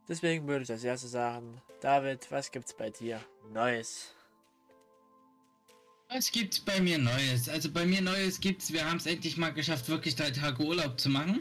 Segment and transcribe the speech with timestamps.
[0.09, 3.21] Deswegen würde ich als erstes sagen, David, was gibt's bei dir
[3.53, 4.15] Neues?
[6.13, 7.49] Was gibt's bei mir Neues?
[7.49, 10.99] Also bei mir Neues gibt's, wir haben es endlich mal geschafft, wirklich drei Tage Urlaub
[10.99, 11.41] zu machen.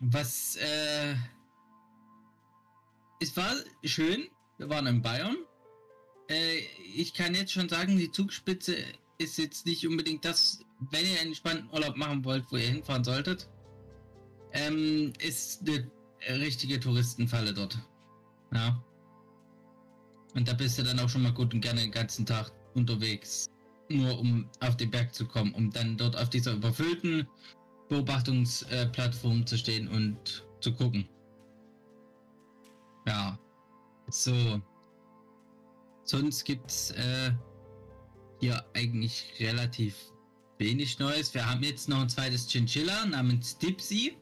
[0.00, 1.14] Was, äh,
[3.20, 4.26] es war schön.
[4.58, 5.36] Wir waren in Bayern.
[6.28, 6.58] Äh,
[6.96, 8.76] ich kann jetzt schon sagen, die Zugspitze
[9.18, 13.04] ist jetzt nicht unbedingt das, wenn ihr einen spannenden Urlaub machen wollt, wo ihr hinfahren
[13.04, 13.48] solltet.
[14.52, 17.78] Ähm, ist eine richtige Touristenfalle dort.
[18.52, 18.82] Ja.
[20.34, 23.50] Und da bist du dann auch schon mal gut und gerne den ganzen Tag unterwegs,
[23.88, 27.26] nur um auf den Berg zu kommen, um dann dort auf dieser überfüllten
[27.88, 31.08] Beobachtungsplattform zu stehen und zu gucken.
[33.06, 33.38] Ja,
[34.08, 34.60] so.
[36.04, 37.32] Sonst gibt's äh,
[38.40, 39.96] hier eigentlich relativ
[40.58, 41.34] wenig Neues.
[41.34, 44.16] Wir haben jetzt noch ein zweites Chinchilla namens Dipsy.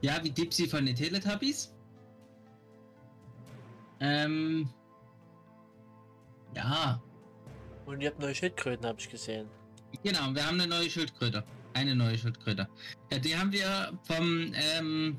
[0.00, 1.74] Ja, wie Dipsy von den Teletubbies.
[4.00, 4.68] Ähm,
[6.54, 7.02] ja,
[7.88, 9.48] Und ihr habt neue Schildkröten, habe ich gesehen.
[10.02, 11.42] Genau, wir haben eine neue Schildkröte.
[11.72, 12.68] Eine neue Schildkröte.
[13.10, 15.18] Ja, die haben wir vom, ähm,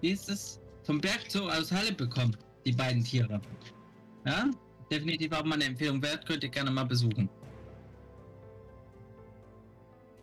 [0.00, 0.62] wie ist es?
[0.84, 2.34] Vom Bergzoo aus Halle bekommen,
[2.64, 3.38] die beiden Tiere.
[4.24, 4.50] Ja,
[4.90, 7.28] definitiv auch mal eine Empfehlung wert, könnt ihr gerne mal besuchen.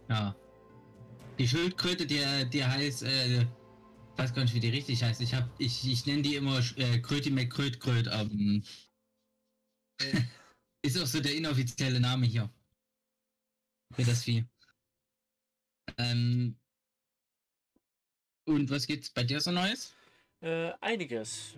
[0.10, 0.36] Ja.
[1.38, 3.46] Die Schildkröte, die, die heißt, äh,
[4.18, 5.22] weiß gar nicht, wie die richtig heißt.
[5.22, 8.64] Ich hab, ich, ich nenne die immer äh, Kröti McKrötkröt, ähm,
[10.00, 10.22] äh,
[10.82, 12.50] ist auch so der inoffizielle Name hier.
[13.94, 14.46] Für das Vieh.
[15.98, 16.56] Ähm,
[18.46, 19.94] und was gibt's bei dir so Neues?
[20.42, 21.56] Äh, einiges.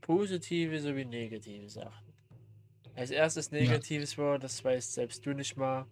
[0.00, 2.12] Positive sowie negative Sachen.
[2.94, 5.86] Als erstes Negatives war, das weißt selbst du nicht mal.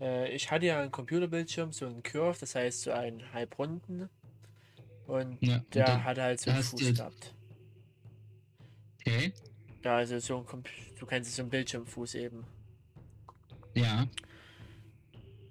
[0.00, 4.08] Äh, ich hatte ja einen Computerbildschirm, so einen Curve, das heißt so einen halbrunden.
[5.06, 7.34] Und Ja, und der dann hatte halt so einen Fuß gehabt.
[9.00, 9.32] Okay.
[9.82, 10.68] Ja, also so ein Comp
[10.98, 12.44] du kennst es, so einen Bildschirmfuß eben.
[13.74, 14.06] Ja.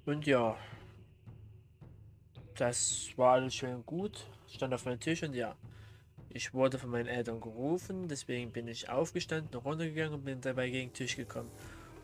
[0.06, 0.58] Und ja.
[2.56, 4.28] Das war alles schön gut.
[4.48, 5.56] Stand auf meinem Tisch und ja.
[6.32, 10.90] Ich wurde von meinen Eltern gerufen, deswegen bin ich aufgestanden, runtergegangen und bin dabei gegen
[10.90, 11.50] den Tisch gekommen.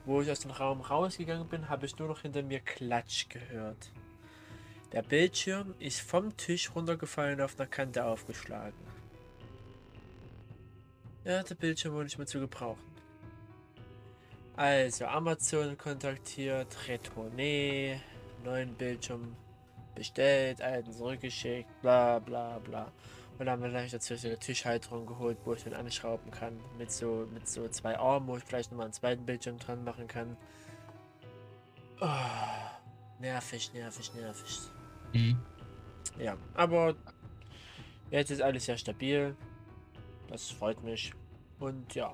[0.05, 3.91] Wo ich aus dem Raum rausgegangen bin, habe ich nur noch hinter mir Klatsch gehört.
[4.93, 8.77] Der Bildschirm ist vom Tisch runtergefallen und auf einer Kante aufgeschlagen.
[11.25, 12.83] Ja, der Bildschirm wurde nicht mehr zu gebrauchen.
[14.55, 17.99] Also Amazon kontaktiert, retourné,
[18.43, 19.35] neuen Bildschirm
[19.95, 22.91] bestellt, alten zurückgeschickt, bla bla bla.
[23.39, 26.57] Und dann ich dazu so eine Tischhalterung geholt, wo ich dann anschrauben kann.
[26.77, 30.07] Mit so, mit so zwei Armen, wo ich vielleicht nochmal einen zweiten Bildschirm dran machen
[30.07, 30.37] kann.
[31.99, 32.07] Oh,
[33.19, 34.59] nervig, nervig, nervig.
[35.11, 35.37] Mhm.
[36.19, 36.95] Ja, aber
[38.11, 39.35] jetzt ist alles sehr stabil.
[40.29, 41.13] Das freut mich.
[41.59, 42.13] Und ja,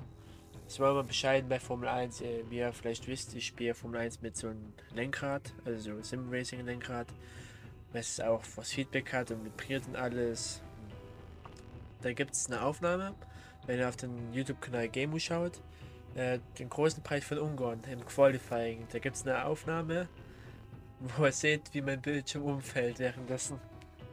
[0.67, 2.21] es war mal bescheiden bei Formel 1.
[2.21, 6.01] Äh, wie ihr vielleicht wisst, ich spiele Formel 1 mit so einem Lenkrad, also so
[6.01, 7.07] Sim Racing Lenkrad,
[7.91, 10.61] was auch was Feedback hat und vibriert und alles.
[12.01, 13.13] Da gibt es eine Aufnahme,
[13.65, 15.61] wenn ihr auf den YouTube-Kanal Gameo schaut,
[16.15, 18.87] äh, den großen Preis von Ungarn im Qualifying.
[18.91, 20.07] Da gibt es eine Aufnahme,
[20.99, 23.59] wo ihr seht, wie mein Bildschirm umfällt, währenddessen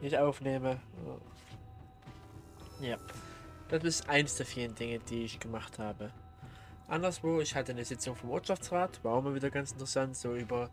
[0.01, 0.79] ich aufnehme.
[2.81, 2.97] Ja,
[3.77, 6.11] das ist eins der vielen Dinge, die ich gemacht habe.
[6.87, 10.71] Anderswo, ich hatte eine Sitzung vom Ortschaftsrat, war auch mal wieder ganz interessant, so über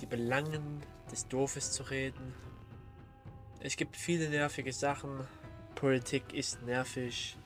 [0.00, 0.82] die Belangen
[1.12, 2.34] des Dorfes zu reden.
[3.60, 5.26] es gibt viele nervige Sachen.
[5.74, 7.36] Politik ist nervig.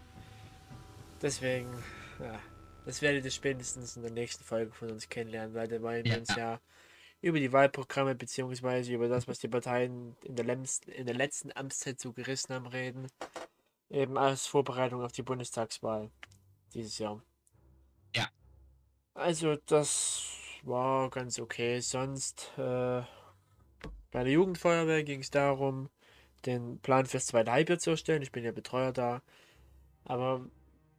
[1.22, 1.68] Deswegen,
[2.18, 2.40] ja,
[2.86, 6.12] das werdet ihr spätestens in der nächsten Folge von uns kennenlernen, weil da wollen wir
[6.12, 6.18] Ja.
[6.18, 6.60] uns ja
[7.20, 11.52] über die Wahlprogramme beziehungsweise über das, was die Parteien in der, letzten, in der letzten
[11.52, 13.08] Amtszeit so gerissen haben, reden.
[13.90, 16.10] Eben als Vorbereitung auf die Bundestagswahl
[16.74, 17.22] dieses Jahr.
[18.14, 18.28] Ja.
[19.14, 20.22] Also das
[20.62, 21.80] war ganz okay.
[21.80, 23.02] Sonst äh,
[24.10, 25.88] bei der Jugendfeuerwehr ging es darum,
[26.46, 28.22] den Plan fürs zweite Halbjahr zu erstellen.
[28.22, 29.22] Ich bin ja Betreuer da.
[30.04, 30.44] Aber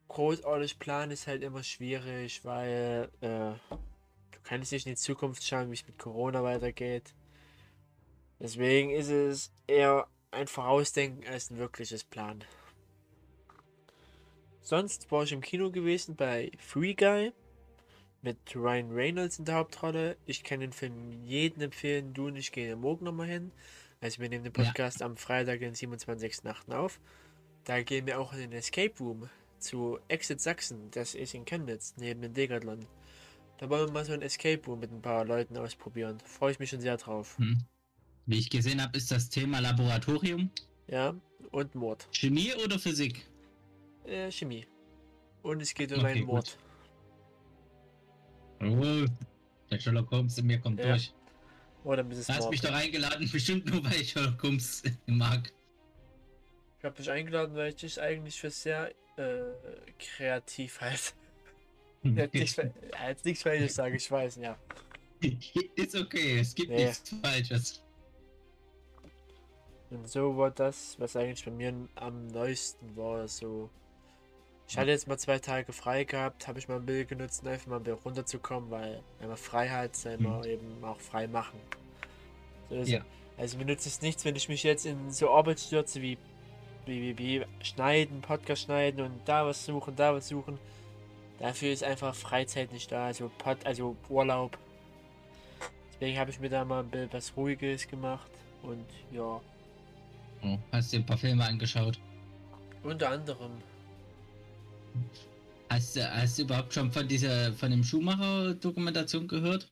[0.08, 5.70] großartig Plan ist halt immer schwierig, weil äh, du kannst nicht in die Zukunft schauen,
[5.70, 7.14] wie es mit Corona weitergeht.
[8.40, 12.44] Deswegen ist es eher ein Vorausdenken als ein wirkliches Plan.
[14.62, 17.32] Sonst war ich im Kino gewesen bei Free Guy
[18.22, 20.18] mit Ryan Reynolds in der Hauptrolle.
[20.26, 22.14] Ich kann den Film jedem empfehlen.
[22.14, 23.52] Du und ich gehen morgen nochmal hin.
[24.02, 24.64] Also wir nehmen den Ja.
[24.64, 26.74] Podcast am Freitag, den 27.08.
[26.74, 27.00] auf.
[27.64, 29.30] Da gehen wir auch in den Escape Room
[29.60, 30.90] zu Exit Sachsen.
[30.92, 32.86] Das ist in Chemnitz, neben dem Decathlon.
[33.58, 36.18] Da wollen wir mal so ein Escape Room mit ein paar Leuten ausprobieren.
[36.24, 37.38] Freue ich mich schon sehr drauf.
[37.38, 37.58] Hm.
[38.26, 40.50] Wie ich gesehen habe, ist das Thema Laboratorium.
[40.88, 41.14] Ja,
[41.52, 42.08] und Mord.
[42.14, 43.28] Chemie oder Physik?
[44.10, 44.66] Äh, Chemie.
[45.44, 46.58] Und es geht um Okay, einen gut.
[48.62, 49.06] Oh,
[49.72, 50.90] der Sherlock Holmes in mir kommt Ja.
[50.90, 51.14] durch.
[51.84, 52.28] Oder Mrs.
[52.28, 55.52] Du hast mich doch eingeladen, bestimmt nur weil ich Sherlock Holmes mag.
[56.80, 59.54] Ich habe dich eingeladen, weil ich dich eigentlich für sehr äh,
[59.98, 61.14] kreativ halte.
[62.02, 64.58] Nichts, jetzt nichts Falsches sage, ich weiß, ja.
[65.76, 66.86] ist okay, es gibt Nee.
[66.86, 67.84] nichts Falsches.
[69.90, 73.28] Und so war das, was eigentlich bei mir am neuesten war.
[73.28, 73.70] So,
[74.70, 77.50] ich hatte jetzt mal zwei Tage frei gehabt, habe ich mal ein Bild genutzt, um
[77.50, 81.28] einfach mal ein bisschen runterzukommen, weil wenn man frei hat, soll man eben auch frei
[81.28, 81.60] machen.
[82.70, 83.02] So Ja.
[83.36, 86.20] Also mir nützt es nichts, wenn ich mich jetzt in so Arbeit stürze wie,
[86.86, 90.60] wie, wie, wie schneiden, Podcast schneiden und da was suchen, da was suchen.
[91.40, 94.56] Dafür ist einfach Freizeit nicht da, also Pod, also Urlaub.
[95.94, 98.30] Deswegen habe ich mir da mal ein bisschen was Ruhiges gemacht
[98.62, 99.42] und ja.
[100.44, 102.00] Oh, hast dir ein paar Filme angeschaut?
[102.84, 103.52] Unter anderem.
[105.70, 109.72] Hast du, hast du überhaupt schon von dieser, von dem Schumacher-Dokumentation gehört?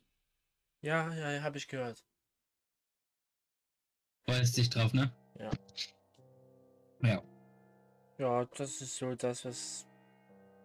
[0.82, 2.06] Ja, ja, habe ich gehört.
[4.30, 5.12] Freust dich drauf, ne?
[5.40, 5.50] Ja.
[7.02, 7.24] Ja.
[8.18, 9.88] Ja, das ist so das, was.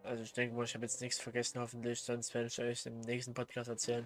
[0.03, 2.99] Also ich denke mal, ich habe jetzt nichts vergessen, hoffentlich, sonst werde ich euch im
[3.01, 4.05] nächsten Podcast erzählen.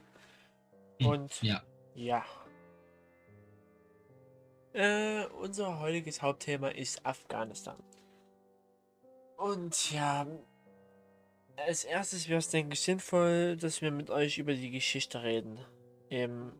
[0.99, 1.63] Hm, Und Ja.
[1.95, 2.23] ja.
[4.73, 7.77] Äh, unser heutiges Hauptthema ist Afghanistan.
[9.38, 10.28] Und ja,
[11.56, 15.60] als erstes wäre es, denke ich, sinnvoll, dass wir mit euch über die Geschichte reden.
[16.10, 16.51] Eben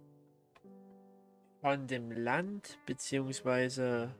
[1.62, 4.15] von dem Land, beziehungsweise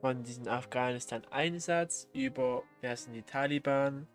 [0.00, 4.08] von diesem Afghanistan-Einsatz über, wer sind die Taliban,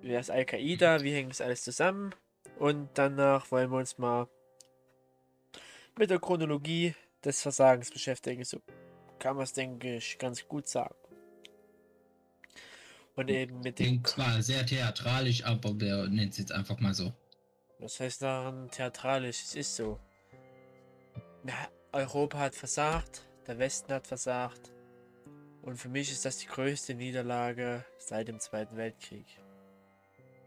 [0.00, 2.14] wer ist Al-Qaida, wie hängt das alles zusammen.
[2.58, 4.28] Und danach wollen wir uns mal
[5.96, 6.94] mit der Chronologie
[7.24, 8.44] des Versagens beschäftigen.
[8.44, 8.60] So
[9.18, 10.94] kann man es, denke ich, ganz gut sagen.
[13.16, 13.86] Und eben mit dem.
[13.86, 17.12] Klingt zwar sehr theatralisch, aber wir nennen es jetzt einfach mal so.
[17.78, 19.42] Was heißt daran theatralisch?
[19.42, 19.98] Es ist so.
[21.92, 24.72] Europa hat versagt, der Westen hat versagt.
[25.62, 29.26] Und für mich ist das die größte Niederlage seit dem Zweiten Weltkrieg.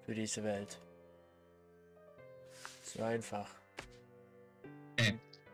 [0.06, 0.80] Für diese Welt.
[2.84, 3.50] So einfach.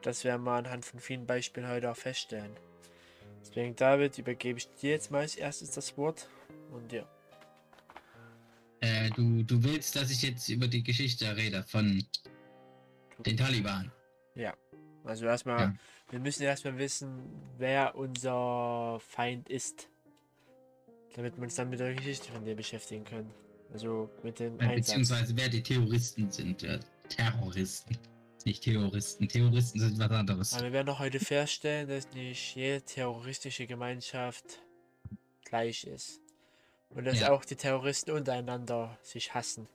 [0.01, 2.56] Das werden wir anhand von vielen Beispielen heute auch feststellen.
[3.42, 6.30] Deswegen, David, übergebe ich dir jetzt mal als erstes das Wort.
[6.75, 7.03] Und ja.
[8.82, 12.03] Äh, du, du willst, dass ich jetzt über die Geschichte rede von
[13.25, 13.91] den Taliban.
[15.05, 15.75] Also erstmal, Ja.
[16.10, 19.88] wir müssen erstmal wissen, wer unser Feind ist.
[21.15, 23.32] Damit wir uns dann mit der Geschichte von dir beschäftigen können.
[23.72, 24.75] Also mit dem Äh, Einsatz.
[24.88, 26.63] Beziehungsweise wer die Terroristen sind.
[26.63, 26.79] Äh,
[27.10, 27.98] Terroristen.
[28.46, 29.27] Nicht Terroristen.
[29.27, 30.53] Terroristen sind was anderes.
[30.53, 34.62] Aber wir werden auch heute feststellen, dass nicht jede terroristische Gemeinschaft
[35.46, 36.20] gleich ist.
[36.89, 37.32] Und dass Ja.
[37.32, 39.68] auch die Terroristen untereinander sich hassen.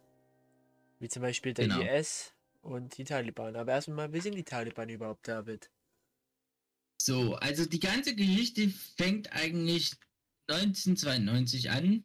[0.99, 1.83] Wie zum Beispiel der Genau.
[1.83, 3.57] IS und die Taliban.
[3.57, 5.71] Aber erstmal, wie sind die Taliban überhaupt, David?
[7.01, 9.93] So, also die ganze Geschichte fängt eigentlich
[10.49, 12.05] 1992 an.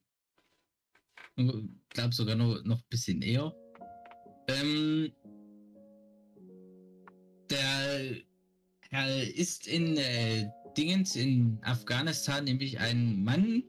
[1.35, 1.51] Ich
[1.89, 3.53] glaube sogar noch, noch ein bisschen eher.
[4.47, 5.11] Ähm,
[7.49, 8.21] der
[8.91, 10.47] er ist in äh,
[10.77, 13.63] Dingens in Afghanistan nämlich ein Mann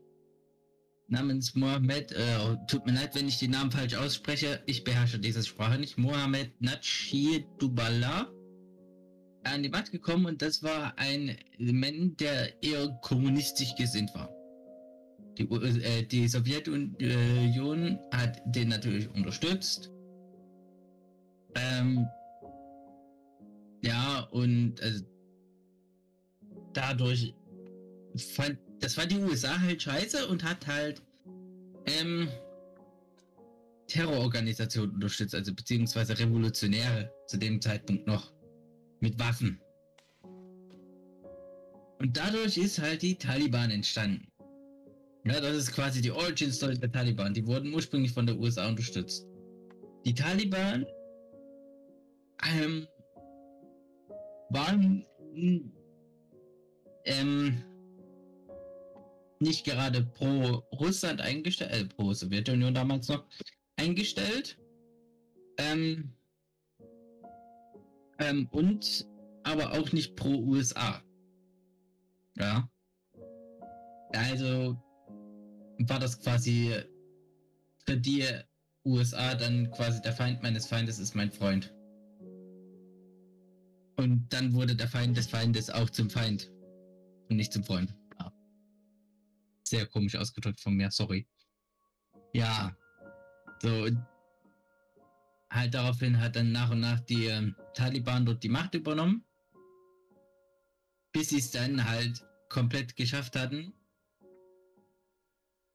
[1.09, 5.45] namens Mohammed, äh, tut mir leid, wenn ich die Namen falsch ausspreche, ich beherrsche diese
[5.45, 8.29] Sprache nicht, Mohammed Najib Duballah
[9.45, 14.31] an die Macht gekommen und das war ein Mann, der eher kommunistisch gesinnt war.
[15.39, 19.91] Die, äh, die Sowjetunion hat den natürlich unterstützt.
[21.55, 22.07] Ähm,
[23.83, 25.05] ja, und also,
[26.73, 27.35] dadurch
[28.35, 31.02] fand, das fand die USA halt scheiße und hat halt
[31.87, 32.28] ähm,
[33.87, 38.33] Terrororganisationen unterstützt, also beziehungsweise Revolutionäre zu dem Zeitpunkt noch
[39.00, 39.61] mit Waffen.
[41.99, 44.26] Und dadurch ist halt die Taliban entstanden.
[45.25, 47.35] Ja, das ist quasi die Origin Story der Taliban.
[47.35, 49.26] Die wurden ursprünglich von der USA unterstützt.
[50.04, 50.87] Die Taliban
[52.45, 52.87] ähm,
[54.50, 55.04] waren
[57.04, 57.64] ähm,
[59.40, 63.25] nicht gerade pro Russland eingestellt, äh, pro Sowjetunion damals noch
[63.76, 64.59] eingestellt.
[65.59, 66.12] Ähm,
[68.19, 69.07] ähm, und
[69.45, 71.02] aber auch nicht pro USA.
[72.37, 72.69] Ja.
[74.12, 74.76] Also
[75.78, 76.73] war das quasi
[77.87, 78.25] für die
[78.85, 81.73] USA dann quasi der Feind meines Feindes ist mein Freund.
[83.97, 86.50] Und dann wurde der Feind des Feindes auch zum Feind
[87.28, 87.95] und nicht zum Freund.
[89.67, 91.27] Sehr komisch ausgedrückt von mir, sorry.
[92.33, 92.77] Ja,
[93.61, 93.89] so
[95.51, 99.25] halt daraufhin hat dann nach und nach die äh, Taliban dort die Macht übernommen,
[101.13, 103.73] bis sie es dann halt komplett geschafft hatten,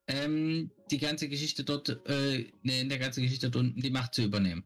[0.08, 4.66] ähm, die ganze Geschichte dort, äh, in der ganzen Geschichte dort die Macht zu übernehmen.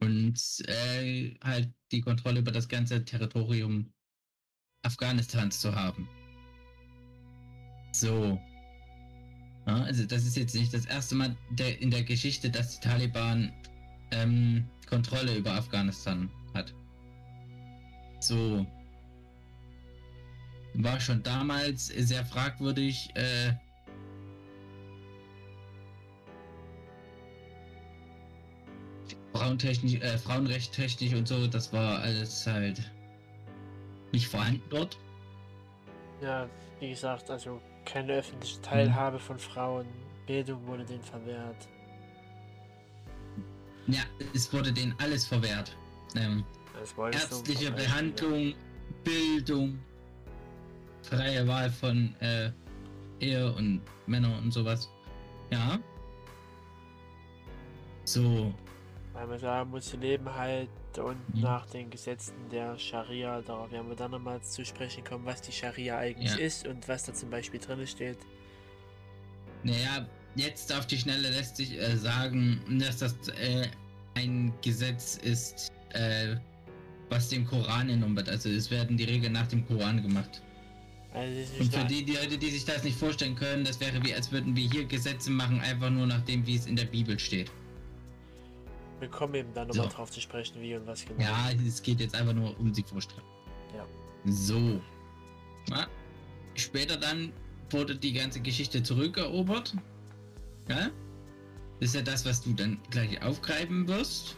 [0.00, 3.92] Und äh, halt die Kontrolle über das ganze Territorium
[4.82, 6.08] Afghanistans zu haben.
[7.94, 8.40] So.
[9.66, 12.88] Ja, also das ist jetzt nicht das erste Mal der, in der Geschichte, dass die
[12.88, 13.52] Taliban
[14.10, 16.74] ähm, Kontrolle über Afghanistan hat.
[18.18, 18.66] So.
[20.74, 23.52] War schon damals sehr fragwürdig, äh,
[29.32, 32.90] Frauentechnisch, äh, Frauenrechttechnisch und so, das war alles halt
[34.12, 34.98] nicht vorhanden dort.
[36.20, 36.48] Ja,
[36.80, 39.22] wie gesagt, also keine öffentliche Teilhabe mhm.
[39.22, 39.86] von Frauen,
[40.26, 41.68] Bildung wurde denen verwehrt.
[43.86, 44.02] Ja,
[44.34, 45.76] es wurde denen alles verwehrt.
[46.16, 46.44] Ähm,
[47.12, 48.56] ärztliche Behandlung, ja.
[49.04, 49.78] Bildung,
[51.02, 52.50] freie Wahl von äh,
[53.20, 54.88] Ehe und Männer und sowas.
[55.50, 55.78] Ja.
[58.04, 58.54] So,
[59.12, 61.42] weil man sagen muss, sie leben halt und mhm.
[61.42, 65.52] nach den Gesetzen der Scharia, darauf werden wir dann nochmal zu sprechen kommen, was die
[65.52, 66.38] Scharia eigentlich ja.
[66.38, 68.18] ist und was da zum Beispiel drin steht.
[69.62, 73.66] Naja, jetzt auf die Schnelle lässt sich äh, sagen, dass das äh,
[74.14, 76.36] ein Gesetz ist, äh,
[77.08, 80.42] was dem Koran entnommen Also es werden die Regeln nach dem Koran gemacht.
[81.14, 84.12] Also und für die, die Leute, die sich das nicht vorstellen können, das wäre wie,
[84.12, 87.18] als würden wir hier Gesetze machen, einfach nur nach dem, wie es in der Bibel
[87.18, 87.50] steht.
[89.00, 89.96] Wir kommen eben dann nochmal so.
[89.96, 91.20] drauf zu sprechen, wie und was genau.
[91.20, 93.24] Ja, es geht jetzt einfach nur um die Vorstellung.
[93.76, 93.86] Ja.
[94.24, 94.80] So.
[95.70, 95.86] Ja.
[96.54, 97.32] Später dann
[97.70, 99.74] wurde die ganze Geschichte zurückerobert.
[100.68, 100.90] Ja?
[101.80, 104.36] Das ist ja das, was du dann gleich aufgreifen wirst.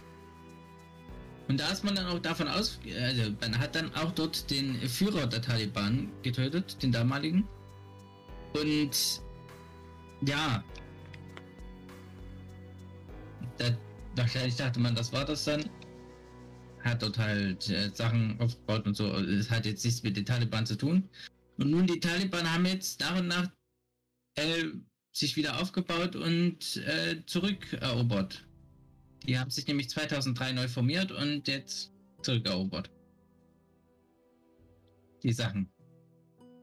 [1.49, 4.77] Und da ist man dann auch davon aus, also man hat dann auch dort den
[4.89, 7.47] Führer der Taliban getötet, den damaligen.
[8.53, 9.23] Und
[10.23, 10.65] ja,
[13.59, 13.77] der
[14.17, 15.69] wahrscheinlich dachte man, das war das dann.
[16.81, 19.13] Hat dort halt äh, Sachen aufgebaut und so.
[19.15, 21.09] Es hat jetzt nichts mit den Taliban zu tun.
[21.59, 23.51] Und nun, die Taliban haben jetzt nach und nach
[24.37, 24.65] äh,
[25.13, 28.47] sich wieder aufgebaut und äh, zurückerobert.
[29.27, 31.91] Die haben sich nämlich 2003 neu formiert und jetzt
[32.23, 32.91] zurückerobert.
[35.23, 35.69] Die Sachen.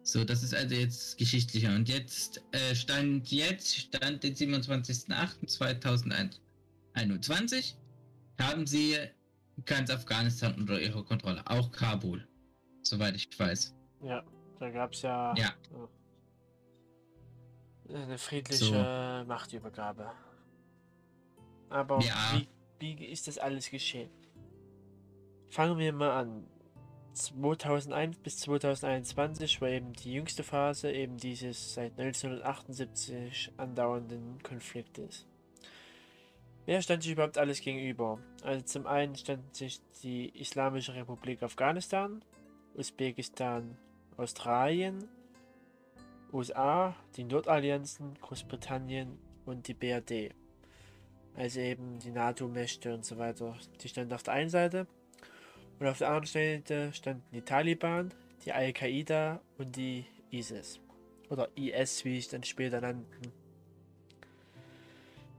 [0.04, 1.76] So, das ist also jetzt geschichtlicher.
[1.76, 6.43] Und jetzt äh, stand jetzt, stand den 27.08.2001.
[6.94, 7.78] 21
[8.40, 8.98] haben sie
[9.66, 12.28] ganz Afghanistan unter ihrer Kontrolle, auch Kabul,
[12.82, 13.76] soweit ich weiß.
[14.02, 14.24] Ja,
[14.60, 15.54] da gab es ja, ja,
[17.90, 18.74] eine friedliche so.
[19.28, 20.12] Machtübergabe.
[21.70, 22.42] Aber ja.
[22.80, 24.10] wie, wie ist das alles geschehen?
[25.50, 26.48] Fangen wir mal an.
[27.14, 35.28] 2001 bis 2021 war eben die jüngste Phase eben dieses seit 1978 andauernden Konfliktes.
[36.66, 38.20] Wer stand sich überhaupt alles gegenüber?
[38.42, 42.24] Also zum einen stand sich die Islamische Republik Afghanistan,
[42.76, 43.78] Usbekistan,
[44.16, 45.10] Australien,
[46.32, 50.34] USA, die Nordallianzen, Großbritannien und die BRD.
[51.36, 53.58] Also eben die NATO-Mächte und so weiter.
[53.82, 54.88] Die standen auf der einen Seite.
[55.80, 58.14] Und auf der anderen Seite standen die Taliban,
[58.46, 60.80] die Al-Qaida und die ISIS.
[61.30, 63.43] Oder IS, wie ich dann später nannten.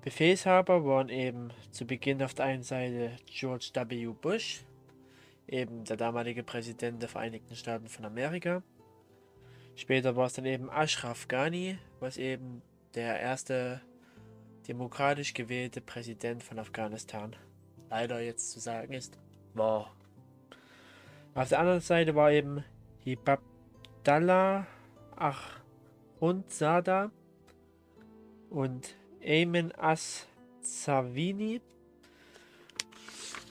[0.04, 4.08] Befehlshaber waren eben zu Beginn auf der einen Seite George W.
[4.08, 4.62] Bush,
[5.48, 8.62] eben der damalige Präsident der Vereinigten Staaten von Amerika.
[9.76, 12.60] Später war es dann eben Ashraf Ghani, was eben
[12.94, 13.80] der erste
[14.68, 17.34] demokratisch gewählte Präsident von Afghanistan
[17.88, 19.18] leider jetzt zu sagen ist,
[19.54, 19.90] war.
[21.34, 22.62] Auf der anderen Seite war eben
[23.04, 24.66] Hibabdallah
[25.16, 27.10] Achundzada
[28.50, 31.60] und Ayman As-Savini.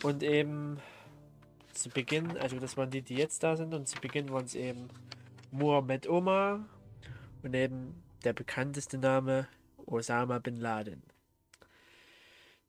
[0.03, 0.79] Und eben
[1.73, 4.55] zu Beginn, also das waren die, die jetzt da sind, und zu Beginn waren es
[4.55, 4.89] eben
[5.51, 6.65] Muhammad Omar
[7.41, 9.47] und eben der bekannteste Name
[9.85, 11.03] Osama Bin Laden.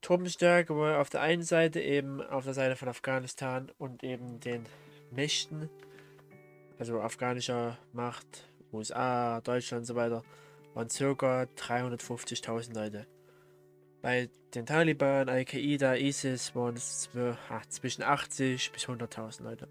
[0.01, 4.67] Truppenstärke war auf der einen Seite eben auf der Seite von Afghanistan und eben den
[5.11, 5.71] Mächten,
[6.79, 10.23] also afghanischer Macht, USA, Deutschland und so weiter,
[10.75, 11.47] waren ca.
[11.57, 13.07] 350.000 Leute.
[14.03, 17.09] Bei den Taliban, Al-Qaida, ISIS waren es
[17.71, 19.67] zwischen 80 bis 100.000 Leute.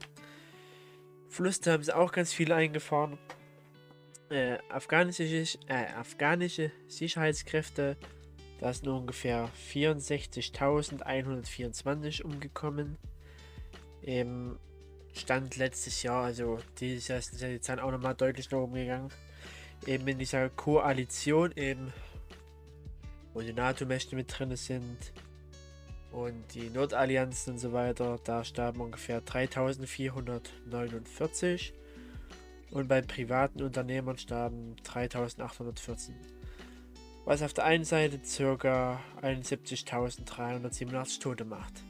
[1.29, 3.19] Verluste haben sie auch ganz viele eingefahren.
[4.29, 5.23] Äh, afghanische,
[5.67, 7.97] äh, afghanische Sicherheitskräfte,
[8.59, 12.97] da sind ungefähr 64.124 umgekommen.
[14.01, 14.57] Im
[15.13, 19.11] Stand letztes Jahr, also dieses Jahr ist die Zahlen auch nochmal deutlich nach oben gegangen
[19.87, 21.91] eben in dieser Koalition eben,
[23.33, 24.97] wo die NATO-Mächte mit drin sind
[26.11, 31.73] und die Nordallianzen und so weiter, da starben ungefähr 3449
[32.71, 36.15] und bei privaten Unternehmern starben 3814.
[37.25, 38.99] Was auf der einen Seite ca.
[39.21, 41.83] 71.387 Tote macht.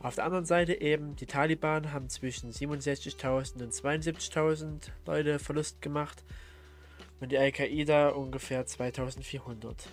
[0.00, 6.22] Auf der anderen Seite eben, die Taliban haben zwischen 67.000 und 72.000 Leute Verlust gemacht
[7.20, 9.88] und die Al-Qaida ungefähr 2400.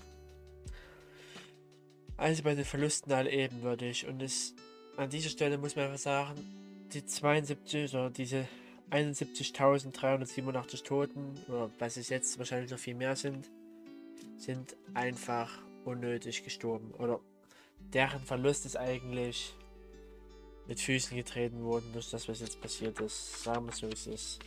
[2.18, 4.56] Also bei den Verlusten alle ebenwürdig und es
[4.98, 8.48] an dieser Stelle muss man einfach sagen, die 72 oder diese
[8.92, 13.50] 71.387 Toten, oder was es jetzt wahrscheinlich noch viel mehr sind,
[14.38, 16.92] sind einfach unnötig gestorben.
[16.94, 17.20] Oder
[17.94, 19.54] deren Verlust ist eigentlich
[20.68, 23.44] mit Füßen getreten worden durch das, was jetzt passiert ist.
[23.44, 24.40] Sagen wir so, wie es ist.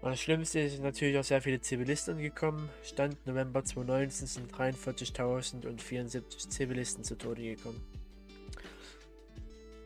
[0.00, 2.70] Und das Schlimmste ist natürlich auch sehr viele Zivilisten angekommen.
[2.84, 7.84] Stand November 2019 sind 43.074 Zivilisten zu Tode gekommen.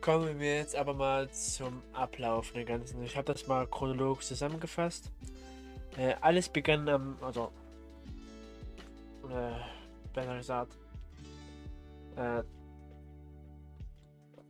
[0.02, 3.02] Kommen wir jetzt aber mal zum Ablauf der ganzen.
[3.02, 5.10] Ich habe das mal chronologisch zusammengefasst.
[5.96, 7.52] Äh, alles begann am, also,
[9.30, 9.52] äh,
[10.12, 10.76] besser gesagt,
[12.16, 12.42] äh,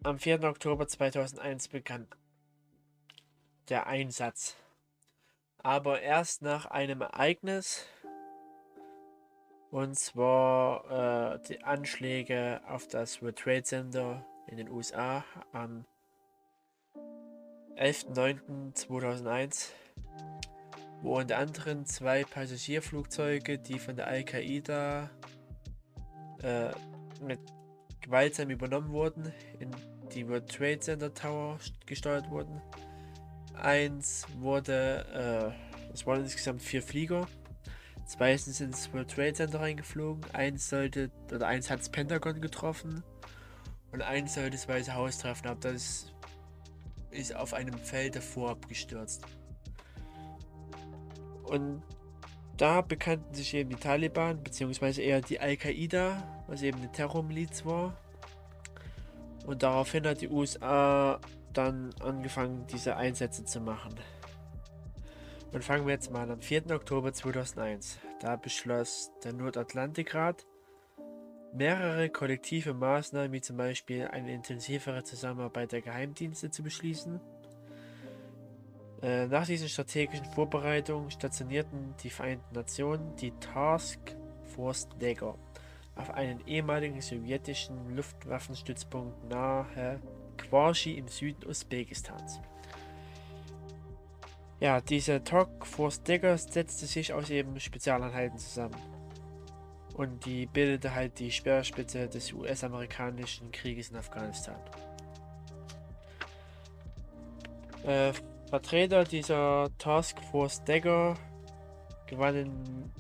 [0.03, 0.43] am 4.
[0.43, 2.09] Oktober 2001 begann
[3.69, 4.57] der Einsatz
[5.63, 7.87] aber erst nach einem Ereignis.
[9.71, 15.87] Und zwar äh, die Anschläge auf das World Trade Center in den USA am
[17.77, 19.71] 11.09.2001,
[21.01, 25.11] wo unter anderem zwei Passagierflugzeuge, die von der Al-Qaida
[26.43, 26.69] äh,
[27.23, 27.41] mit
[28.03, 29.71] gewaltsam übernommen wurden, in
[30.13, 32.61] die World Trade Center Tower gesteuert wurden.
[33.55, 37.27] Eins wurde, äh, es waren insgesamt vier Flieger.
[38.07, 40.25] Zwei sind ins World Trade Center reingeflogen.
[40.35, 43.03] Eins sollte, oder eins hat das Pentagon getroffen.
[43.93, 46.13] Und eins sollte das Weiße Haus treffen, aber das
[47.11, 49.23] ist auf einem Feld davor abgestürzt.
[51.45, 51.83] Und
[52.57, 57.97] da bekannten sich eben die Taliban, beziehungsweise eher die Al-Qaida, was eben eine Terrormiliz war.
[59.47, 61.21] Und daraufhin hat die USA
[61.53, 63.95] dann angefangen, diese Einsätze zu machen.
[65.53, 66.31] Und fangen wir jetzt mal.
[66.31, 66.71] Am 4.
[66.71, 67.99] Oktober 2001.
[68.21, 70.47] Da beschloss der Nordatlantikrat
[71.53, 77.21] mehrere kollektive Maßnahmen, wie zum Beispiel eine intensivere Zusammenarbeit der Geheimdienste zu beschließen.
[79.03, 83.99] Äh, nach diesen strategischen Vorbereitungen stationierten die Vereinten Nationen die Task
[84.55, 85.37] Force Dagger
[85.95, 90.01] auf einen ehemaligen sowjetischen Luftwaffenstützpunkt nahe
[90.37, 92.41] Quashi im Süden Usbekistans.
[94.61, 98.77] Ja, diese Talk Force Daggers setzte sich aus eben Spezialeinheiten zusammen.
[99.95, 104.57] Und die bildete halt die Speerspitze des US-amerikanischen Krieges in Afghanistan.
[107.85, 108.13] Äh,
[108.49, 111.15] Vertreter dieser Task Force Dagger
[112.07, 112.93] gewannen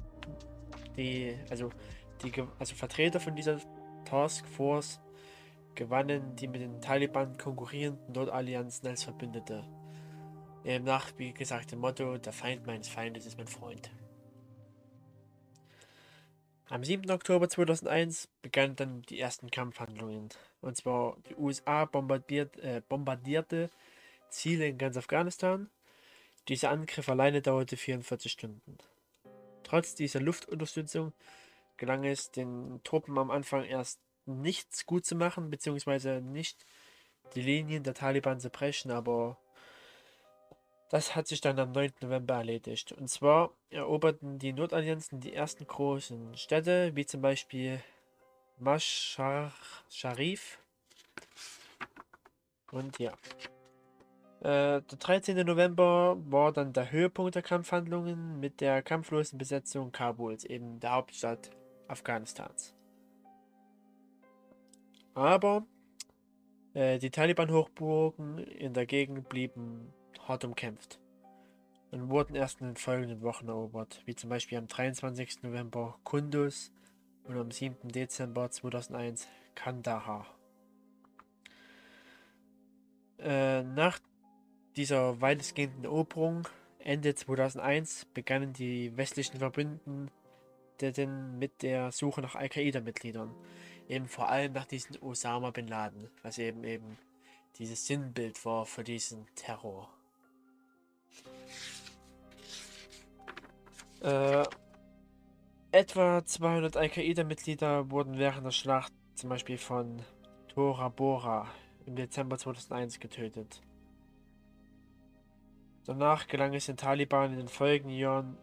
[0.97, 1.71] die, also
[2.23, 3.59] die, also Vertreter von dieser
[4.05, 5.01] Task Force
[5.75, 9.65] gewannen die mit den Taliban konkurrierenden Nordallianzen als Verbündete.
[10.65, 13.91] Eben nach, wie gesagt, dem Motto, der Feind meines Feindes ist mein Freund.
[16.69, 17.11] Am 7.
[17.11, 20.31] Oktober 2001 begannen dann die ersten Kampfhandlungen.
[20.61, 23.69] Und zwar die USA bombardiert, äh, bombardierte
[24.31, 25.69] Ziele in ganz Afghanistan.
[26.49, 28.79] Dieser Angriff alleine dauerte 44 Stunden.
[29.65, 31.13] Trotz dieser Luftunterstützung
[31.77, 36.67] gelang es den Truppen am Anfang erst nichts gut zu machen, beziehungsweise nicht
[37.35, 39.39] die Linien der Taliban zu brechen, aber
[40.91, 41.93] das hat sich dann am 9.
[42.03, 42.93] November erledigt.
[42.93, 47.83] Und zwar eroberten die Nordallianzen die ersten großen Städte, wie zum Beispiel
[48.59, 49.53] Mashar
[49.89, 50.59] Sharif.
[52.71, 53.13] Und ja.
[54.41, 55.47] Äh, der 13.
[55.47, 61.51] November war dann der Höhepunkt der Kampfhandlungen mit der kampflosen Besetzung Kabuls, eben der Hauptstadt
[61.89, 62.75] Afghanistans.
[65.15, 65.67] Aber
[66.75, 69.93] äh, die Taliban-Hochburgen in der Gegend blieben
[70.27, 70.99] hart umkämpft
[71.91, 75.43] und wurden erst in den folgenden Wochen erobert, wie zum Beispiel am 23.
[75.43, 76.73] November Kunduz
[77.25, 77.89] und am 7.
[77.89, 80.27] Dezember 2001 Kandahar.
[83.19, 83.99] Äh, nach
[84.77, 86.49] dieser weitestgehenden Eroberung
[86.79, 90.11] Ende 2001 begannen die westlichen Verbündeten
[91.39, 93.33] mit der Suche nach Al-Qaida-Mitgliedern.
[93.93, 96.97] Eben vor allem nach diesem Osama Bin Laden, was eben eben
[97.59, 99.91] dieses Sinnbild war für diesen Terror.
[104.01, 104.45] Äh,
[105.73, 110.01] etwa 200 Al-Qaida-Mitglieder wurden während der Schlacht zum Beispiel von
[110.49, 111.47] Tora Bora
[111.85, 113.61] im Dezember 2001 getötet.
[115.85, 118.39] Danach gelang es den Taliban in den folgenden Jahren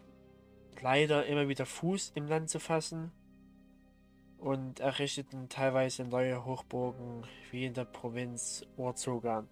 [0.80, 3.12] leider immer wieder Fuß im Land zu fassen
[4.40, 9.48] und errichteten teilweise neue Hochburgen wie in der Provinz Orzogan.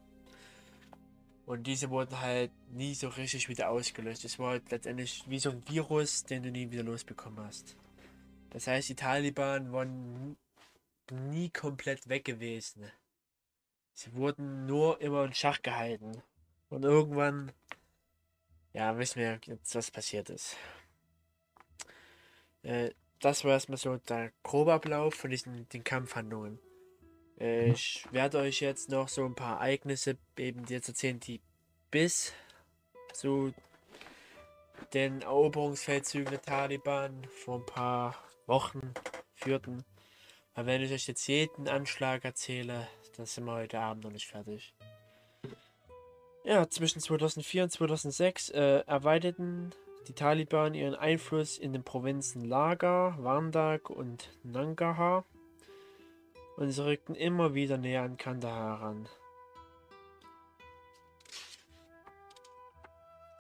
[1.45, 4.25] Und diese wurden halt nie so richtig wieder ausgelöscht.
[4.25, 7.77] Es war halt letztendlich wie so ein Virus, den du nie wieder losbekommen hast.
[8.49, 10.35] Das heißt, die Taliban waren
[11.11, 12.83] nie komplett weg gewesen.
[13.93, 16.21] Sie wurden nur immer in Schach gehalten.
[16.69, 17.51] Und irgendwann,
[18.73, 20.57] ja, wissen wir jetzt, was passiert ist.
[22.63, 26.59] Äh, das war erstmal so der grobe Ablauf von diesen den Kampfhandlungen.
[27.39, 31.41] Äh, ich werde euch jetzt noch so ein paar Ereignisse eben jetzt erzählen, die
[31.91, 32.33] bis
[33.13, 33.53] zu
[34.93, 38.93] den Eroberungsfeldzügen der Taliban vor ein paar Wochen
[39.35, 39.83] führten.
[40.53, 44.27] Aber wenn ich euch jetzt jeden Anschlag erzähle, dann sind wir heute Abend noch nicht
[44.27, 44.73] fertig.
[46.43, 49.73] Ja, zwischen 2004 und 2006 äh, erweiterten
[50.07, 55.25] die Taliban ihren Einfluss in den Provinzen Lagar, Warndak und Nangarhar
[56.55, 59.09] und sie rückten immer wieder näher an Kandahar ran.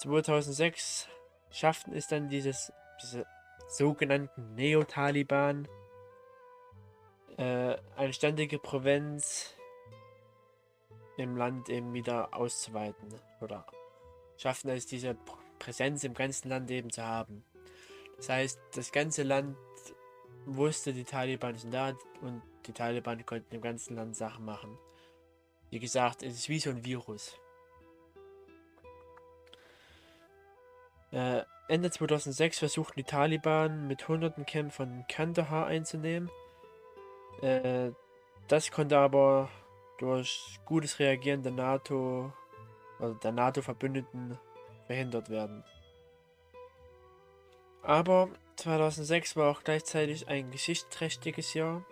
[0.01, 1.07] 2006
[1.49, 3.25] schafften es dann dieses, diese
[3.67, 5.67] sogenannten Neo-Taliban,
[7.37, 9.55] äh, eine ständige Provinz
[11.17, 13.65] im Land eben wieder auszuweiten oder
[14.37, 15.15] schafften es diese
[15.59, 17.43] Präsenz im ganzen Land eben zu haben.
[18.17, 19.55] Das heißt, das ganze Land
[20.45, 24.77] wusste, die Taliban sind da und die Taliban konnten im ganzen Land Sachen machen.
[25.69, 27.37] Wie gesagt, es ist wie so ein Virus.
[31.11, 36.29] Äh, Ende 2006 versuchten die Taliban mit hunderten Kämpfern Kandahar einzunehmen.
[37.41, 37.91] Äh,
[38.47, 39.49] das konnte aber
[39.97, 42.31] durch gutes Reagieren der NATO,
[42.99, 44.39] also der NATO-Verbündeten,
[44.87, 45.63] verhindert werden.
[47.83, 51.85] Aber 2006 war auch gleichzeitig ein geschichtsträchtiges Jahr,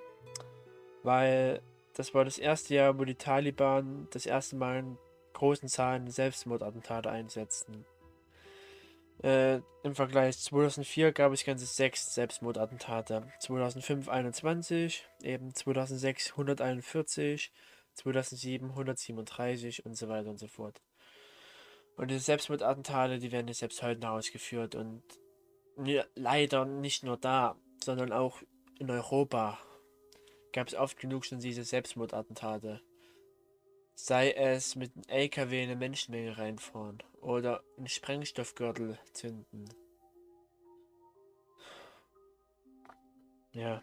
[1.03, 1.61] weil
[1.93, 4.97] das war das erste Jahr, wo die Taliban das erste Mal in
[5.33, 7.85] großen Zahlen Selbstmordattentate einsetzten.
[9.23, 13.31] Äh, Im Vergleich 2004 gab es ganze sechs Selbstmordattentate.
[13.39, 17.51] 2005 21, eben 2006 141,
[17.93, 20.81] 2007 137 und so weiter und so fort.
[21.95, 25.03] Und diese Selbstmordattentate, die werden jetzt selbst heute noch ausgeführt und
[26.15, 28.41] leider nicht nur da, sondern auch
[28.79, 29.59] in Europa
[30.51, 32.81] gab es oft genug schon diese Selbstmordattentate.
[33.93, 39.69] Sei es mit einem LKW in eine Menschenmenge reinfahren oder einen Sprengstoffgürtel zünden.
[43.51, 43.81] Ja.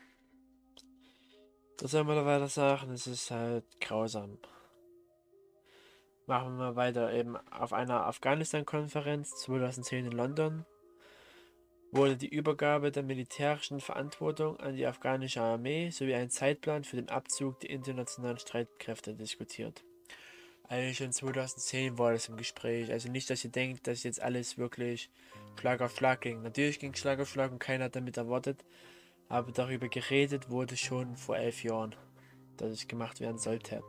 [1.78, 4.38] Das soll man da weiter sagen, es ist halt grausam.
[6.26, 10.64] Machen wir weiter eben auf einer Afghanistan-Konferenz 2010 in London
[11.92, 17.10] wurde die Übergabe der militärischen Verantwortung an die afghanische Armee sowie ein Zeitplan für den
[17.10, 19.84] Abzug der internationalen Streitkräfte diskutiert.
[20.68, 22.90] Also schon 2010 war das im Gespräch.
[22.90, 25.10] Also nicht, dass ihr denkt, dass jetzt alles wirklich
[25.60, 26.40] Schlag auf Schlag ging.
[26.40, 28.64] Natürlich ging Schlag auf Schlag und keiner hat damit erwartet.
[29.28, 31.94] Aber darüber geredet wurde schon vor elf Jahren,
[32.56, 33.82] dass es gemacht werden sollte.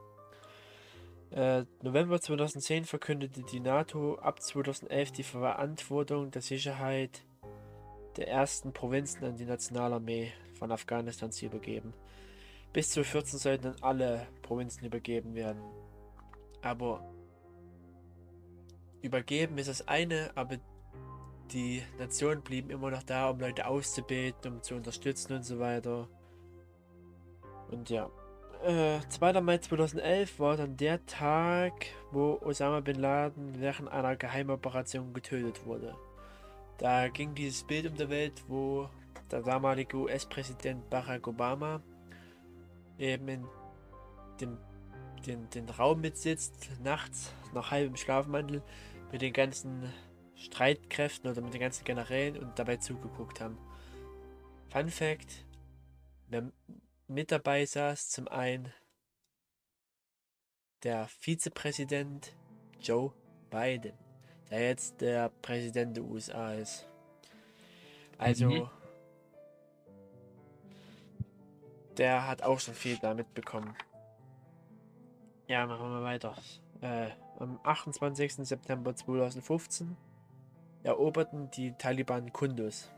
[1.34, 7.26] Äh, November 2010 verkündete die NATO ab 2011 die Verantwortung der Sicherheit
[8.18, 11.94] der ersten Provinzen an die Nationalarmee von Afghanistan zu übergeben.
[12.72, 15.64] Bis zu 14 sollten dann alle Provinzen übergeben werden.
[16.62, 17.04] Aber
[19.02, 20.58] übergeben ist das eine, aber
[21.52, 26.08] die Nationen blieben immer noch da, um Leute auszubilden, um zu unterstützen und so weiter.
[27.72, 28.12] Und ja.
[28.64, 29.42] Äh, 2.
[29.42, 31.74] Mai 2011 war dann der Tag,
[32.12, 35.94] wo Osama Bin Laden während einer Geheimoperation getötet wurde.
[36.78, 38.88] Da ging dieses Bild um die Welt, wo
[39.30, 41.82] der damalige US-Präsident Barack Obama
[42.98, 43.46] eben in
[44.40, 44.58] dem,
[45.28, 48.62] den, den Raum mitsitzt, nachts, noch halb im Schlafmantel,
[49.12, 49.92] mit den ganzen
[50.36, 53.58] Streitkräften oder mit den ganzen Generälen und dabei zugeguckt haben.
[54.70, 55.44] Fun Fact:
[56.30, 56.44] Wer
[57.14, 58.74] mit dabei saß, zum einen
[60.84, 62.36] der Vizepräsident
[62.80, 63.14] Joe
[63.50, 63.98] Biden
[64.54, 66.86] der jetzt der Präsident der USA ist.
[68.20, 68.70] Also, mhm.
[71.98, 73.76] der hat auch schon viel damit bekommen.
[75.48, 76.36] Ja, machen wir weiter.
[76.82, 78.36] Äh, am 28.
[78.48, 79.98] September 2015
[80.84, 82.92] eroberten die Taliban Kunduz.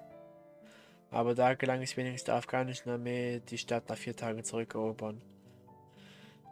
[1.16, 5.22] Aber da gelang es wenigstens der afghanischen Armee, die Stadt nach vier Tagen zurückerobern.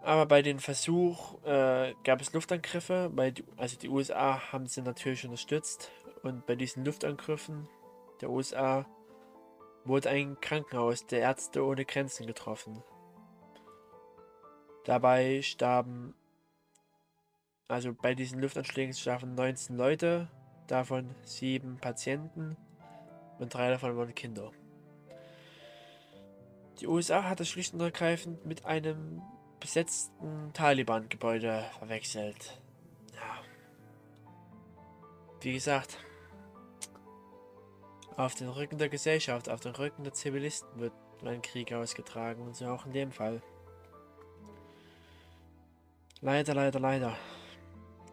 [0.01, 4.81] Aber bei dem Versuch äh, gab es Luftangriffe, weil die, also die USA haben sie
[4.81, 5.91] natürlich unterstützt.
[6.21, 7.67] Und bei diesen Luftangriffen
[8.21, 8.85] der USA
[9.83, 12.81] wurde ein Krankenhaus der Ärzte ohne Grenzen getroffen.
[14.85, 16.15] Dabei starben,
[17.67, 20.29] also bei diesen Luftanschlägen starben 19 Leute,
[20.67, 22.55] davon 7 Patienten
[23.43, 24.51] und 3 davon waren Kinder.
[26.79, 29.21] Die USA hat es schlicht und ergreifend mit einem
[29.59, 32.59] besetzten Taliban-Gebäude verwechselt.
[33.13, 33.39] Ja.
[35.41, 35.97] Wie gesagt,
[38.17, 42.55] auf den Rücken der Gesellschaft, auf den Rücken der Zivilisten wird ein Krieg ausgetragen und
[42.55, 43.41] so auch in dem Fall.
[46.21, 47.17] Leider, leider, leider.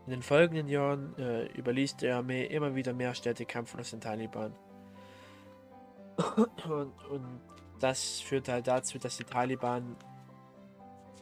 [0.07, 4.55] In den folgenden Jahren äh, überließ die Armee immer wieder mehr Städte kampflos den Taliban.
[6.37, 7.41] Und, und
[7.81, 9.97] das führte halt dazu, dass die Taliban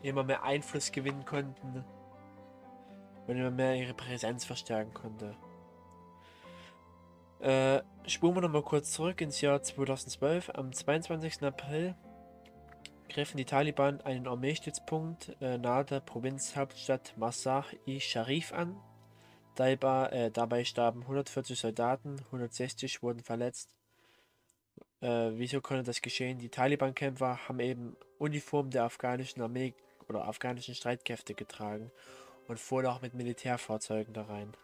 [0.02, 1.84] immer mehr Einfluss gewinnen konnten
[3.26, 5.36] und immer mehr ihre Präsenz verstärken konnte.
[7.40, 10.50] Äh, spulen wir nochmal kurz zurück ins Jahr 2012.
[10.54, 11.42] Am 22.
[11.44, 11.94] April
[13.08, 18.76] griffen die Taliban einen Armeestützpunkt äh, nahe der Provinzhauptstadt Masar-i-Sharif an.
[19.54, 23.77] Dabei, äh, dabei starben 140 Soldaten, 160 wurden verletzt.
[25.00, 26.38] Äh, wieso konnte das geschehen?
[26.38, 29.74] Die Taliban-Kämpfer haben eben Uniform der afghanischen Armee
[30.08, 31.90] oder afghanischen Streitkräfte getragen
[32.48, 34.54] und fuhren auch mit Militärfahrzeugen da rein.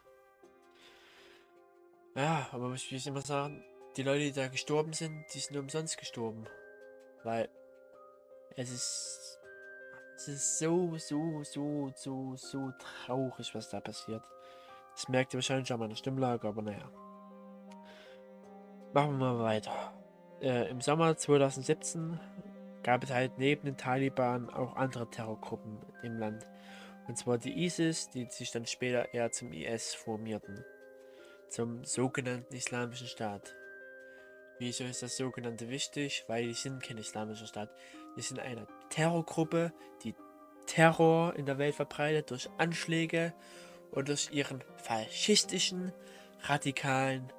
[2.17, 3.63] Ja, aber muss ich immer sagen,
[3.97, 6.47] die Leute, die da gestorben sind, die sind umsonst gestorben.
[7.23, 7.49] Weil
[8.57, 9.39] es ist,
[10.17, 14.23] es ist so, so, so, so, so traurig, was da passiert.
[14.95, 16.89] Das merkt ihr wahrscheinlich an meiner Stimmlage, aber naja.
[18.93, 19.94] Machen wir mal weiter.
[20.45, 22.21] Äh, Im Sommer 2017
[22.83, 26.47] gab es halt neben den Taliban auch andere Terrorgruppen im Land.
[27.09, 30.63] Und zwar die ISIS, die sich dann später eher zum IS formierten.
[31.49, 33.55] Zum sogenannten Islamischen Staat.
[34.59, 36.25] Wieso ist das sogenannte wichtig?
[36.29, 37.71] Weil die sind kein islamischer Staat.
[38.19, 40.15] Die sind eine Terrorgruppe, die
[40.67, 43.33] Terror in der Welt verbreitet durch Anschläge
[43.93, 45.95] und durch ihren faschistischen,
[46.43, 47.33] radikalen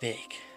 [0.00, 0.51] Weg.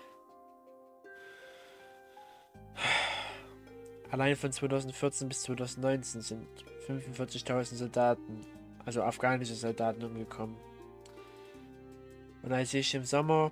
[4.12, 6.48] Allein von 2014 bis 2019 sind
[6.88, 8.46] 45.000 Soldaten,
[8.86, 10.56] also afghanische Soldaten, umgekommen.
[12.44, 13.52] Und als sich im Sommer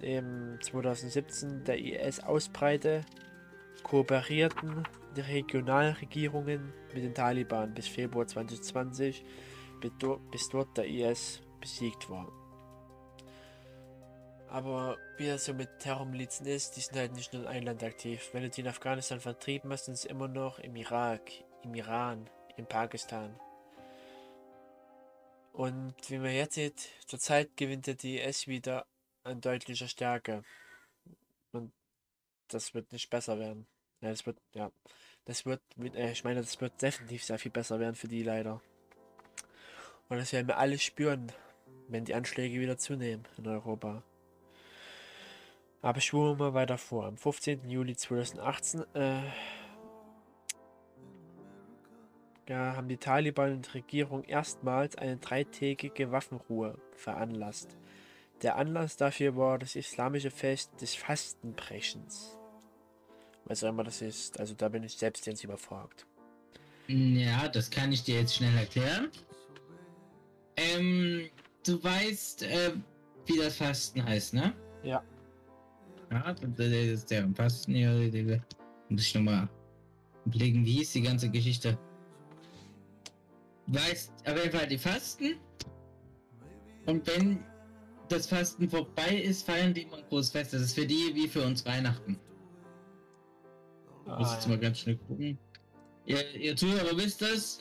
[0.00, 3.04] im 2017 der IS ausbreite,
[3.82, 4.84] kooperierten
[5.16, 9.24] die Regionalregierungen mit den Taliban bis Februar 2020,
[9.80, 12.32] bis dort der IS besiegt war.
[14.50, 17.82] Aber wie das so mit Terrormilizen ist, die sind halt nicht nur in einem Land
[17.82, 18.30] aktiv.
[18.32, 21.30] Wenn du die in Afghanistan vertrieben hast, sind sie immer noch im Irak,
[21.62, 23.38] im Iran, in Pakistan.
[25.52, 28.86] Und wie man jetzt sieht, zurzeit gewinnt der IS wieder
[29.24, 30.42] an deutlicher Stärke.
[32.48, 33.66] das wird nicht besser werden.
[34.00, 34.70] Ja, das wird, ja,
[35.26, 38.62] das wird, äh, ich meine, das wird definitiv sehr viel besser werden für die leider.
[40.08, 41.30] Und das werden wir alle spüren,
[41.88, 44.02] wenn die Anschläge wieder zunehmen in Europa.
[45.80, 47.06] Aber schwuren wir weiter vor.
[47.06, 47.68] Am 15.
[47.68, 49.20] Juli 2018 äh,
[52.48, 57.76] ja, haben die Taliban und die Regierung erstmals eine dreitägige Waffenruhe veranlasst.
[58.42, 62.36] Der Anlass dafür war das islamische Fest des Fastenbrechens.
[63.44, 64.38] Was auch immer das ist.
[64.40, 66.06] Also da bin ich selbst jetzt überfragt.
[66.86, 69.10] Ja, das kann ich dir jetzt schnell erklären.
[70.56, 71.28] Ähm,
[71.66, 72.72] du weißt, äh,
[73.26, 74.54] wie das Fasten heißt, ne?
[74.82, 75.02] Ja.
[76.10, 78.42] Ja, das ist der Fasten hier.
[78.88, 79.48] Muss ich nochmal
[80.24, 81.78] überlegen, wie ist die ganze Geschichte?
[83.66, 85.36] Weißt auf jeden Fall die Fasten.
[86.86, 87.44] Und wenn
[88.08, 90.54] das Fasten vorbei ist, feiern die immer ein großes Fest.
[90.54, 92.18] Das ist für die wie für uns Weihnachten.
[94.06, 94.50] Ah, muss jetzt ja.
[94.50, 95.38] mal ganz schnell gucken.
[96.06, 97.60] Ihr, ihr Zuhörer wisst das,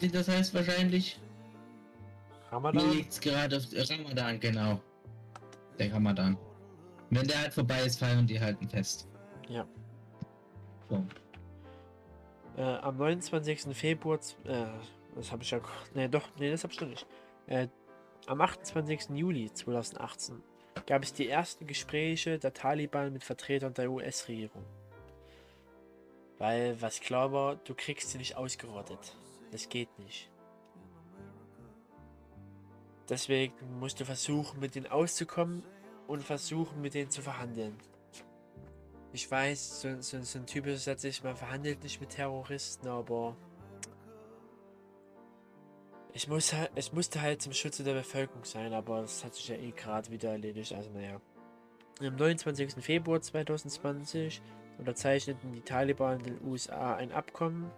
[0.00, 1.20] das heißt wahrscheinlich.
[2.50, 2.88] Ramadan?
[2.88, 4.80] Mir liegt's gerade auf Ramadan, genau.
[5.78, 6.36] Der Ramadan.
[7.10, 9.08] Wenn der halt vorbei ist, feiern die halt ein Fest.
[9.48, 9.66] Ja.
[10.88, 11.04] So.
[12.56, 13.76] Äh, am 29.
[13.76, 14.66] Februar, äh,
[15.16, 15.60] das habe ich ja,
[15.94, 17.06] ne doch, ne, das habe ich noch nicht.
[17.46, 17.68] Äh,
[18.26, 19.10] am 28.
[19.10, 20.42] Juli 2018
[20.86, 24.64] gab es die ersten Gespräche der Taliban mit Vertretern der US-Regierung.
[26.38, 29.16] Weil, was klar war, du kriegst sie nicht ausgerottet.
[29.52, 30.30] Das geht nicht.
[33.08, 35.62] Deswegen musst du versuchen, mit denen auszukommen
[36.06, 37.76] und versuchen, mit denen zu verhandeln.
[39.12, 43.36] Ich weiß, so, so, so ein typischer Satz ist, man verhandelt nicht mit Terroristen, aber
[46.12, 49.48] ich muss halt, es musste halt zum Schutze der Bevölkerung sein, aber das hat sich
[49.48, 50.72] ja eh gerade wieder erledigt.
[50.72, 51.20] Also naja.
[52.00, 52.74] Am 29.
[52.84, 54.42] Februar 2020
[54.78, 57.70] unterzeichneten die Taliban in den USA ein Abkommen,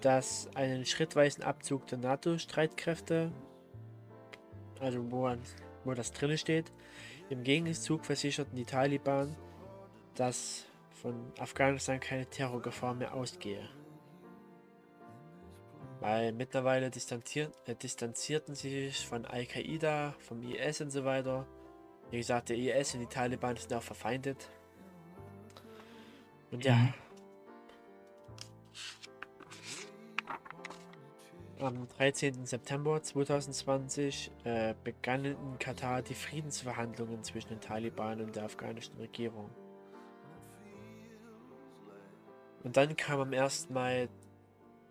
[0.00, 3.32] das einen schrittweisen Abzug der NATO-Streitkräfte,
[4.80, 5.28] also wo,
[5.84, 6.72] wo das drin steht,
[7.30, 9.36] im Gegenzug versicherten die Taliban,
[10.14, 10.64] dass
[11.02, 13.68] von Afghanistan keine Terrorgefahr mehr ausgehe.
[16.00, 21.46] Weil mittlerweile distanzier äh, distanzierten sie sich von Al-Qaida, vom IS und so weiter.
[22.10, 24.48] Wie gesagt, der IS und die Taliban sind auch verfeindet.
[26.50, 26.94] Und ja.
[31.60, 32.46] Am 13.
[32.46, 39.50] September 2020 äh, begannen in Katar die Friedensverhandlungen zwischen den Taliban und der afghanischen Regierung.
[42.62, 43.70] Und dann kam am 1.
[43.70, 44.08] Mai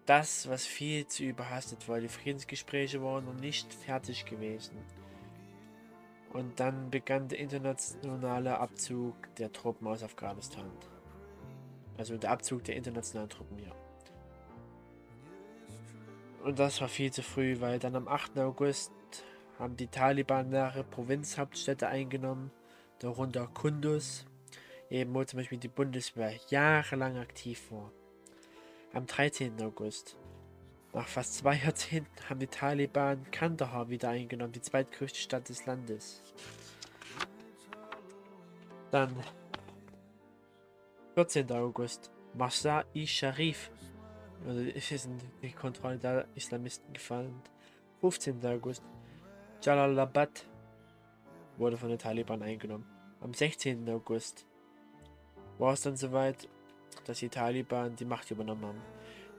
[0.05, 2.01] das, was viel zu überhastet war.
[2.01, 4.77] Die Friedensgespräche waren noch nicht fertig gewesen.
[6.33, 10.69] Und dann begann der internationale Abzug der Truppen aus Afghanistan.
[11.97, 13.86] Also der Abzug der internationalen Truppen hier.
[16.47, 18.39] Und das war viel zu früh, weil dann am 8.
[18.39, 18.93] August
[19.59, 22.51] haben die Taliban mehrere Provinzhauptstädte eingenommen,
[22.99, 24.25] darunter Kunduz,
[24.89, 27.91] eben wo zum Beispiel die Bundeswehr jahrelang aktiv war
[28.93, 29.61] am 13.
[29.61, 30.15] August.
[30.93, 36.23] Nach fast zwei Jahrzehnten haben die Taliban Kandahar wieder eingenommen, die zweitgrößte Stadt des Landes.
[38.91, 39.13] Dann
[41.15, 41.51] 14.
[41.51, 42.09] August.
[42.33, 42.85] Masai
[44.45, 47.41] Also ist in die Kontrolle der Islamisten gefallen.
[48.01, 48.45] 15.
[48.45, 48.83] August.
[49.63, 50.45] Jalalabad
[51.57, 52.85] wurde von den Taliban eingenommen.
[53.21, 53.89] Am 16.
[53.89, 54.45] August
[55.57, 56.47] war es dann soweit
[57.05, 58.81] dass die Taliban die Macht übernommen haben.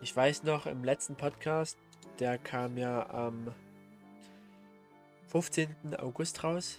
[0.00, 1.76] Ich weiß noch, im letzten Podcast,
[2.18, 3.52] der kam ja am
[5.28, 5.96] 15.
[5.98, 6.78] August raus.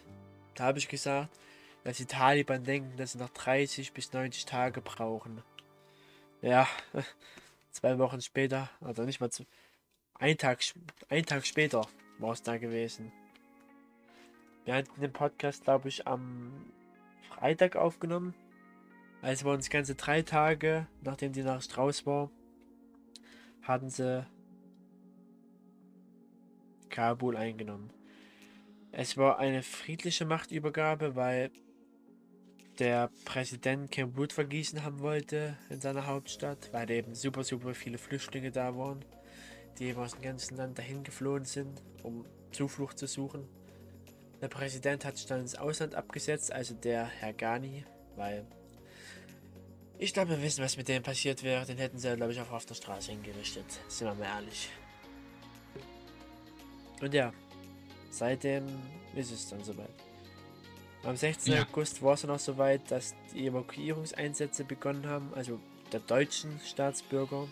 [0.55, 1.29] Da habe ich gesagt,
[1.83, 5.41] dass die Taliban denken, dass sie noch 30 bis 90 Tage brauchen.
[6.41, 6.67] Ja,
[7.71, 9.45] zwei Wochen später, also nicht mal zu,
[10.15, 10.59] ein Tag,
[11.09, 13.11] ein Tag später war es da gewesen.
[14.65, 16.71] Wir hatten den Podcast, glaube ich, am
[17.29, 18.33] Freitag aufgenommen.
[19.21, 22.29] Also waren es ganze drei Tage, nachdem die Nacht raus war,
[23.63, 24.25] hatten sie
[26.89, 27.91] Kabul eingenommen.
[28.91, 31.51] Es war eine friedliche Machtübergabe, weil
[32.79, 37.97] der Präsident kein Blut vergießen haben wollte in seiner Hauptstadt, weil eben super, super viele
[37.97, 39.03] Flüchtlinge da waren,
[39.77, 43.47] die eben aus dem ganzen Land dahin geflohen sind, um Zuflucht zu suchen.
[44.41, 47.83] Der Präsident hat sich dann ins Ausland abgesetzt, also der Herr Ghani,
[48.15, 48.47] weil
[49.97, 51.65] ich glaube, wir wissen, was mit dem passiert wäre.
[51.65, 53.65] Den hätten sie, glaube ich, auch auf der Straße hingerichtet.
[53.89, 54.69] Sind wir mal ehrlich.
[57.01, 57.33] Und ja,
[58.09, 58.65] seitdem
[59.13, 60.08] ist es dann soweit.
[61.03, 61.53] Am 16.
[61.53, 61.63] Ja.
[61.63, 65.59] August war es noch so weit, dass die Evakuierungseinsätze begonnen haben, also
[65.91, 67.47] der deutschen Staatsbürger.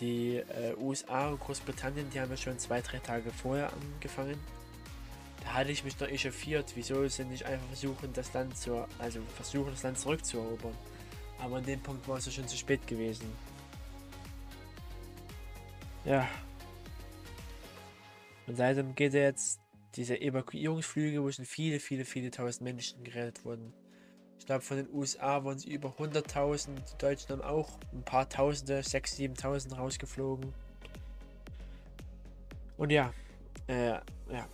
[0.00, 4.38] Die äh, USA und Großbritannien, die haben ja schon zwei, drei Tage vorher angefangen.
[5.42, 9.20] Da hatte ich mich noch echauffiert, wieso sie nicht einfach versuchen, das Land zu, also
[9.36, 10.74] versuchen, das Land zurückzuerobern.
[11.38, 13.30] Aber an dem Punkt war es ja schon zu spät gewesen.
[16.04, 16.28] Ja.
[18.46, 19.60] Und seitdem geht er jetzt
[19.96, 23.72] diese Evakuierungsflüge, wo schon viele, viele, viele tausend Menschen gerettet wurden.
[24.38, 26.68] Ich glaube, von den USA waren es über 100.000.
[26.74, 30.52] Die Deutschen haben auch ein paar Tausende, 6.000, 7.000 rausgeflogen.
[32.76, 33.12] Und ja,
[33.66, 33.88] äh,
[34.30, 34.48] ja.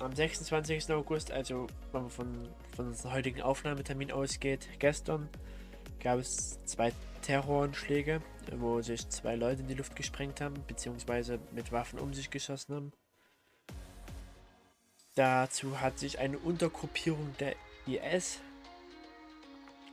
[0.00, 0.90] Am 26.
[0.92, 5.28] August, also wenn man von, von unserem heutigen Aufnahmetermin ausgeht, gestern,
[6.00, 6.92] gab es zwei
[7.22, 8.20] Terroranschläge,
[8.58, 12.74] wo sich zwei Leute in die Luft gesprengt haben, beziehungsweise mit Waffen um sich geschossen
[12.74, 12.92] haben.
[15.14, 17.54] Dazu hat sich eine Untergruppierung der
[17.86, 18.40] IS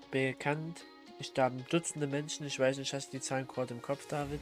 [0.10, 0.84] bekannt.
[1.20, 2.48] Es starben Dutzende Menschen.
[2.48, 4.42] Ich weiß nicht, hast du die Zahlen gerade im Kopf, David?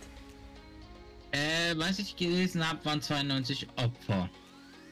[1.31, 4.29] Äh, was ich gelesen habe, waren 92 Opfer.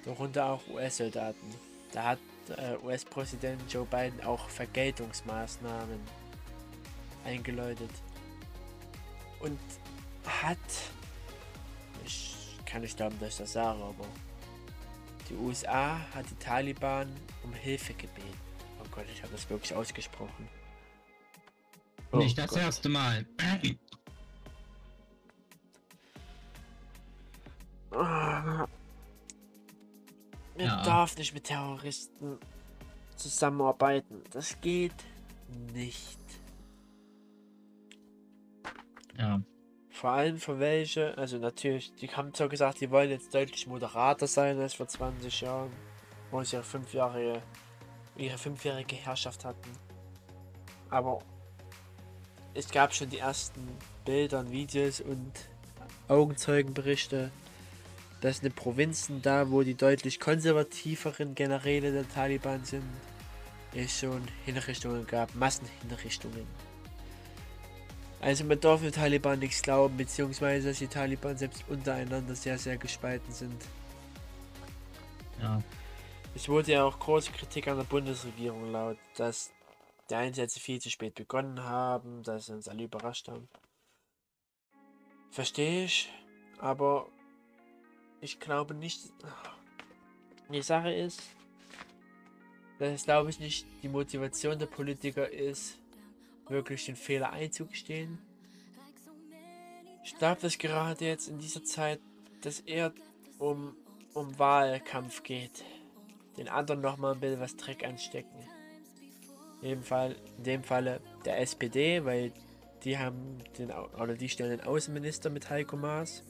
[0.03, 1.55] Darunter auch US-Soldaten.
[1.93, 2.19] Da hat
[2.57, 5.99] äh, US-Präsident Joe Biden auch Vergeltungsmaßnahmen
[7.25, 7.91] eingeläutet.
[9.39, 9.59] Und
[10.25, 10.57] hat.
[12.05, 12.35] Ich
[12.65, 14.05] kann nicht glauben, dass ich das sage, aber.
[15.29, 17.09] Die USA hat die Taliban
[17.43, 18.37] um Hilfe gebeten.
[18.81, 20.47] Oh Gott, ich habe das wirklich ausgesprochen.
[22.11, 22.59] Oh Nicht das Gott.
[22.59, 23.25] erste Mal.
[30.55, 30.83] Man Ja.
[30.83, 32.37] darf nicht mit Terroristen
[33.15, 34.23] zusammenarbeiten.
[34.31, 34.93] Das geht
[35.73, 36.17] nicht.
[39.17, 39.41] ja.
[39.99, 44.27] Vor allem für welche, also natürlich, die haben zwar gesagt, die wollen jetzt deutlich moderater
[44.27, 45.71] sein als vor 20 Jahren,
[46.29, 47.41] wo sie ihre fünfjährige,
[48.15, 49.71] ihre fünfjährige Herrschaft hatten.
[50.91, 51.17] Aber
[52.53, 53.67] es gab schon die ersten
[54.05, 55.31] Bilder und Videos und
[56.07, 57.31] Augenzeugenberichte,
[58.21, 62.85] dass in den Provinzen da, wo die deutlich konservativeren Generäle der Taliban sind,
[63.73, 66.45] es schon Hinrichtungen gab, Massenhinrichtungen.
[68.19, 72.77] Also man darf den Taliban nichts glauben, beziehungsweise dass die Taliban selbst untereinander sehr, sehr
[72.77, 73.63] gespalten sind.
[75.41, 75.61] Ja.
[76.33, 79.51] Es wurde ja auch große Kritik an der Bundesregierung laut, dass
[80.09, 83.47] die Einsätze viel zu spät begonnen haben, dass sie uns alle überrascht haben.
[85.31, 86.11] Verstehe ich,
[86.59, 87.07] aber
[88.21, 89.01] ich glaube nicht.
[90.49, 91.21] Die Sache ist,
[92.79, 95.77] dass es glaube ich nicht die Motivation der Politiker ist,
[96.49, 98.19] wirklich den Fehler einzugestehen.
[100.03, 101.99] Ich glaube, dass gerade jetzt in dieser Zeit
[102.41, 102.93] das eher
[103.39, 103.75] um,
[104.13, 105.63] um Wahlkampf geht.
[106.37, 108.39] Den anderen nochmal ein bisschen was Dreck anstecken.
[109.61, 112.31] In dem, Fall, in dem Falle der SPD, weil
[112.83, 116.23] die haben den oder die stellen den Außenminister mit Heiko Maas.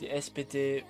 [0.00, 0.84] Die SPD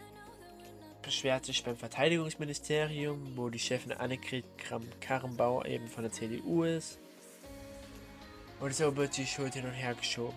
[1.03, 6.99] beschwert sich beim Verteidigungsministerium, wo die Chefin Annegret Kramp-Karrenbauer eben von der CDU ist.
[8.61, 10.37] Und so wird die Schuld hin und her geschoben.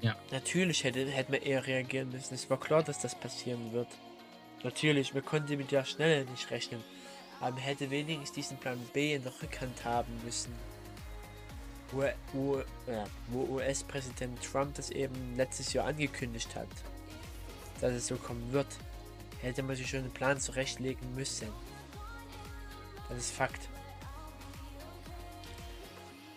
[0.00, 0.16] Ja.
[0.30, 2.34] Natürlich hätte, hätte man eher reagieren müssen.
[2.34, 3.88] Es war klar, dass das passieren wird.
[4.62, 6.82] Natürlich, man konnte mit der Schnelle nicht rechnen.
[7.40, 10.52] Aber man hätte wenigstens diesen Plan B in der Rückhand haben müssen.
[11.90, 16.68] Wo, wo, ja, wo US-Präsident Trump das eben letztes Jahr angekündigt hat,
[17.80, 18.66] dass es so kommen wird,
[19.40, 21.48] hätte man sich schon einen Plan zurechtlegen müssen.
[23.08, 23.68] Das ist Fakt.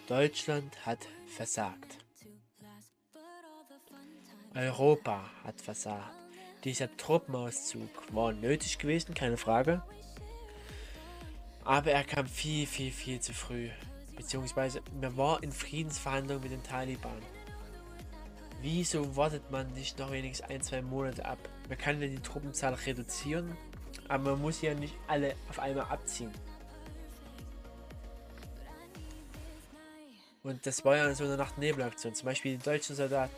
[0.08, 1.98] Deutschland hat versagt.
[4.56, 6.16] Europa hat versagt.
[6.64, 9.84] Dieser Truppenauszug war nötig gewesen, keine Frage.
[11.66, 13.70] Aber er kam viel, viel, viel zu früh.
[14.16, 17.22] Beziehungsweise man war in Friedensverhandlungen mit den Taliban.
[18.62, 21.38] Wieso wartet man nicht noch wenigstens ein, zwei Monate ab?
[21.68, 23.58] Man kann ja die Truppenzahl reduzieren,
[24.08, 26.32] aber man muss ja nicht alle auf einmal abziehen.
[30.48, 32.16] Und das war ja so eine Nacht-Nebel-Aktion.
[32.16, 33.36] Zum Beispiel die deutschen Soldaten.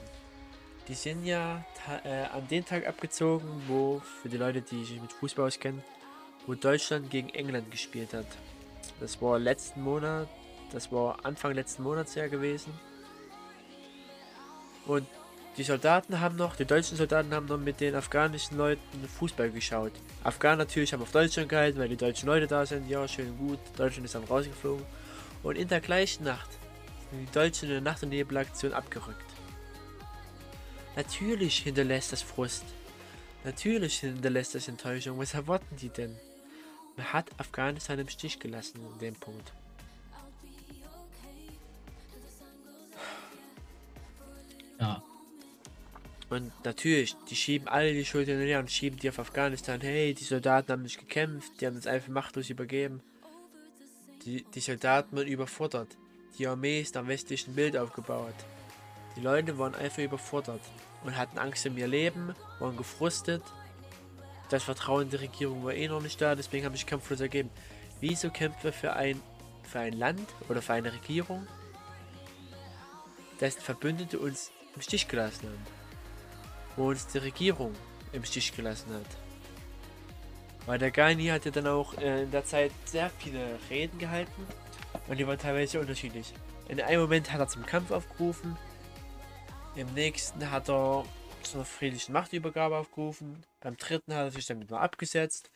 [0.87, 1.65] Die sind ja
[2.03, 5.81] äh, an den Tag abgezogen, wo, für die Leute, die sich mit Fußball auskennen,
[6.45, 8.27] wo Deutschland gegen England gespielt hat.
[8.99, 10.27] Das war letzten Monat,
[10.71, 12.73] das war Anfang letzten Monats ja gewesen.
[14.85, 15.07] Und
[15.57, 19.93] die Soldaten haben noch, die deutschen Soldaten haben noch mit den afghanischen Leuten Fußball geschaut.
[20.23, 22.87] Afghanen natürlich haben auf Deutschland gehalten, weil die deutschen Leute da sind.
[22.87, 23.59] Ja, schön gut.
[23.77, 24.85] Deutschland ist dann rausgeflogen.
[25.41, 26.58] Und in der gleichen Nacht
[27.11, 29.25] die Deutschen in der Nacht- und Nebelaktion abgerückt.
[30.95, 32.65] Natürlich hinterlässt das Frust.
[33.43, 35.17] Natürlich hinterlässt das Enttäuschung.
[35.17, 36.15] Was erwarten die denn?
[36.97, 39.53] Man hat Afghanistan im Stich gelassen in dem Punkt.
[44.79, 45.01] Ja.
[46.29, 49.81] Und natürlich, die schieben alle die Schuld hinterher und schieben die auf Afghanistan.
[49.81, 53.01] Hey, die Soldaten haben nicht gekämpft, die haben uns einfach machtlos übergeben.
[54.25, 55.97] Die, die Soldaten wurden überfordert.
[56.39, 58.33] Die Armee ist am westlichen Bild aufgebaut.
[59.17, 60.61] Die Leute waren einfach überfordert
[61.03, 63.43] und hatten Angst um ihr Leben, waren gefrustet.
[64.49, 67.49] Das Vertrauen die Regierung war eh noch nicht da, deswegen habe ich kampflos ergeben.
[67.99, 69.21] Wieso kämpfen wir für ein,
[69.63, 71.45] für ein Land oder für eine Regierung,
[73.41, 75.67] dessen Verbündete uns im Stich gelassen haben?
[76.77, 77.75] Wo uns die Regierung
[78.13, 79.17] im Stich gelassen hat.
[80.65, 84.47] Weil der Gani hatte dann auch äh, in der Zeit sehr viele Reden gehalten
[85.07, 86.33] und die waren teilweise unterschiedlich.
[86.67, 88.57] In einem Moment hat er zum Kampf aufgerufen,
[89.75, 91.05] im nächsten hat er
[91.43, 95.49] zur friedlichen Machtübergabe aufgerufen, beim dritten hat er sich damit mal abgesetzt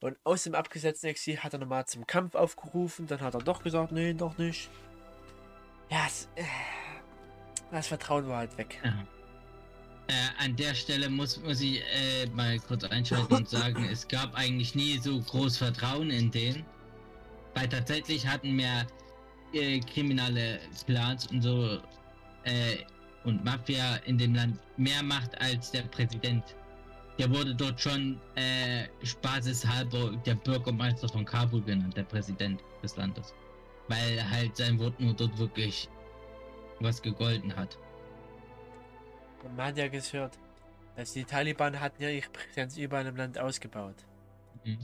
[0.00, 3.62] und aus dem abgesetzten Exil hat er nochmal zum Kampf aufgerufen, dann hat er doch
[3.62, 4.70] gesagt, nee, doch nicht.
[5.90, 6.44] Ja, es, äh,
[7.70, 8.80] das Vertrauen war halt weg.
[8.84, 9.06] ja.
[10.08, 14.34] Äh, an der Stelle muss, muss ich äh, mal kurz einschalten und sagen, es gab
[14.36, 16.64] eigentlich nie so groß Vertrauen in den.
[17.56, 18.86] Weil tatsächlich hatten wir
[19.54, 21.80] äh, kriminelle Clans und so
[22.44, 22.76] äh,
[23.24, 26.54] und Mafia in dem Land mehr Macht als der Präsident.
[27.18, 33.32] Der wurde dort schon äh, spaßeshalber der Bürgermeister von Kabul genannt, der Präsident des Landes.
[33.88, 35.88] Weil halt sein Wort nur dort wirklich
[36.80, 37.78] was gegolten hat.
[39.42, 40.38] Und man hat ja gehört,
[40.94, 43.96] dass die Taliban hatten ja ihre Präsenz überall im Land ausgebaut.
[44.62, 44.76] Mhm.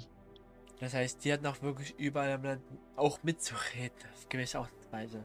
[0.82, 2.62] Das heißt, die hatten auch wirklich überall im Land
[2.96, 5.24] auch mitzureden, auf gewisse Art und Weise.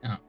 [0.00, 0.20] Ja.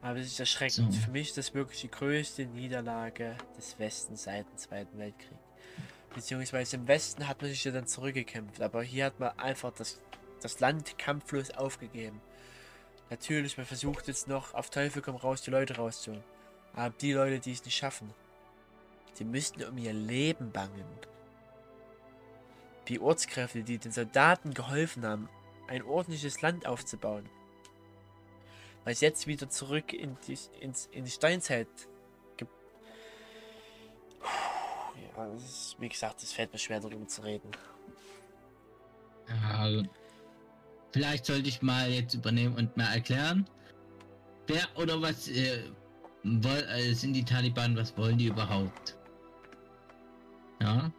[0.00, 0.94] Aber es ist erschreckend.
[0.94, 1.00] So.
[1.00, 5.36] Für mich ist das wirklich die größte Niederlage des Westens seit dem Zweiten Weltkrieg.
[6.14, 10.00] Beziehungsweise im Westen hat man sich ja dann zurückgekämpft, aber hier hat man einfach das,
[10.40, 12.20] das Land kampflos aufgegeben.
[13.10, 16.22] Natürlich, man versucht jetzt noch auf Teufel komm raus die Leute rauszuholen.
[16.74, 18.14] Aber die Leute, die es nicht schaffen,
[19.18, 20.84] die müssten um ihr Leben bangen.
[22.88, 25.28] Die Ortskräfte, die den Soldaten geholfen haben,
[25.68, 27.28] ein ordentliches Land aufzubauen.
[28.84, 31.68] Es jetzt wieder zurück in die, ins, in die Steinzeit
[32.36, 32.50] gibt.
[35.16, 37.50] Ja, ist, wie gesagt, es fällt mir schwer darüber zu reden.
[39.28, 39.82] Ja,
[40.90, 43.48] vielleicht sollte ich mal jetzt übernehmen und mal erklären,
[44.48, 45.70] wer oder was äh,
[46.24, 48.96] woll, äh, sind die Taliban, was wollen die überhaupt?
[50.60, 50.92] Ja.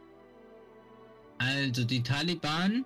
[1.44, 2.84] Also die Taliban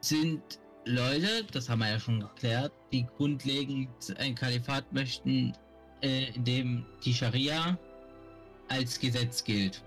[0.00, 0.40] sind
[0.84, 3.88] Leute, das haben wir ja schon geklärt, die grundlegend
[4.18, 5.52] ein Kalifat möchten,
[6.02, 7.78] äh, in dem die Scharia
[8.68, 9.82] als Gesetz gilt.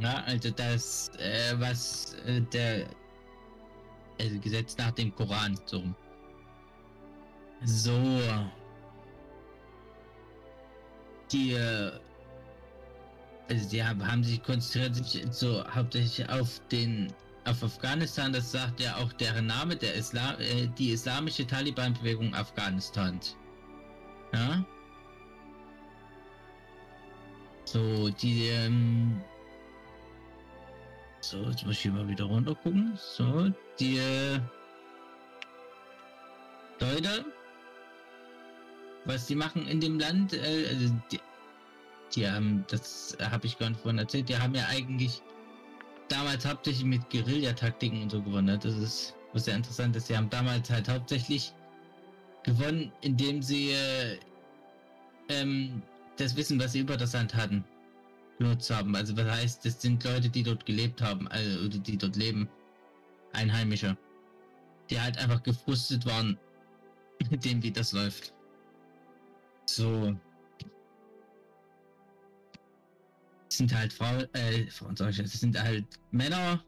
[0.00, 2.86] Ja, also das, äh, was äh, der
[4.20, 5.82] also Gesetz nach dem Koran so.
[7.64, 8.20] So.
[11.32, 11.92] Die äh,
[13.48, 17.12] also die haben, haben sich konzentriert sich so hauptsächlich auf den
[17.48, 23.36] auf Afghanistan, das sagt ja auch deren Name, der Islam, äh, die islamische Taliban-Bewegung Afghanistans.
[24.34, 24.64] Ja.
[27.64, 29.20] So, die, ähm,
[31.20, 32.98] so, jetzt muss ich hier mal wieder runter gucken.
[33.16, 34.40] So, die äh,
[36.80, 37.24] Leute,
[39.04, 41.20] was die machen in dem Land, äh, also die,
[42.14, 45.22] die haben, das habe ich gar vorhin erzählt, die haben ja eigentlich
[46.08, 48.46] damals hauptsächlich mit Guerillataktiken und so gewonnen.
[48.46, 48.58] ne?
[48.58, 50.06] Das ist was sehr interessant ist.
[50.06, 51.52] Sie haben damals halt hauptsächlich
[52.42, 54.18] gewonnen, indem sie äh,
[55.28, 55.82] ähm,
[56.16, 57.64] das Wissen, was sie über das Land hatten,
[58.38, 58.94] benutzt haben.
[58.96, 62.48] Also was heißt, das sind Leute, die dort gelebt haben, also oder die dort leben.
[63.32, 63.96] Einheimische.
[64.88, 66.38] Die halt einfach gefrustet waren
[67.30, 68.32] mit dem, wie das läuft.
[69.66, 70.16] So.
[73.58, 76.64] Sind halt Frauen, äh, Frauen ich, es sind halt Männer,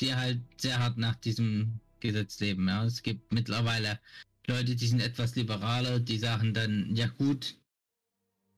[0.00, 2.68] die halt sehr hart nach diesem Gesetz leben.
[2.68, 3.98] Ja, es gibt mittlerweile
[4.46, 7.56] Leute, die sind etwas liberaler, die sagen dann, ja gut,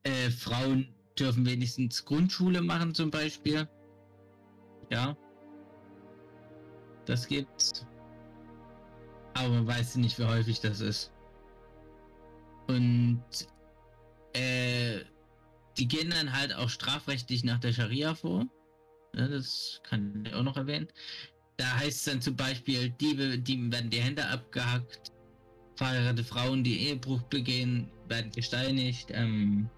[0.03, 3.68] äh, Frauen dürfen wenigstens Grundschule machen zum Beispiel.
[4.91, 5.16] Ja.
[7.07, 7.87] Das gibt's.
[9.35, 11.12] Aber man weiß nicht, wie häufig das ist.
[12.66, 13.23] Und
[14.35, 15.01] äh,
[15.81, 18.47] die gehen dann halt auch strafrechtlich nach der Scharia vor.
[19.16, 20.89] Ja, das kann ich auch noch erwähnen.
[21.57, 25.11] Da heißt es dann zum Beispiel, Diebe, die werden die Hände abgehackt,
[25.76, 29.09] verheiratete Frauen, die Ehebruch begehen, werden gesteinigt.
[29.12, 29.70] Ähm,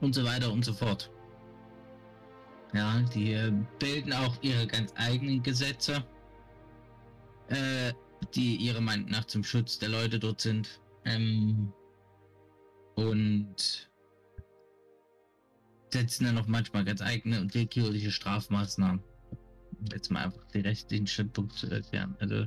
[0.00, 1.10] und so weiter und so fort.
[2.74, 6.04] Ja, die äh, bilden auch ihre ganz eigenen Gesetze,
[7.48, 7.92] äh,
[8.34, 10.80] die ihrer Meinung nach zum Schutz der Leute dort sind.
[11.04, 11.72] Ähm,
[12.96, 13.88] und
[15.94, 19.00] setzen dann auch manchmal ganz eigene und willkürliche Strafmaßnahmen.
[19.92, 22.16] Jetzt mal einfach die rechtlichen Standpunkt zu erklären.
[22.18, 22.46] Also,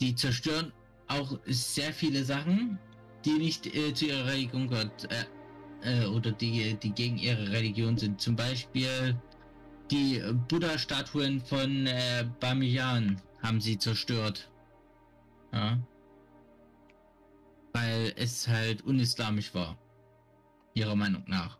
[0.00, 0.72] die zerstören
[1.08, 2.78] auch sehr viele Sachen,
[3.24, 7.98] die nicht äh, zu ihrer Religion gehört, äh, äh, oder die, die gegen ihre Religion
[7.98, 8.20] sind.
[8.20, 9.20] Zum Beispiel
[9.90, 14.48] die Buddha-Statuen von äh, Bamiyan haben sie zerstört.
[15.52, 15.78] Ja.
[17.72, 19.76] Weil es halt unislamisch war.
[20.74, 21.59] Ihrer Meinung nach.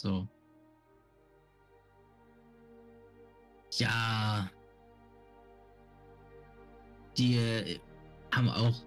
[0.00, 0.28] So.
[3.78, 4.48] Ja.
[7.16, 7.80] Die äh,
[8.32, 8.84] haben auch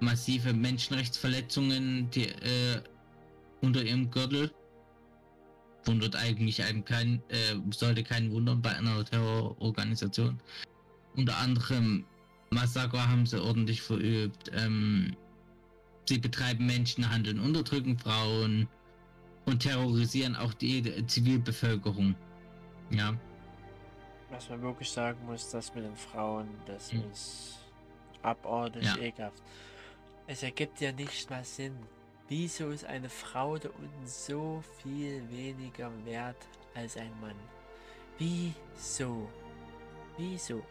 [0.00, 2.82] massive Menschenrechtsverletzungen die, äh,
[3.60, 4.50] unter ihrem Gürtel.
[5.84, 10.40] Wundert eigentlich einem kein, äh, sollte keinen wundern bei einer Terrororganisation.
[11.16, 12.04] Unter anderem
[12.50, 14.50] Massaker haben sie ordentlich verübt.
[14.54, 15.14] Ähm,
[16.08, 18.68] sie betreiben Menschenhandel, unterdrücken Frauen
[19.48, 22.14] und terrorisieren auch die Zivilbevölkerung.
[22.90, 23.14] Ja.
[24.30, 27.02] Was man wirklich sagen muss, das mit den Frauen, das hm.
[27.10, 27.58] ist
[28.22, 28.96] abartig ja.
[28.98, 29.42] ekelhaft.
[30.26, 31.74] Es ergibt ja nicht mal Sinn.
[32.28, 36.36] Wieso ist eine Frau da unten so viel weniger wert
[36.74, 37.36] als ein Mann?
[38.18, 39.30] Wieso?
[40.18, 40.62] Wieso?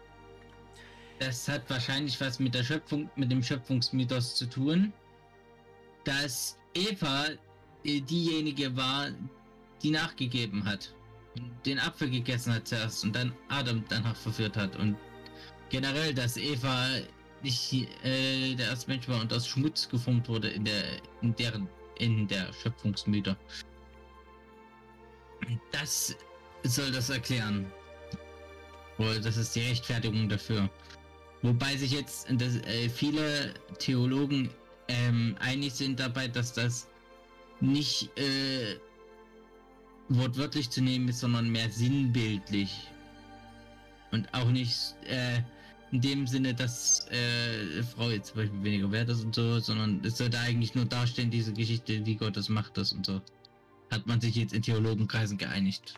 [1.18, 4.94] Das hat wahrscheinlich was mit der Schöpfung, mit dem Schöpfungsmythos zu tun,
[6.04, 7.26] dass Eva
[7.88, 9.08] diejenige war,
[9.82, 10.94] die nachgegeben hat.
[11.66, 14.76] Den Apfel gegessen hat zuerst und dann Adam danach verführt hat.
[14.76, 14.98] Und
[15.70, 16.88] generell, dass Eva
[17.44, 17.74] nicht
[18.04, 20.84] äh, der erste Mensch war und aus Schmutz geformt wurde in der
[21.22, 21.70] in deren
[22.00, 23.36] in der Schöpfungsmythe.
[25.72, 26.16] Das
[26.64, 27.72] soll das erklären.
[28.98, 30.70] Oder das ist die Rechtfertigung dafür.
[31.44, 34.50] Wobei sich jetzt das, äh, viele Theologen
[34.88, 36.88] ähm, einig sind dabei, dass das
[37.60, 38.80] nicht äh,
[40.10, 42.90] wortwörtlich zu nehmen ist, sondern mehr sinnbildlich.
[44.12, 45.42] Und auch nicht äh,
[45.92, 50.04] in dem Sinne, dass äh, Frau jetzt zum Beispiel weniger wert ist und so, sondern
[50.04, 53.22] es sollte eigentlich nur darstellen, diese Geschichte, wie Gott das macht das und so.
[53.92, 55.96] Hat man sich jetzt in Theologenkreisen geeinigt.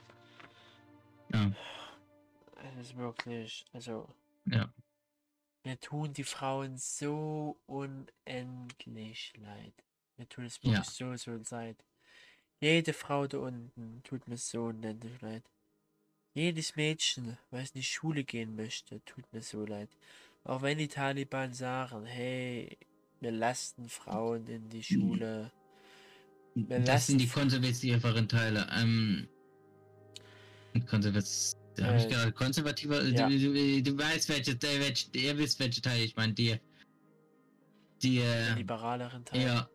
[1.33, 1.51] Ja.
[2.77, 4.07] Es ist wirklich, also.
[4.45, 4.71] Ja.
[5.63, 9.73] Mir tun die Frauen so unendlich leid.
[10.19, 10.83] Es wirklich ja.
[10.83, 11.83] so, so leid.
[12.61, 15.43] Jede Frau da unten tut mir so unendlich leid.
[16.33, 19.89] Jedes Mädchen, was in die Schule gehen möchte, tut mir so leid.
[20.43, 22.77] Auch wenn die Taliban sagen, hey,
[23.19, 25.51] wir lassen Frauen in die Schule.
[26.55, 28.67] Wir das sind die konservativeren Teile.
[28.77, 29.27] Ähm,
[30.89, 31.53] konservativ.
[31.77, 33.03] Äh, habe ich gerade konservativer.
[33.03, 33.29] Ja.
[33.29, 36.33] Du, du, du, weißt welche, welche, ihr wisst welche Teile ich meine.
[36.33, 36.59] Die,
[38.01, 39.43] die, die äh, liberaleren Teile.
[39.43, 39.69] Ja,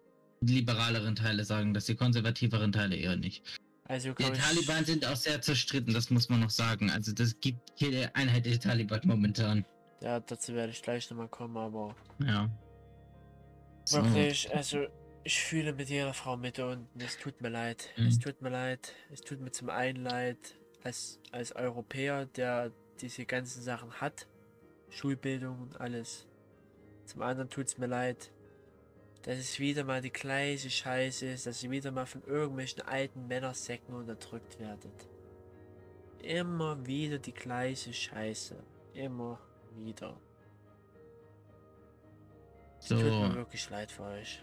[0.47, 3.43] liberaleren Teile sagen dass die konservativeren Teile eher nicht.
[3.87, 6.91] Also die Taliban sind auch sehr zerstritten, das muss man noch sagen.
[6.91, 9.67] Also das gibt keine einheitliche Taliban momentan.
[10.01, 11.95] Ja, dazu werde ich gleich nochmal kommen, aber.
[12.19, 12.51] Ja.
[13.85, 14.03] So.
[14.03, 14.87] Wirklich, also
[15.23, 17.01] ich fühle mit jeder Frau mit unten.
[17.01, 17.91] Es tut mir leid.
[17.97, 18.07] Mhm.
[18.07, 18.95] Es tut mir leid.
[19.11, 20.39] Es tut mir zum einen leid,
[20.83, 24.27] als, als Europäer, der diese ganzen Sachen hat.
[24.91, 26.27] Schulbildung und alles.
[27.05, 28.31] Zum anderen tut es mir leid,
[29.25, 33.27] dass es wieder mal die gleiche Scheiße ist, dass ihr wieder mal von irgendwelchen alten
[33.27, 35.09] Männersäcken unterdrückt werdet.
[36.23, 38.55] Immer wieder die gleiche Scheiße.
[38.93, 39.39] Immer
[39.77, 40.15] wieder.
[42.81, 42.97] So.
[42.97, 44.43] Tut mir wirklich leid für euch.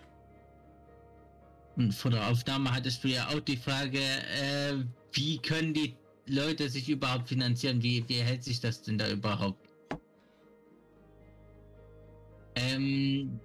[1.75, 6.69] Und vor der Aufnahme hattest du ja auch die Frage, äh, wie können die Leute
[6.69, 7.81] sich überhaupt finanzieren?
[7.83, 9.69] Wie, wie hält sich das denn da überhaupt?
[12.55, 13.39] Ähm,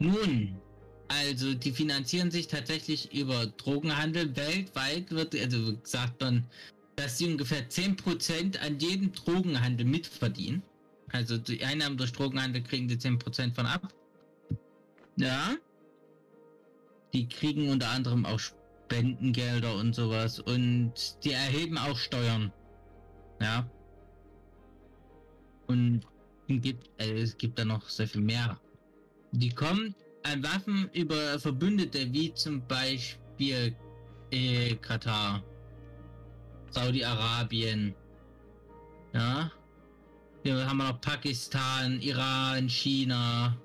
[0.00, 0.56] nun,
[1.08, 4.34] also die finanzieren sich tatsächlich über Drogenhandel.
[4.34, 6.46] Weltweit wird also gesagt man,
[6.96, 10.62] dass sie ungefähr 10% an jedem Drogenhandel mitverdienen.
[11.12, 13.92] Also die Einnahmen durch Drogenhandel kriegen die 10% von ab.
[15.16, 15.56] Ja.
[17.12, 20.92] Die kriegen unter anderem auch Spendengelder und sowas und
[21.24, 22.52] die erheben auch Steuern.
[23.40, 23.68] Ja.
[25.66, 26.02] Und
[26.48, 28.58] gibt, äh, es gibt da noch sehr viel mehr
[29.32, 33.74] die kommen an Waffen über Verbündete wie zum Beispiel
[34.30, 35.42] äh, Katar,
[36.70, 37.94] Saudi-Arabien,
[39.12, 39.50] ja.
[40.42, 43.56] Hier haben wir noch Pakistan, Iran, China.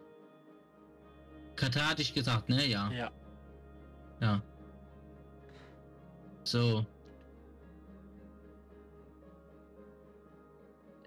[1.55, 2.65] Katar hatte ich gesagt, ne?
[2.65, 2.91] Ja.
[2.91, 3.11] Ja.
[4.19, 4.41] Ja.
[6.43, 6.85] So.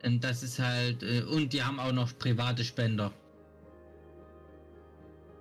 [0.05, 3.13] Und das ist halt, äh, und die haben auch noch private Spender.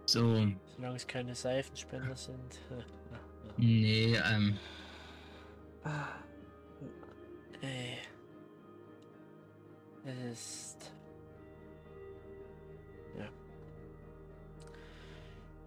[0.08, 0.48] So.
[0.76, 2.60] Solange es keine Seifenspender sind.
[3.60, 4.56] Nee, ähm.
[7.62, 7.98] Ey.
[10.06, 10.92] Es ist.
[13.18, 13.28] Ja.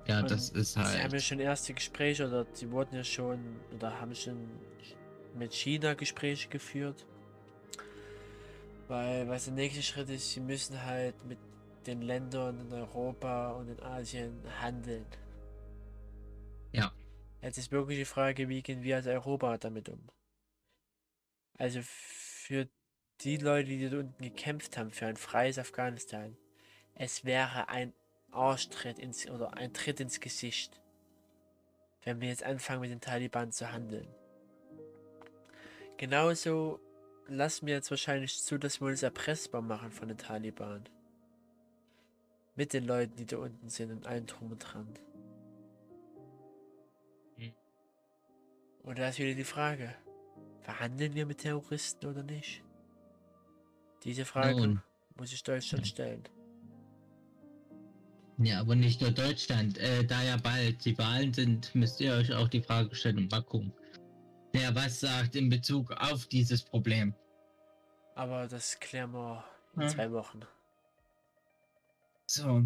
[0.07, 1.23] Ja, Und das ist Sie haben ja halt.
[1.23, 3.41] schon erste Gespräche oder sie wurden ja schon
[3.75, 4.49] oder haben schon
[5.37, 7.07] mit China Gespräche geführt.
[8.87, 11.39] Weil, was der nächste Schritt ist, sie müssen halt mit
[11.87, 15.07] den Ländern in Europa und in Asien handeln.
[16.73, 16.93] Ja.
[17.43, 20.09] Jetzt ist wirklich die Frage, wie gehen wir als Europa damit um?
[21.59, 22.69] Also für
[23.23, 26.37] die Leute, die dort unten gekämpft haben für ein freies Afghanistan,
[26.95, 27.93] es wäre ein
[28.31, 30.81] Arschtritt ins oder ein Tritt ins Gesicht,
[32.05, 34.09] wenn wir jetzt anfangen mit den Taliban zu handeln.
[35.97, 36.81] Genauso
[37.27, 40.89] lassen wir jetzt wahrscheinlich zu, dass wir uns erpressbar machen von den Taliban.
[42.61, 44.87] Mit den Leuten, die da unten sind und allen drum und dran.
[47.39, 47.55] Hm.
[48.83, 49.95] Und da ist wieder die Frage,
[50.61, 52.63] verhandeln wir mit Terroristen oder nicht?
[54.05, 54.83] Diese Frage Nun.
[55.17, 55.91] muss ich Deutschland Hm.
[55.91, 56.23] stellen.
[58.37, 59.79] Ja, aber nicht nur Deutschland.
[59.79, 63.43] Äh, da ja bald die Wahlen sind, müsst ihr euch auch die Frage stellen mal
[63.43, 63.73] gucken.
[64.53, 67.15] Wer was sagt in Bezug auf dieses Problem.
[68.17, 69.45] Aber das klären wir
[69.77, 69.89] in Ja.
[69.89, 70.43] zwei Wochen.
[72.31, 72.63] So.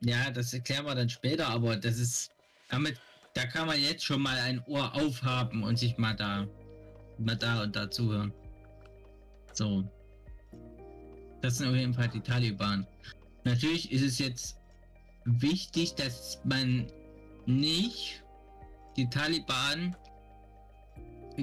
[0.00, 2.32] Ja, das erklären wir dann später, aber das ist.
[2.68, 2.98] Damit,
[3.34, 6.48] da kann man jetzt schon mal ein Ohr aufhaben und sich mal da.
[7.18, 8.32] mal da und da zuhören.
[9.52, 9.88] So.
[11.40, 12.84] Das sind auf jeden Fall die Taliban.
[13.44, 14.58] Natürlich ist es jetzt
[15.24, 16.90] wichtig, dass man
[17.46, 18.24] nicht
[18.96, 19.94] die Taliban,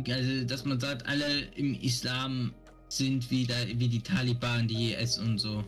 [0.05, 2.53] also dass man sagt, alle im Islam
[2.89, 5.63] sind wieder wie die Taliban, die IS und so.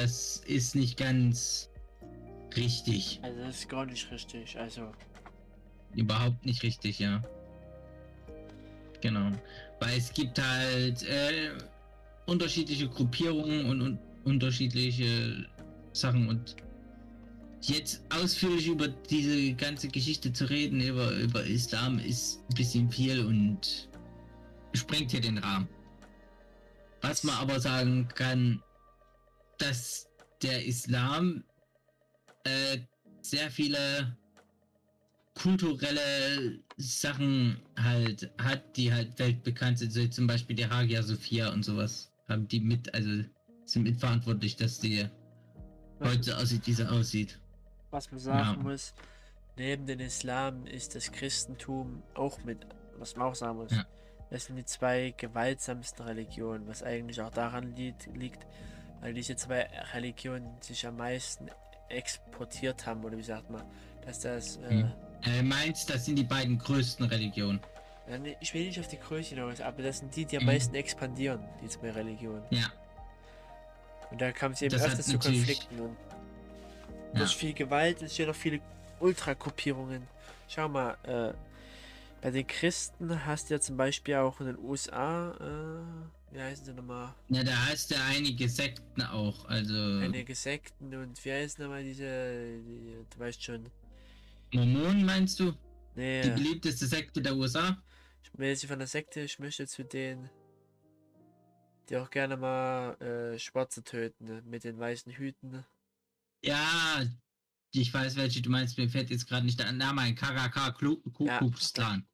[0.00, 1.70] Das ist nicht ganz
[2.56, 3.18] richtig.
[3.20, 4.56] Also das ist gar nicht richtig.
[4.56, 4.92] Also
[5.96, 7.20] Überhaupt nicht richtig, ja.
[9.00, 9.32] Genau.
[9.80, 11.50] Weil es gibt halt äh,
[12.26, 15.46] unterschiedliche Gruppierungen und, und unterschiedliche
[15.92, 16.54] Sachen und
[17.62, 23.24] jetzt ausführlich über diese ganze Geschichte zu reden, über, über Islam, ist ein bisschen viel
[23.26, 23.88] und
[24.74, 25.68] sprengt hier den Rahmen.
[27.00, 28.62] Was man aber sagen kann,
[29.58, 30.08] dass
[30.42, 31.44] der Islam
[32.44, 32.78] äh,
[33.22, 34.16] sehr viele
[35.34, 41.64] kulturelle Sachen halt hat, die halt weltbekannt sind, so zum Beispiel die Hagia Sophia und
[41.64, 42.12] sowas.
[42.28, 43.24] Haben die mit, also
[43.64, 45.08] sind mitverantwortlich, dass die
[46.00, 47.38] heute so aussieht, wie sie aussieht.
[47.90, 48.62] was man sagen Ja.
[48.62, 48.92] muss,
[49.56, 52.66] neben dem Islam ist das Christentum auch mit,
[52.98, 53.86] was man auch sagen muss, Ja.
[54.30, 58.46] das sind die zwei gewaltsamsten Religionen, was eigentlich auch daran liegt, liegt,
[59.00, 61.48] weil diese zwei Religionen sich am meisten
[61.88, 63.62] exportiert haben, oder wie sagt man,
[64.04, 64.92] dass das, äh, Hm.
[65.24, 67.60] Äh, meinst, das sind die beiden größten Religionen.
[68.40, 70.46] ich will nicht auf die Größe hinaus, aber das sind die, die am Mhm.
[70.50, 72.44] meisten expandieren, die zwei Religionen.
[72.50, 72.72] Ja,
[74.10, 75.96] Und da kam es eben Das öfters zu Konflikten und
[77.12, 77.18] Ja.
[77.18, 78.60] durch viel Gewalt ja noch viele
[79.00, 80.06] Ultragruppierungen.
[80.48, 81.34] Schau mal, äh,
[82.22, 86.64] bei den Christen hast du ja zum Beispiel auch in den USA, äh, wie heißen
[86.66, 91.62] sie nochmal, ja, da hast du einige Sekten auch, also einige Sekten und wie heißen
[91.62, 93.68] nochmal diese, die, du weißt schon,
[94.52, 95.52] Mormonen meinst du?
[95.94, 97.76] nee, Die beliebteste Sekte der USA?
[98.22, 100.28] ich will jetzt nicht von der Sekte, ich möchte zu denen,
[101.88, 105.64] die auch gerne mal äh, Schwarze töten, ne, mit den weißen Hüten.
[106.44, 107.02] Ja,
[107.72, 110.14] ich weiß, welche du meinst, mir fällt jetzt gerade nicht der Name ein.
[110.14, 110.96] KKK, Ku.
[111.38, 112.06] Klux Klan.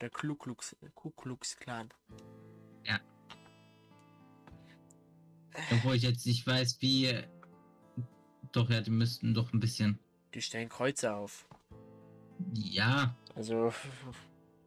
[0.00, 1.88] Der Ku Klux Klan.
[5.72, 7.12] Obwohl ich jetzt nicht weiß, wie.
[8.52, 9.98] Doch, ja, die müssten doch ein bisschen.
[10.34, 11.46] Die stellen Kreuze auf.
[12.54, 13.72] Ja, Also,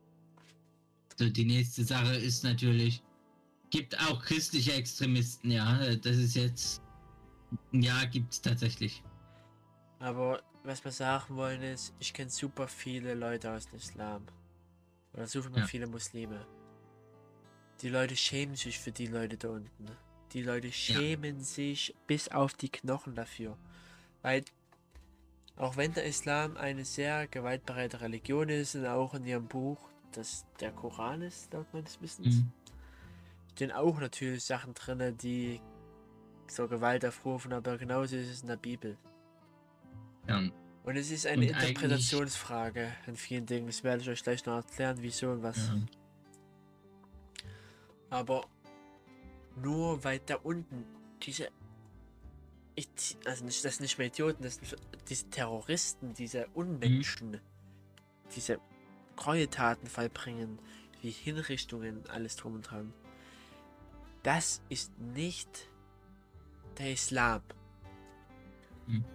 [1.18, 3.04] so die nächste Sache ist natürlich.
[3.70, 5.96] Gibt auch christliche Extremisten, ja.
[5.96, 6.82] Das ist jetzt.
[7.72, 9.04] Ja, gibt's tatsächlich.
[10.00, 14.26] Aber was wir sagen wollen ist, ich kenne super viele Leute aus dem Islam.
[15.14, 15.66] Oder super Ja.
[15.68, 16.46] viele Muslime.
[17.82, 19.86] Die Leute schämen sich für die Leute da unten.
[20.34, 23.58] Die Leute schämen sich bis auf die Knochen dafür.
[24.22, 24.44] Weil,
[25.58, 29.78] auch wenn der Islam eine sehr gewaltbereite Religion ist und auch in ihrem Buch,
[30.12, 32.52] das der Koran ist, laut meines Wissens, Mhm.
[33.52, 35.62] stehen auch natürlich Sachen drin, die
[36.48, 38.98] so Gewalt aufrufen, aber genauso ist es in der Bibel.
[40.28, 40.42] Ja.
[40.84, 43.68] Und es ist eine Und Interpretationsfrage in vielen Dingen.
[43.68, 45.68] Das werde ich euch gleich noch erklären, wieso und was.
[45.68, 45.76] Ja.
[48.10, 48.46] Aber
[49.56, 50.86] nur weil da unten
[51.22, 51.49] diese.
[52.76, 52.89] Ich,
[53.26, 54.76] also nicht, das sind nicht mehr Idioten, das sind
[55.08, 57.39] diese Terroristen, diese Unmenschen,
[58.36, 58.60] diese
[59.16, 60.58] Gräueltaten vollbringen,
[61.01, 62.91] wie Hinrichtungen, alles drum und dran.
[64.24, 65.70] Das ist nicht
[66.80, 67.43] der Islam.
[68.88, 69.06] Hm.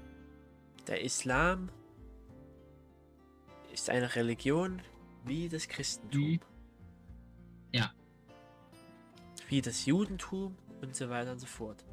[0.87, 1.71] Der Islam
[3.73, 4.83] ist eine Religion
[5.25, 6.23] wie das Christentum.
[6.23, 6.41] Mhm.
[9.49, 9.57] Ja.
[9.57, 11.85] Wie das Judentum und so weiter und so fort.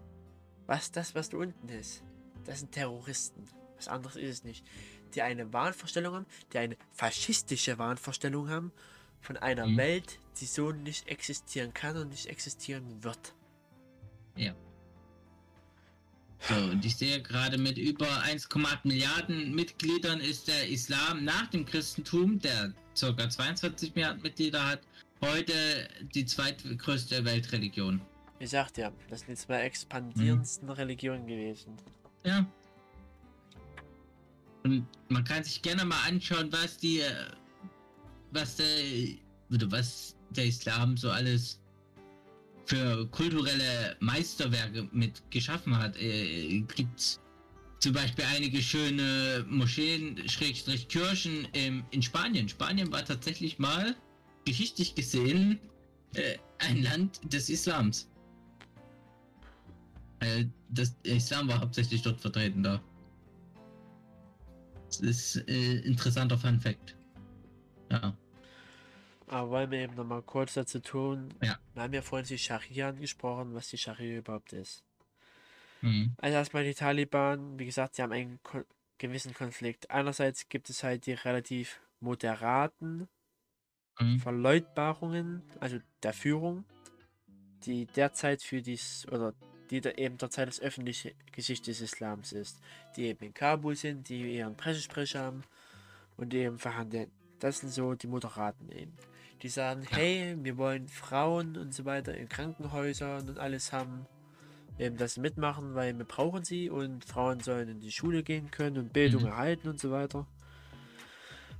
[0.68, 2.04] Was das, was da unten ist,
[2.46, 3.44] das sind Terroristen.
[3.76, 4.66] Was anderes ist es nicht.
[5.14, 8.72] Die eine Wahnvorstellung haben, die eine faschistische Wahnvorstellung haben
[9.22, 9.78] von einer Mhm.
[9.78, 13.34] Welt, die so nicht existieren kann und nicht existieren wird.
[16.48, 21.66] So, und ich sehe gerade mit über 1,8 Milliarden Mitgliedern ist der Islam nach dem
[21.66, 23.30] Christentum, der ca.
[23.30, 24.82] 22 Milliarden Mitglieder hat,
[25.32, 28.02] heute die zweitgrößte Weltreligion.
[28.38, 31.76] Wie gesagt, ja, das sind die zwei expandierendsten Religionen gewesen.
[32.26, 32.46] Ja.
[34.64, 37.12] Und man kann sich gerne mal anschauen, was die, äh,
[38.32, 38.66] was der,
[39.50, 41.60] was der Islam so alles
[42.66, 45.96] für kulturelle Meisterwerke mit geschaffen hat.
[45.98, 47.20] Äh, gibt
[47.80, 52.50] zum Beispiel einige schöne Moscheen, Schrägstrich Kirchen im, in Spanien.
[52.50, 53.96] Spanien war tatsächlich mal
[54.46, 55.60] geschichtlich gesehen
[56.14, 58.10] äh, ein Land des Islams.
[60.20, 62.82] Äh, das der Islam war hauptsächlich dort vertreten da.
[64.88, 66.96] Das ist äh, interessanter Fun Fact.
[67.92, 68.16] Ja.
[69.28, 71.34] Aber wollen wir eben nochmal kurz dazu tun.
[71.42, 71.58] Ja.
[71.74, 74.84] Wir haben ja vorhin die Scharia angesprochen, was die Scharia überhaupt ist.
[75.82, 76.14] Mhm.
[76.18, 78.40] Also erstmal die Taliban, wie gesagt, die haben einen
[78.98, 79.90] gewissen Konflikt.
[79.90, 83.10] Einerseits gibt es halt die relativ moderaten
[84.00, 84.20] Mhm.
[84.20, 86.66] Verleutbarungen, also der Führung,
[87.66, 89.34] die derzeit für dies oder
[89.72, 92.60] die da eben derzeit das öffentliche Gesicht des Islams ist,
[92.96, 95.44] die eben in Kabul sind, die ihren Pressesprecher haben
[96.18, 97.10] und die eben verhandeln.
[97.40, 98.94] Das sind so die Moderaten eben.
[99.42, 104.06] Die sagen, hey, wir wollen Frauen und so weiter in Krankenhäusern und alles haben.
[104.78, 108.78] Eben das mitmachen, weil wir brauchen sie und Frauen sollen in die Schule gehen können
[108.78, 109.30] und Bildung Mhm.
[109.30, 110.28] erhalten und so weiter.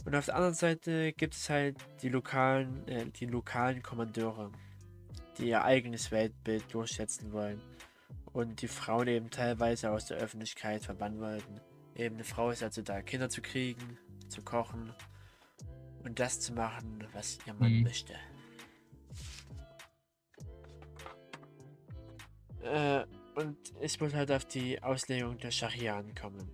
[0.06, 4.52] Und auf der anderen Seite gibt es halt die lokalen, äh, die lokalen Kommandeure,
[5.38, 7.60] die ihr eigenes Weltbild durchsetzen wollen
[8.32, 11.60] und die Frauen eben teilweise aus der Öffentlichkeit verbannen wollten.
[11.96, 13.98] Eben eine Frau ist also da, Kinder zu kriegen,
[14.28, 14.94] zu kochen
[16.04, 17.84] und das zu machen, was ihr Mann Mhm.
[17.84, 18.14] möchte.
[22.62, 26.50] Äh, und es wird halt auf die Auslegung der Scharia ankommen.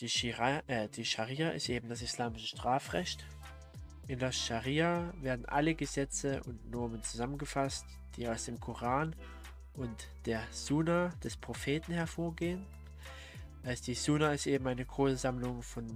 [0.00, 3.26] Die, Shira, äh, die Scharia ist eben das islamische Strafrecht.
[4.08, 7.84] In der Scharia werden alle Gesetze und Normen zusammengefasst,
[8.16, 9.14] die aus dem Koran
[9.74, 12.64] und der Sunna des Propheten hervorgehen.
[13.62, 15.86] Also die Sunna ist eben eine große Sammlung von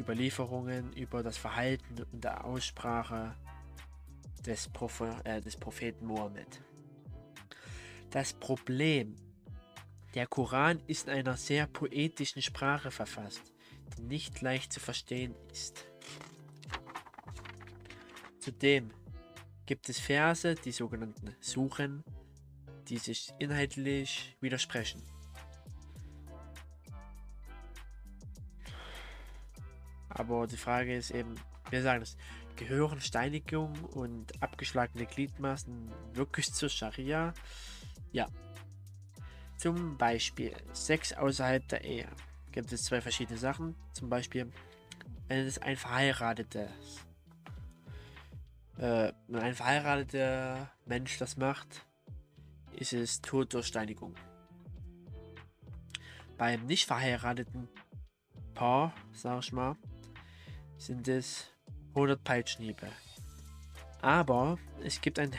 [0.00, 3.36] Überlieferungen über das Verhalten und der Aussprache
[4.46, 6.62] des, Prophe äh, des Propheten Mohammed.
[8.10, 9.14] Das Problem
[10.14, 13.52] der Koran ist in einer sehr poetischen Sprache verfasst,
[13.96, 15.86] die nicht leicht zu verstehen ist.
[18.38, 18.90] Zudem
[19.66, 22.04] gibt es Verse, die sogenannten Suchen,
[22.88, 25.02] die sich inhaltlich widersprechen.
[30.08, 31.36] Aber die Frage ist eben,
[31.70, 32.18] wir sagen es,
[32.56, 37.32] gehören Steinigung und abgeschlagene Gliedmaßen wirklich zur Scharia?
[38.12, 38.28] Ja,
[39.62, 42.08] zum Beispiel Sex außerhalb der Ehe.
[42.50, 43.76] Gibt es zwei verschiedene Sachen.
[43.92, 44.50] Zum Beispiel,
[45.28, 47.06] wenn es ein verheiratetes,
[48.78, 51.86] äh, wenn ein verheirateter Mensch das macht,
[52.72, 54.16] ist es Tod durch Steinigung.
[56.36, 57.68] Beim nicht verheirateten
[58.54, 59.76] Paar, sag ich mal,
[60.76, 61.46] sind es
[61.90, 62.88] 100 Peitschenhiebe.
[64.00, 65.36] Aber es gibt eine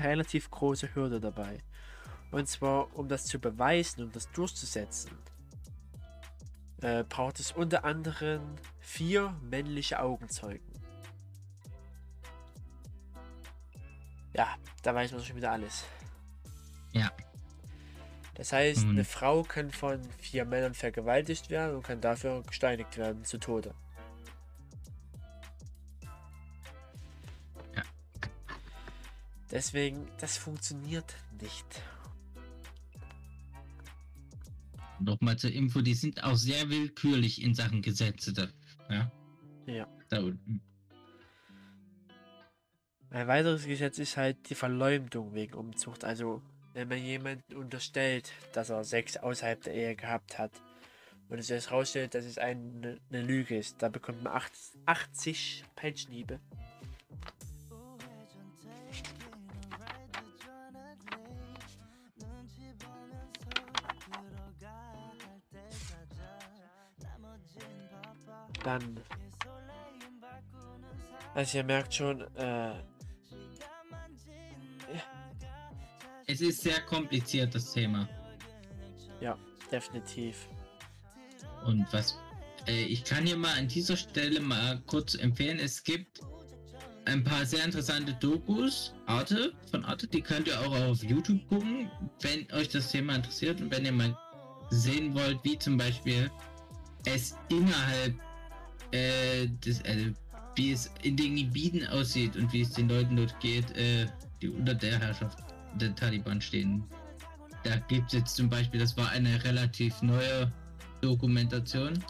[0.00, 1.62] relativ große Hürde dabei.
[2.30, 5.10] Und zwar, um das zu beweisen, um das durchzusetzen,
[6.82, 8.40] äh, braucht es unter anderem
[8.78, 10.64] vier männliche Augenzeugen.
[14.32, 15.84] Ja, da weiß man schon wieder alles.
[16.92, 17.10] Ja.
[18.34, 18.90] Das heißt, Mhm.
[18.90, 23.74] eine Frau kann von vier Männern vergewaltigt werden und kann dafür gesteinigt werden zu Tode.
[27.76, 27.82] Ja.
[29.50, 31.66] Deswegen, das funktioniert nicht.
[35.00, 38.52] Nochmal zur Info, die sind auch sehr willkürlich in Sachen Gesetze.
[38.88, 39.10] Ja.
[39.66, 39.88] Ja.
[40.08, 40.60] Da unten.
[43.10, 46.04] Ein weiteres Gesetz ist halt die Verleumdung wegen Umzucht.
[46.04, 46.42] Also,
[46.74, 50.52] wenn man jemanden unterstellt, dass er Sex außerhalb der Ehe gehabt hat
[51.28, 54.40] und es sich herausstellt, dass es eine, eine Lüge ist, da bekommt man
[54.86, 56.38] 80 Peitschenhiebe.
[68.70, 69.00] Dann.
[71.34, 72.74] Also ihr merkt schon, äh,
[76.26, 78.08] Es ist sehr kompliziert, das Thema.
[79.20, 79.36] ja,
[79.72, 80.46] definitiv.
[81.66, 82.16] Und was
[82.68, 86.20] äh, ich kann hier mal an dieser Stelle mal kurz empfehlen, es gibt
[87.06, 91.90] ein paar sehr interessante Dokus, Arte, von Arte, die könnt ihr auch auf YouTube gucken,
[92.20, 94.16] wenn euch das Thema interessiert und wenn ihr mal
[94.70, 96.30] sehen wollt, wie zum Beispiel
[97.04, 98.14] es innerhalb
[98.92, 100.12] äh, des, äh,
[100.56, 104.06] wie es in den Gebieten aussieht und wie es den Leuten dort geht, äh,
[104.42, 105.38] die unter der Herrschaft
[105.74, 106.84] der Taliban stehen.
[107.62, 110.50] Da gibt es jetzt zum Beispiel, das war eine relativ neue
[111.00, 112.02] Dokumentation.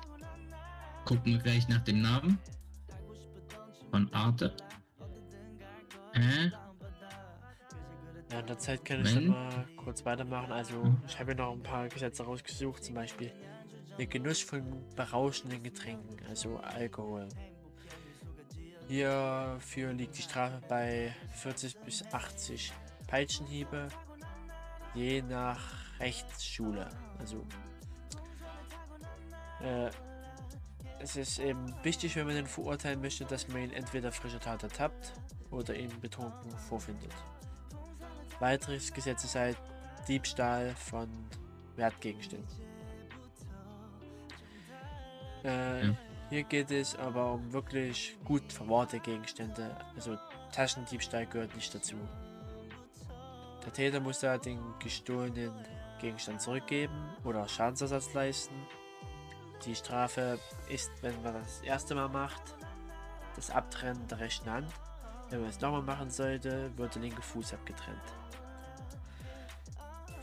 [1.05, 2.39] Gucken wir gleich nach dem Namen.
[3.91, 4.55] Von Arte.
[6.15, 6.51] Äh,
[8.33, 10.53] Ja, in der Zeit kann ich mal kurz weitermachen.
[10.53, 11.03] Also, Mhm.
[11.05, 13.33] ich habe hier noch ein paar Gesetze rausgesucht, zum Beispiel
[14.01, 14.63] der Genuss von
[14.97, 17.29] berauschenden Getränken, also Alkohol.
[18.89, 22.73] Hierfür liegt die Strafe bei 40 bis 80
[23.09, 23.89] Peitschenhiebe,
[24.95, 25.61] je nach
[25.99, 26.89] Rechtsschule.
[27.19, 27.47] Also,
[29.61, 29.91] äh,
[30.99, 34.63] es ist eben wichtig, wenn man den verurteilen möchte, dass man ihn entweder frischer Tat
[34.63, 35.13] ertappt
[35.51, 37.13] oder ihn betrunken vorfindet.
[38.39, 39.59] Weiteres Gesetz ist halt
[40.09, 41.11] Diebstahl von
[41.77, 42.70] Wertgegenständen.
[45.45, 45.95] Äh, Ja.
[46.31, 49.77] Hier geht es aber um wirklich gut verwahrte Gegenstände.
[49.97, 50.17] Also
[50.53, 51.97] Taschendiebstahl gehört nicht dazu.
[53.65, 55.53] Der Täter muss da den gestohlenen
[56.01, 58.55] Gegenstand zurückgeben oder Schadensersatz leisten.
[59.67, 60.39] Die Strafe
[60.69, 62.55] ist, wenn man das, das erste Mal macht,
[63.35, 64.73] das Abtrennen der rechten Hand.
[65.31, 67.99] Wenn man es nochmal machen sollte, wird der linke Fuß abgetrennt.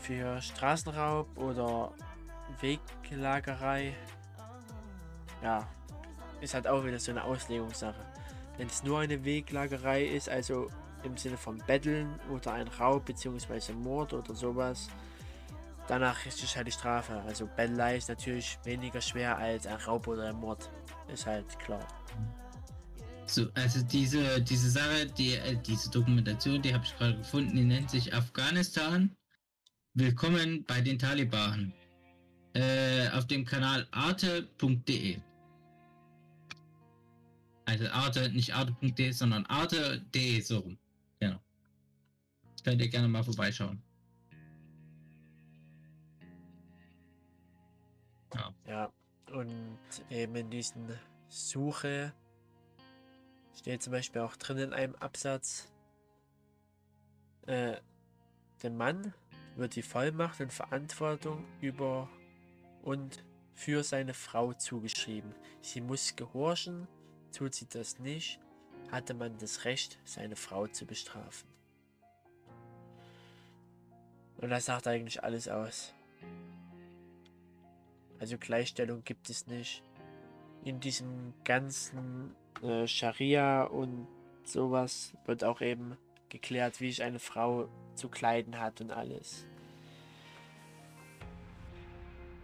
[0.00, 1.92] Für Straßenraub oder
[2.60, 3.94] Weglagerei,
[5.42, 5.66] ja,
[6.40, 8.04] ist halt auch wieder so eine Auslegungssache.
[8.56, 10.68] Wenn es nur eine Weglagerei ist, also
[11.04, 13.72] im Sinne von Betteln oder ein Raub bzw.
[13.72, 14.88] Mord oder sowas,
[15.86, 17.22] danach ist es halt die Strafe.
[17.26, 20.70] Also Bettelei ist natürlich weniger schwer als ein Raub oder ein Mord.
[21.12, 21.86] Ist halt klar.
[23.26, 27.64] so, also diese, diese Sache, die, äh, diese Dokumentation, die habe ich gerade gefunden, die
[27.64, 29.14] nennt sich Afghanistan.
[29.94, 31.72] Willkommen bei den Taliban.
[32.54, 35.18] Äh, auf dem Kanal arte.de.
[37.68, 40.78] Also Arte, nicht arte.de, sondern arte.de, so rum.
[41.20, 41.38] Genau.
[42.64, 43.82] Könnt ihr gerne mal vorbeischauen.
[48.34, 48.54] Ja.
[48.66, 48.92] Ja,
[49.32, 50.98] und eben in diesen
[51.28, 52.14] Suche
[53.54, 55.70] steht zum Beispiel auch drin in einem Absatz,
[57.46, 57.76] äh,
[58.62, 59.12] dem Mann
[59.56, 62.08] wird die Vollmacht und Verantwortung über
[62.80, 65.34] und für seine Frau zugeschrieben.
[65.60, 66.88] Sie muss gehorchen,
[67.32, 68.38] tut sie das nicht,
[68.90, 71.48] hatte man das Recht, seine Frau zu bestrafen.
[74.38, 75.92] Und das sagt eigentlich alles aus.
[78.20, 79.82] Also Gleichstellung gibt es nicht.
[80.64, 84.06] In diesem ganzen äh, Scharia und
[84.44, 85.96] sowas wird auch eben
[86.28, 89.46] geklärt, wie sich eine Frau zu kleiden hat und alles.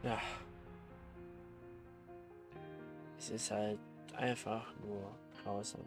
[0.03, 0.21] Ja.
[3.19, 3.79] Es ist halt
[4.17, 5.11] einfach nur
[5.43, 5.85] grausam.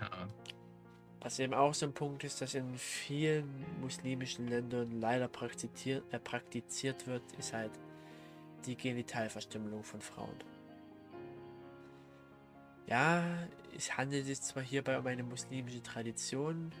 [0.00, 0.28] ja.
[1.20, 6.18] Was eben auch so ein Punkt ist, dass in vielen muslimischen Ländern leider praktiziert, äh,
[6.18, 7.72] praktiziert wird, ist halt
[8.66, 10.36] die Genitalverstümmelung von Frauen.
[12.86, 13.24] Ja,
[13.76, 16.72] es handelt sich zwar hierbei um eine muslimische Tradition,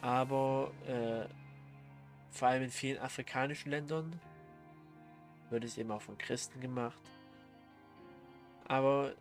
[0.00, 1.28] aber äh,
[2.30, 4.18] vor allem in vielen afrikanischen Ländern
[5.50, 6.98] wird es eben auch von Christen gemacht.
[8.66, 9.14] Aber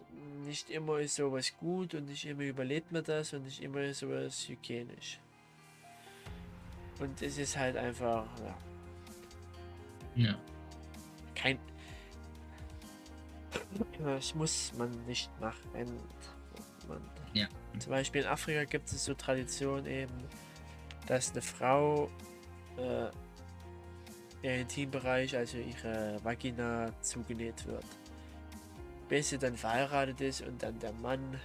[0.46, 4.00] nicht immer ist sowas gut und nicht immer überlebt man das und nicht immer ist
[4.00, 5.20] sowas hygienisch.
[7.00, 8.26] Und es ist halt einfach,
[10.16, 10.40] ja, ja.
[11.36, 11.60] kein.
[14.00, 15.62] Das muss man nicht machen.
[16.88, 17.02] Man,
[17.34, 17.48] Ja.
[17.80, 20.14] Zum Beispiel in Afrika gibt es so Tradition eben,
[21.08, 22.10] dass eine Frau
[22.78, 23.10] äh,
[24.44, 27.86] ihr Intimbereich, also ihre Vagina, zugenäht wird.
[29.10, 31.40] Bis sie dann verheiratet ist und dann der Mann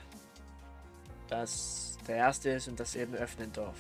[1.29, 3.77] das der erste ist und das eben öffnen darf.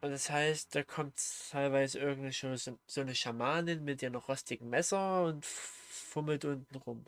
[0.00, 1.20] Und das heißt, da kommt
[1.50, 7.04] teilweise irgendeine so, so eine Schamanin mit ihrem rostigen Messer und fummelt unten rum.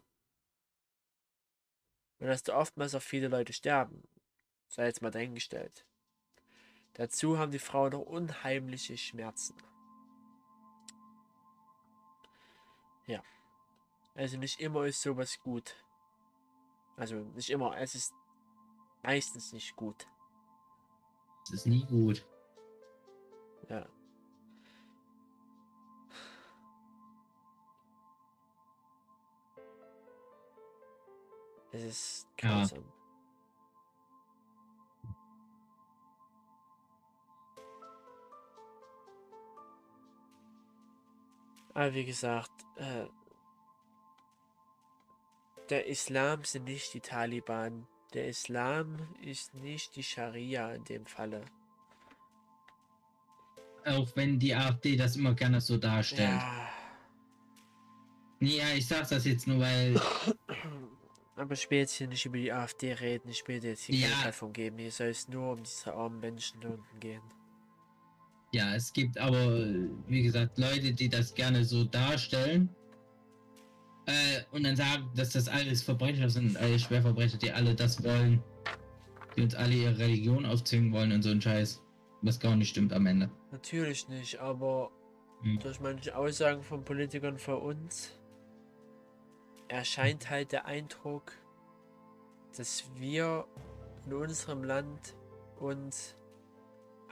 [2.19, 4.03] Und dass da oftmals auch viele Leute sterben.
[4.69, 5.87] Sei jetzt mal dahingestellt.
[6.95, 9.57] Dazu haben die Frauen noch unheimliche Schmerzen.
[13.07, 13.23] Ja.
[14.15, 15.77] Also nicht immer ist sowas gut.
[16.97, 18.13] Also nicht immer, es ist
[19.03, 20.07] meistens nicht gut.
[21.45, 22.27] Es ist nie gut.
[23.69, 23.89] Ja.
[31.73, 32.85] Es ist grausam.
[32.85, 33.00] Ja.
[41.75, 43.07] Aber wie gesagt, äh,
[45.69, 47.87] der Islam sind nicht die Taliban.
[48.13, 51.45] Der Islam ist nicht die Scharia in dem Falle.
[53.87, 56.29] Auch wenn die AfD das immer gerne so darstellt.
[56.29, 56.69] Ja.
[58.41, 60.01] Ja, ich sag das jetzt nur, weil.
[61.37, 64.09] Aber ich will jetzt hier nicht über die AfD reden, ich will jetzt hier ja.
[64.09, 64.79] keine Plattform geben.
[64.79, 67.23] Hier soll es nur um diese armen Menschen unten gehen.
[68.53, 69.65] Ja, es gibt aber,
[70.09, 72.69] wie gesagt, Leute, die das gerne so darstellen.
[74.07, 78.43] Äh, und dann sagen, dass das alles Verbrecher sind, alle Schwerverbrecher, die alle das wollen.
[79.37, 81.81] Die uns alle ihre Religion aufzwingen wollen und so ein Scheiß.
[82.23, 83.31] Was gar nicht stimmt am Ende.
[83.53, 84.91] Natürlich nicht, aber
[85.43, 85.59] hm.
[85.61, 88.11] durch manche Aussagen von Politikern von uns
[89.69, 91.33] erscheint halt der Eindruck,
[92.57, 93.47] dass wir
[94.07, 95.15] in unserem Land
[95.61, 96.17] uns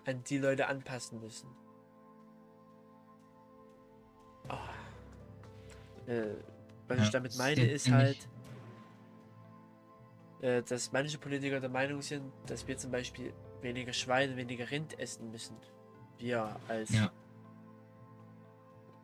[0.08, 1.48] an die Leute anpassen müssen.
[4.48, 6.10] Oh.
[6.10, 6.34] Äh,
[6.88, 8.16] was ja, ich damit meine, ist halt,
[10.40, 14.98] äh, dass manche Politiker der Meinung sind, dass wir zum Beispiel weniger Schwein, weniger Rind
[14.98, 15.56] essen müssen.
[16.16, 16.90] Wir als.
[16.90, 17.12] Ja.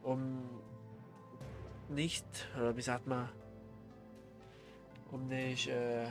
[0.02, 0.42] Um
[1.90, 2.24] nicht,
[2.56, 3.28] oder wie sagt man,
[5.10, 6.06] um nicht äh,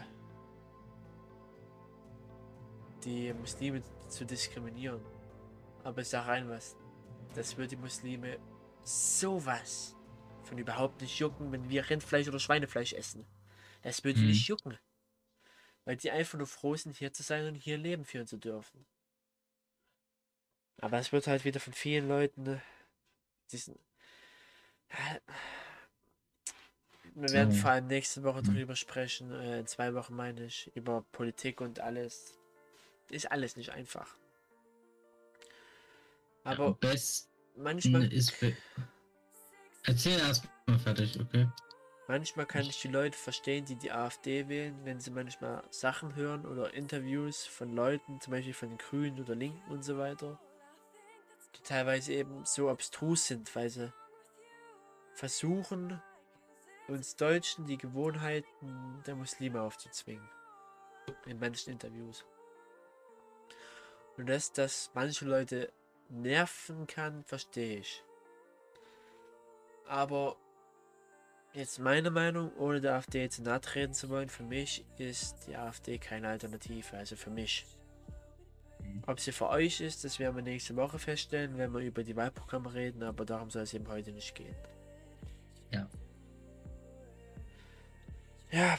[3.04, 3.82] die Muslime
[4.14, 5.01] zu diskriminieren.
[5.84, 6.78] Aber ich sage ein was,
[7.36, 8.39] das würde die Muslime
[8.84, 9.95] sowas
[10.43, 13.26] von überhaupt nicht jucken, wenn wir Rindfleisch oder Schweinefleisch essen.
[13.82, 14.28] Das würde mhm.
[14.28, 14.78] nicht jucken.
[15.86, 18.86] Weil die einfach nur froh sind, hier zu sein und hier Leben führen zu dürfen.
[20.80, 22.61] Aber es wird halt wieder von vielen Leuten ne,
[23.51, 23.78] diesen.
[27.16, 28.53] Wir werden vor allem nächste Woche mhm.
[28.53, 32.38] darüber sprechen, äh, in zwei Wochen meine ich, über Politik und alles.
[33.10, 34.16] Ist alles nicht einfach.
[36.43, 36.95] Aber ja,
[37.56, 38.12] manchmal.
[38.12, 38.34] Ist
[39.84, 41.47] Erzähl erstmal fertig, okay?
[42.08, 46.45] Manchmal kann ich die Leute verstehen, die die AfD wählen, wenn sie manchmal Sachen hören
[46.45, 50.38] oder Interviews von Leuten, zum Beispiel von den Grünen oder Linken und so weiter,
[51.56, 53.93] die teilweise eben so abstrus sind, weil sie
[55.14, 56.01] versuchen,
[56.88, 60.28] uns Deutschen die Gewohnheiten der Muslime aufzuzwingen.
[61.26, 62.26] In manchen Interviews.
[64.18, 65.72] Und dass das manche Leute
[66.10, 68.03] nerven kann, verstehe ich.
[69.88, 70.38] Aber
[71.53, 75.56] jetzt meine Meinung, ohne der AfD jetzt nahe treten zu wollen, für mich ist die
[75.56, 76.95] AfD keine Alternative.
[76.98, 77.65] Also für mich.
[78.80, 79.03] Mhm.
[79.07, 82.15] Ob sie für euch ist, das werden wir nächste Woche feststellen, wenn wir über die
[82.15, 84.56] Wahlprogramme reden, aber darum soll es eben heute nicht gehen.
[85.72, 85.90] Ja.
[88.52, 88.77] Ja,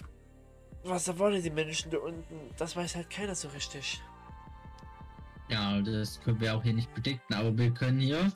[0.84, 2.54] was wollen die Menschen da unten?
[2.56, 4.00] Das weiß halt keiner so richtig.
[5.54, 8.32] Ja, das können wir auch hier nicht predikten, aber wir können hier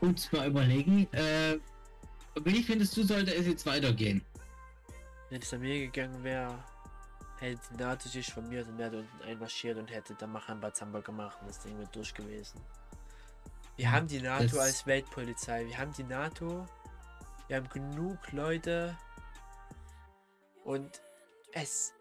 [0.00, 1.58] uns mal überlegen, äh,
[2.42, 4.24] wie findest du, sollte es jetzt weitergehen?
[5.28, 6.64] Wenn es an mir gegangen wäre,
[7.40, 10.70] hätte die NATO sich von mir und wäre unten einmarschiert und hätte dann Machamba
[11.00, 12.58] gemacht und das Ding wird durch gewesen.
[13.76, 15.66] Wir haben die NATO das als Weltpolizei.
[15.66, 16.66] Wir haben die NATO.
[17.48, 18.96] Wir haben genug Leute.
[20.64, 21.02] Und
[21.52, 21.92] es.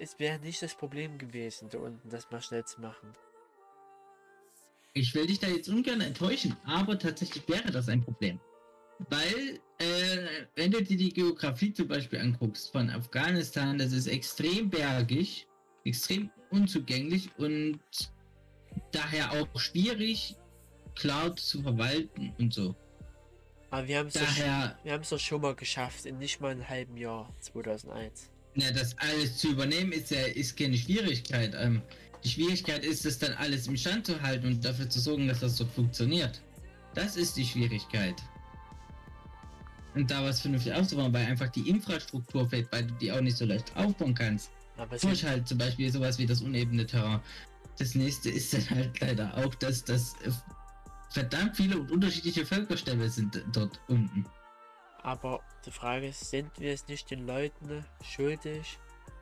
[0.00, 3.12] Es wäre nicht das Problem gewesen, da unten das mal schnell zu machen.
[4.94, 8.40] Ich will dich da jetzt ungern enttäuschen, aber tatsächlich wäre das ein Problem.
[9.10, 14.70] Weil, äh, wenn du dir die Geografie zum Beispiel anguckst von Afghanistan, das ist extrem
[14.70, 15.46] bergig,
[15.84, 17.80] extrem unzugänglich und
[18.90, 20.36] daher auch schwierig,
[20.94, 22.74] Cloud zu verwalten und so.
[23.70, 26.40] Aber wir haben es daher, doch, wir haben es doch schon mal geschafft, in nicht
[26.40, 28.30] mal einem halben Jahr, 2001.
[28.58, 31.54] Na, das alles zu übernehmen ist ja ist keine Schwierigkeit.
[31.56, 31.80] Ähm,
[32.24, 35.38] die Schwierigkeit ist es dann alles im Stand zu halten und dafür zu sorgen, dass
[35.38, 36.42] das so funktioniert.
[36.92, 38.16] Das ist die Schwierigkeit.
[39.94, 43.36] Und da was vernünftig aufzubauen, weil einfach die Infrastruktur fehlt, weil du die auch nicht
[43.36, 44.50] so leicht aufbauen kannst.
[44.76, 47.20] Aber Durch halt zum Beispiel sowas wie das unebene Terrain.
[47.78, 50.32] Das nächste ist dann halt leider auch, dass das äh,
[51.10, 54.26] verdammt viele und unterschiedliche Völkerstämme sind dort unten.
[55.02, 58.78] Aber die Frage ist, sind wir es nicht den Leuten schuldig,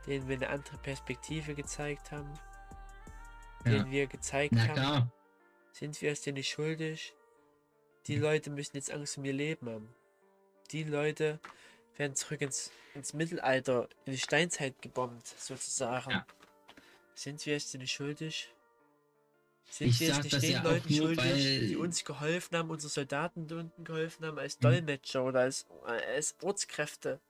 [0.07, 2.33] denen wir eine andere Perspektive gezeigt haben?
[3.65, 3.73] Ja.
[3.73, 5.13] Denen wir gezeigt Na haben, klar.
[5.73, 7.15] sind wir es denen nicht schuldig?
[8.07, 9.95] Die Leute müssen jetzt Angst um ihr Leben haben.
[10.71, 11.41] Die Leute
[11.97, 16.11] werden zurück ins, ins Mittelalter, in die Steinzeit gebombt, sozusagen.
[16.11, 16.27] Ja.
[17.15, 18.53] Sind wir es denen nicht schuldig?
[19.69, 22.57] Sind Ich wir es sag nicht den ja Leuten nur, schuldig, weil- die uns geholfen
[22.57, 24.63] haben, unsere Soldaten da unten geholfen haben, als Mhm.
[24.63, 27.21] Dolmetscher oder als, als Ortskräfte?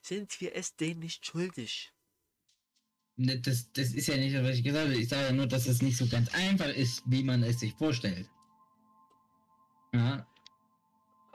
[0.00, 1.92] Sind wir es denen nicht schuldig?
[3.16, 4.96] Ne, Das, das ist ja nicht, was ich gesagt habe.
[4.98, 7.74] Ich sage ja nur, dass es nicht so ganz einfach ist, wie man es sich
[7.74, 8.28] vorstellt.
[9.92, 10.26] Ja,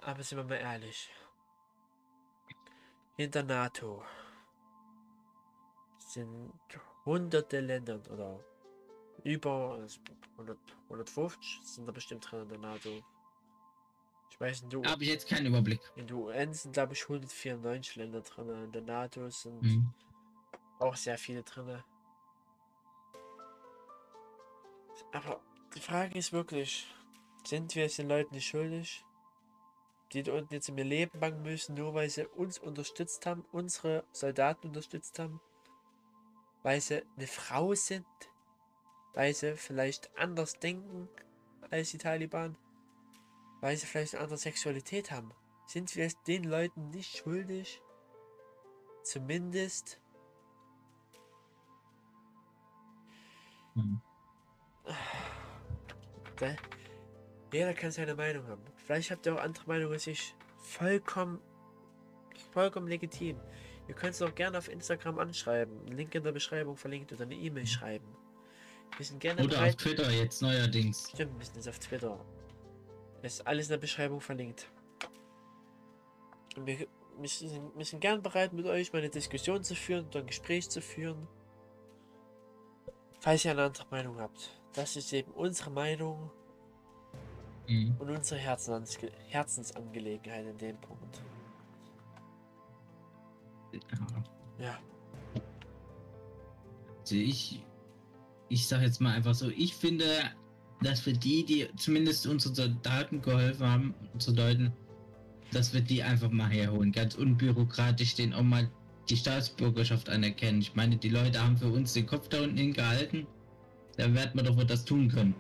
[0.02, 1.10] Aber sind wir mal ehrlich.
[3.18, 4.04] In der NATO
[6.00, 6.52] sind
[7.06, 8.40] hunderte Länder oder
[9.24, 10.00] über also
[10.34, 13.04] 100, 150 sind da bestimmt drin in der NATO.
[14.30, 15.82] Ich weiß, der, habe ich jetzt keinen Überblick.
[15.96, 18.50] in der UN sind glaube ich 194 Länder drin.
[18.50, 19.94] In der NATO sind Mhm.
[20.80, 21.84] auch sehr viele drin.
[25.12, 25.40] Aber
[25.76, 26.88] die Frage ist wirklich,
[27.46, 29.06] sind wir es den Leuten nicht schuldig,
[30.14, 33.46] die da unten jetzt in ihr Leben bangen müssen, nur weil sie uns unterstützt haben,
[33.52, 35.40] unsere Soldaten unterstützt haben,
[36.64, 38.06] weil sie eine Frau sind,
[39.18, 41.10] weil sie vielleicht anders denken
[41.72, 42.56] als die Taliban,
[43.62, 45.32] weil sie vielleicht eine andere Sexualität haben.
[45.66, 47.82] Sind wir es den Leuten nicht schuldig?
[49.02, 50.00] Zumindest
[53.74, 54.02] Mhm.
[57.52, 58.62] Jeder kann seine Meinung haben.
[58.76, 60.36] Vielleicht habt ihr auch andere Meinungen als ich.
[60.58, 61.40] Vollkommen,
[62.52, 63.40] vollkommen legitim.
[63.88, 65.88] Ihr könnt es auch gerne auf Instagram anschreiben.
[65.88, 68.27] Link in der Beschreibung verlinkt oder eine E-Mail schreiben.
[68.96, 69.78] Wir sind gerne Oder auf bereit.
[69.78, 71.10] Twitter jetzt neuerdings.
[71.10, 72.20] Stimmt, wir sind jetzt auf Twitter.
[73.22, 74.72] Es ist alles in der Beschreibung verlinkt.
[76.56, 76.88] Und wir,
[77.20, 80.28] wir, sind, wir sind gern bereit, mit euch mal eine Diskussion zu führen oder ein
[80.28, 81.28] Gespräch zu führen.
[83.20, 84.60] Falls ihr eine andere Meinung habt.
[84.74, 86.32] Das ist eben unsere Meinung
[87.70, 87.96] Mhm.
[88.00, 88.98] und unsere Herzens
[89.28, 91.22] Herzensangelegenheit in dem Punkt.
[93.74, 93.80] Ja.
[94.60, 94.80] Ja,
[97.02, 97.66] Also ich,
[98.50, 100.06] ich sag jetzt mal einfach so, ich finde,
[100.82, 104.74] dass wir die, die zumindest unseren Soldaten geholfen haben, unsere Leuten,
[105.52, 106.92] dass wir die einfach mal herholen.
[106.92, 108.70] Ganz unbürokratisch denen auch mal
[109.10, 110.60] die Staatsbürgerschaft anerkennen.
[110.60, 113.26] Ich meine, die Leute haben für uns den Kopf da unten hingehalten.
[113.98, 115.36] Da werden wir doch wohl das tun können.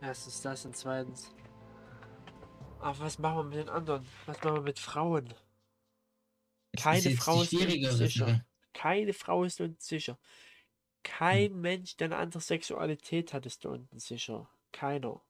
[0.00, 1.34] erstens das und zweitens.
[2.80, 4.06] Aber was machen wir mit den anderen?
[4.26, 5.34] Was machen wir mit Frauen?
[6.76, 8.44] Keine ist jetzt Frau ist uns sicher.
[8.72, 10.18] Keine Frau ist uns sicher.
[11.04, 14.50] Kein Mensch, der eine andere Sexualität hat, ist da unten sicher.
[14.72, 15.22] Keiner.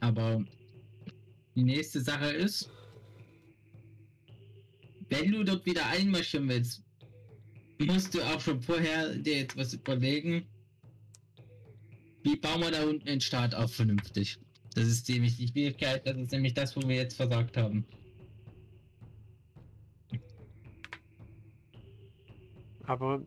[0.00, 0.44] Aber
[1.54, 2.68] die nächste Sache ist,
[5.08, 6.82] wenn du dort wieder einmarschieren willst,
[7.78, 10.46] musst du auch schon vorher dir jetzt was überlegen.
[12.22, 14.38] Wie bauen wir da unten den Staat auf vernünftig?
[14.74, 17.86] Das ist nämlich die Schwierigkeit, das ist nämlich das, wo wir jetzt versagt haben.
[22.92, 23.22] Aber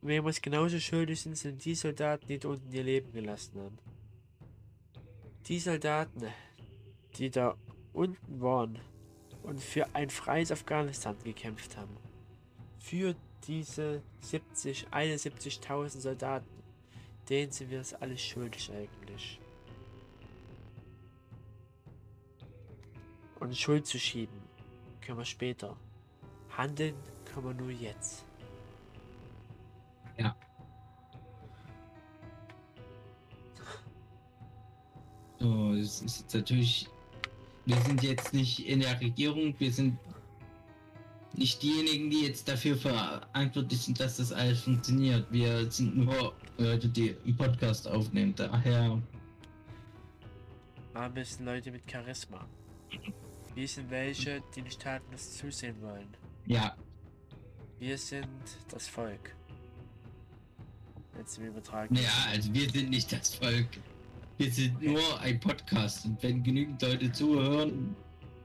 [0.00, 3.78] wem uns genauso schuldig sind, sind die Soldaten, die da unten ihr Leben gelassen haben.
[5.46, 6.28] Die Soldaten,
[7.18, 7.54] die da
[7.92, 8.78] unten waren
[9.42, 11.94] und für ein freies Afghanistan gekämpft haben.
[12.78, 13.14] Für
[13.46, 16.62] diese 70, 71.000 Soldaten,
[17.28, 19.38] denen sind wir das alles schuldig eigentlich.
[23.38, 24.40] Und Schuld zu schieben,
[25.02, 25.76] können wir später.
[26.56, 26.94] Handeln
[27.26, 28.24] können wir nur jetzt.
[35.38, 36.88] So, es ist jetzt natürlich,
[37.66, 39.98] wir sind jetzt nicht in der Regierung, wir sind
[41.34, 45.26] nicht diejenigen, die jetzt dafür verantwortlich sind, dass das alles funktioniert.
[45.32, 48.32] Wir sind nur Leute, die einen Podcast aufnehmen.
[48.36, 49.02] Daher,
[50.94, 52.46] Aber wir sind Leute mit Charisma.
[53.54, 56.08] Wir sind welche, die nicht tatenlos zusehen wollen.
[56.46, 56.76] ja,
[57.80, 58.28] Wir sind
[58.70, 59.34] das Volk.
[61.38, 61.94] Im Übertragen.
[61.94, 63.68] ja, also wir sind nicht das Volk.
[64.36, 67.94] Wir sind nur ein Podcast und wenn genügend Leute zuhören,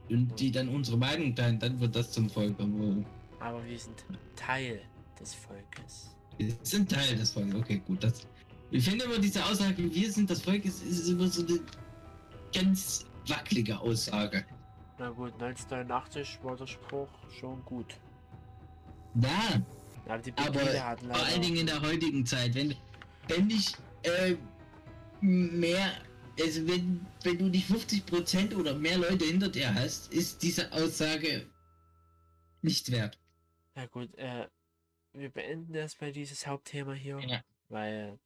[0.09, 2.55] und die dann unsere Meinung teilen, dann wird das zum Volk.
[2.59, 3.05] Aber
[3.39, 4.03] Aber wir sind
[4.35, 4.81] Teil
[5.19, 6.15] des Volkes.
[6.37, 7.55] wir sind Teil des Volkes.
[7.55, 8.03] Okay, gut.
[8.03, 8.27] Das,
[8.71, 11.59] ich finde immer diese Aussage, wir sind das Volk, ist, ist immer so eine
[12.53, 14.45] ganz wackelige Aussage.
[14.97, 17.09] Na gut, 1989 war der Spruch
[17.39, 17.95] schon gut.
[19.13, 19.61] Na,
[20.09, 20.15] Ja,
[20.47, 21.41] aber hatten vor allen.
[21.41, 22.75] Dingen in der heutigen Zeit, wenn,
[23.27, 23.73] wenn ich
[24.03, 24.35] äh,
[25.21, 25.91] mehr,
[26.39, 31.47] also wenn, wenn du nicht 50% oder mehr Leute hinter dir hast, ist diese Aussage
[32.61, 33.19] nicht wert.
[33.75, 34.47] Ja gut, äh,
[35.13, 37.43] wir beenden erstmal dieses Hauptthema hier, Ja.
[37.69, 38.17] weil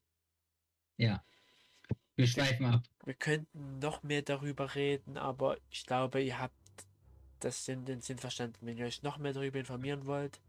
[2.15, 2.83] Wir schweifen ab.
[3.05, 6.53] wir könnten noch mehr darüber reden, aber ich glaube, ihr habt
[7.39, 8.57] das Sinn, den Sinn verstanden.
[8.61, 10.39] Wenn ihr euch noch mehr darüber informieren wollt,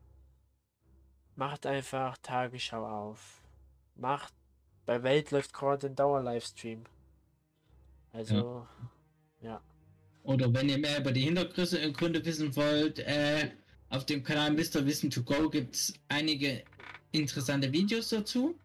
[1.36, 3.42] macht einfach Tagesschau auf.
[3.96, 4.32] Macht,
[4.86, 6.84] bei Welt läuft gerade ein Dauer-Livestream.
[8.12, 8.66] Also,
[10.22, 13.50] Oder wenn ihr mehr über die Hintergründe wissen wollt, äh,
[13.88, 14.84] auf dem Kanal Mr.
[14.86, 16.64] Wissen to Go gibt es einige
[17.12, 18.58] interessante Videos dazu.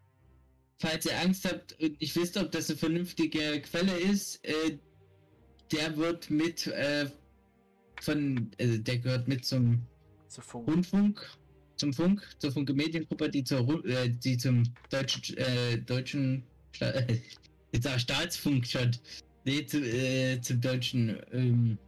[0.78, 4.78] Falls ihr Angst habt und nicht wisst, ob das eine vernünftige Quelle ist, äh,
[5.70, 7.10] der wird mit äh,
[8.00, 9.86] von, äh, der gehört mit zum
[10.28, 10.68] zu Funk.
[10.68, 11.28] Rundfunk,
[11.80, 16.92] zum Funk, zur Funke Mediengruppe, die zur äh, die zum deutschen äh, deutschen Sta
[17.72, 18.90] jetzt sag Staatsfunk schon.
[19.44, 21.78] Nee, zu, äh, zum deutschen ähm,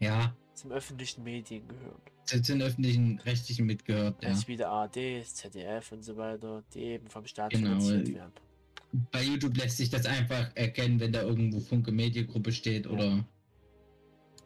[0.00, 2.00] ja, Zum öffentlichen Medien gehört.
[2.24, 4.30] zu, den öffentlichen rechtlichen mitgehört, ja.
[4.30, 8.14] Also wie der ARD, ZDF und so weiter, die eben vom Staat Genau, finanziert äh,
[8.14, 8.32] werden.
[9.10, 13.24] Bei YouTube lässt sich das einfach erkennen, wenn da irgendwo Funke Mediengruppe steht oder,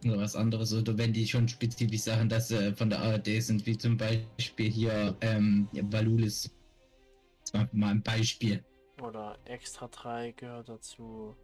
[0.04, 0.72] oder was anderes.
[0.72, 4.70] Oder wenn die schon spezifisch sagen, dass sie von der ARD sind, wie zum Beispiel
[4.70, 6.50] hier ähm, Valulis.
[7.52, 8.64] Das mal ein Beispiel.
[9.02, 11.36] Oder Extra 3 gehört dazu.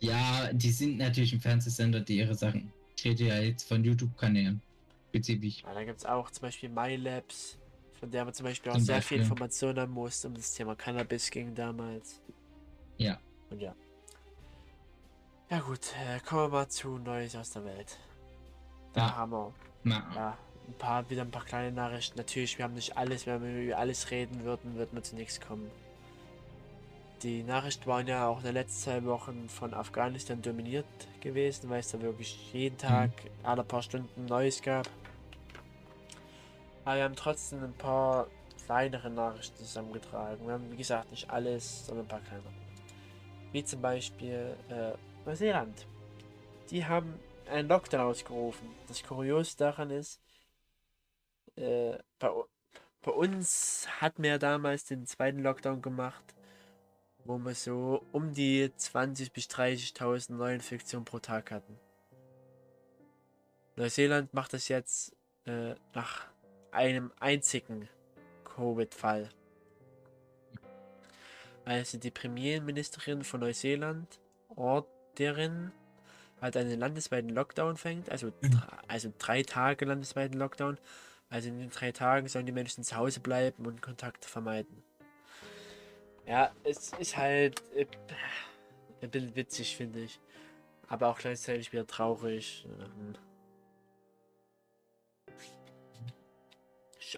[0.00, 2.72] Ja, die sind natürlich ein Fernsehsender, die ihre Sachen.
[2.96, 4.60] Ich rede ja jetzt von YouTube-Kanälen.
[5.08, 5.62] Spezifisch.
[5.62, 7.58] Ja, da gibt es auch zum Beispiel MyLabs,
[7.98, 9.20] von der man zum Beispiel auch Zum sehr viel Beispiel.
[9.20, 12.20] Informationen haben muss, um das Thema Cannabis ging damals.
[12.96, 13.18] Ja.
[13.50, 13.74] Und ja.
[15.50, 17.98] Ja gut, äh, kommen wir mal zu Neues aus der Welt.
[18.92, 19.16] Da Ja.
[19.16, 19.52] haben wir
[20.14, 20.36] ja,
[20.68, 22.16] ein paar, wieder ein paar kleine Nachrichten.
[22.18, 25.40] Natürlich, wir haben nicht alles, wenn wir über alles reden würden, würden wir zu nichts
[25.40, 25.68] kommen.
[27.22, 30.86] Die Nachrichten waren ja auch in den letzten zwei Wochen von Afghanistan dominiert
[31.20, 33.10] gewesen, weil es da wirklich jeden Tag,
[33.42, 34.88] alle paar Stunden Neues gab.
[36.84, 38.28] Aber wir haben trotzdem ein paar
[38.66, 40.46] kleinere Nachrichten zusammengetragen.
[40.46, 42.48] Wir haben, wie gesagt, nicht alles, sondern ein paar kleinere.
[43.52, 44.92] Wie zum Beispiel äh,
[45.30, 45.86] Neuseeland.
[46.70, 47.14] Die haben
[47.48, 48.68] einen Lockdown ausgerufen.
[48.88, 50.20] Das Kurios daran ist,
[51.54, 52.30] äh, bei,
[53.02, 56.24] bei uns hatten wir ja damals den zweiten Lockdown gemacht,
[57.24, 61.78] wo wir so um die 20.000 bis 30.000 Neuinfektionen pro Tag hatten.
[63.76, 65.14] Neuseeland macht das jetzt
[65.46, 66.26] äh, nach
[66.72, 67.88] einem einzigen
[68.42, 69.28] Covid-Fall.
[71.64, 74.18] Also die Premierministerin von Neuseeland,
[75.10, 75.72] Orderin,
[76.40, 80.78] hat einen landesweiten Lockdown fängt, also, dr- also drei Tage landesweiten Lockdown.
[81.28, 84.82] Also in den drei Tagen sollen die Menschen zu Hause bleiben und Kontakt vermeiden.
[86.26, 87.86] Ja, es ist halt äh,
[89.02, 90.18] ein bisschen witzig, finde ich.
[90.88, 92.66] Aber auch gleichzeitig wieder traurig.
[92.66, 93.14] Ähm,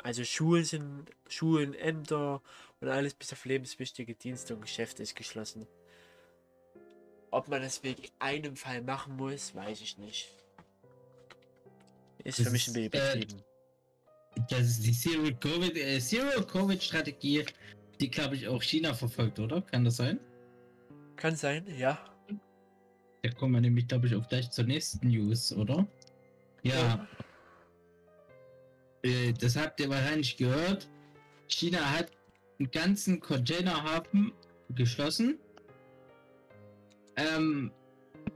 [0.02, 2.40] Also Schulen sind, Schulen, Ämter
[2.80, 5.66] und alles bis auf lebenswichtige Dienste und Geschäfte ist geschlossen.
[7.32, 10.30] Ob man das wegen einem Fall machen muss, weiß ich nicht.
[12.24, 14.44] Ist Das für mich ein ist, bisschen äh.
[14.50, 17.54] Das ist die Zero Covid, äh, Zero Covid
[18.00, 19.62] die glaube ich auch China verfolgt, oder?
[19.62, 20.20] Kann das sein?
[21.16, 21.98] Kann sein, ja.
[23.22, 25.86] Da kommen wir nämlich, glaube ich, auch gleich zur nächsten News, oder?
[26.62, 27.06] Ja.
[29.02, 30.88] Äh, das habt ihr wahrscheinlich gehört.
[31.48, 32.10] China hat
[32.58, 34.32] einen ganzen Containerhafen
[34.70, 35.38] geschlossen.
[37.16, 37.72] Ähm,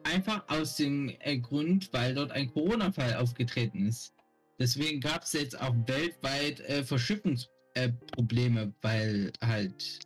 [0.05, 4.15] einfach aus dem äh, Grund, weil dort ein Corona-Fall aufgetreten ist.
[4.59, 10.01] Deswegen gab es jetzt auch weltweit äh, Verschiffungsprobleme, äh, weil halt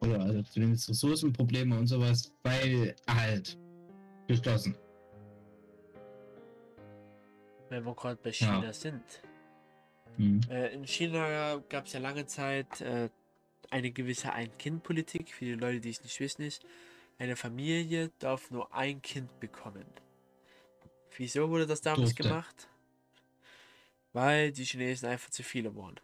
[0.00, 3.58] oder also zumindest Ressourcenprobleme und sowas, weil halt
[4.26, 4.76] geschlossen.
[7.68, 8.60] Wenn wir gerade bei Ja.
[8.60, 9.02] China sind.
[10.16, 10.40] Hm.
[10.50, 13.08] Äh, in China gab es ja lange Zeit äh,
[13.70, 15.32] eine gewisse Ein-Kind-Politik.
[15.32, 16.64] Für die Leute, die es nicht wissen, ist,
[17.18, 19.86] eine Familie darf nur ein Kind bekommen.
[21.16, 22.22] Wieso wurde das damals Durfte.
[22.24, 22.68] gemacht?
[24.12, 25.98] Weil die Chinesen einfach zu viele waren.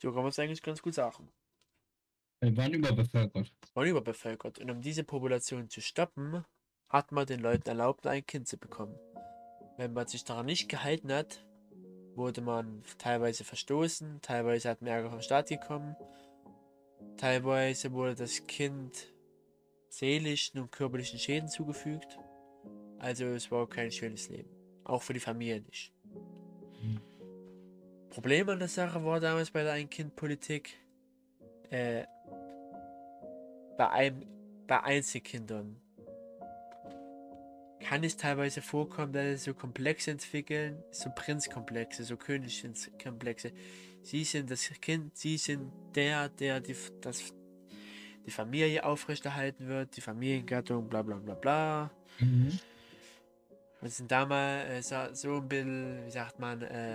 [0.00, 1.28] So kann man es eigentlich ganz gut sagen.
[2.40, 3.52] Wir waren überbevölkert.
[3.74, 4.58] waren überbevölkert.
[4.58, 6.44] Und um diese Population zu stoppen,
[6.88, 8.98] hat man den Leuten erlaubt, ein Kind zu bekommen.
[9.78, 11.44] Wenn man sich daran nicht gehalten hat,
[12.14, 15.96] wurde man teilweise verstoßen, teilweise hat man Ärger vom Staat gekommen,
[17.16, 19.12] teilweise wurde das Kind
[19.88, 22.18] seelischen und körperlichen Schäden zugefügt.
[22.98, 24.50] Also es war kein schönes Leben.
[24.84, 25.92] Auch für die Familie nicht.
[26.82, 27.00] Mhm.
[28.10, 30.78] Problem an der Sache war damals bei der Ein-Kind-Politik,
[31.70, 32.04] äh,
[33.76, 34.26] bei, einem,
[34.66, 35.82] bei Einzelkindern
[37.82, 43.52] kann es teilweise vorkommen, dass sie so Komplexe entwickeln, so Prinzkomplexe, so Königskomplexe.
[44.02, 47.32] Sie sind das Kind, sie sind der, der die, das,
[48.26, 51.90] die Familie aufrechterhalten wird, die Familiengattung, bla bla bla bla.
[52.18, 52.58] Mhm.
[53.80, 56.94] Und sind damals äh, so ein bisschen, wie sagt man, äh,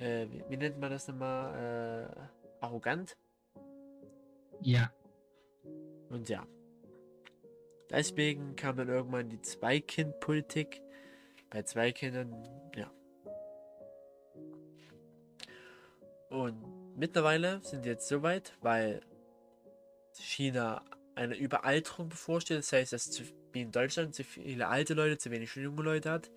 [0.00, 3.16] äh, wie, wie, nennt man das nochmal, äh, arrogant.
[4.60, 4.90] Ja.
[6.08, 6.46] Und ja.
[7.90, 10.80] Deswegen kam dann irgendwann die Zwei-Kind-Politik.
[11.50, 12.34] Bei zwei Kindern,
[12.74, 12.90] ja.
[16.34, 19.02] Und mittlerweile sind wir jetzt so weit, weil
[20.14, 20.84] China
[21.14, 22.58] eine Überalterung bevorsteht.
[22.58, 26.32] Das heißt, dass wie in Deutschland zu viele alte Leute, zu wenig junge Leute hat,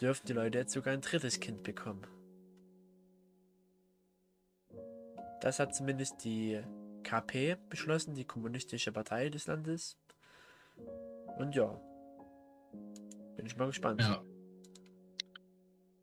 [0.00, 2.04] dürfen die Leute jetzt sogar ein drittes Kind bekommen.
[5.40, 6.60] Das hat zumindest die
[7.04, 9.96] KP beschlossen, die kommunistische Partei des Landes.
[11.38, 11.80] Und ja,
[13.36, 14.00] bin ich mal gespannt.
[14.00, 14.24] Ja.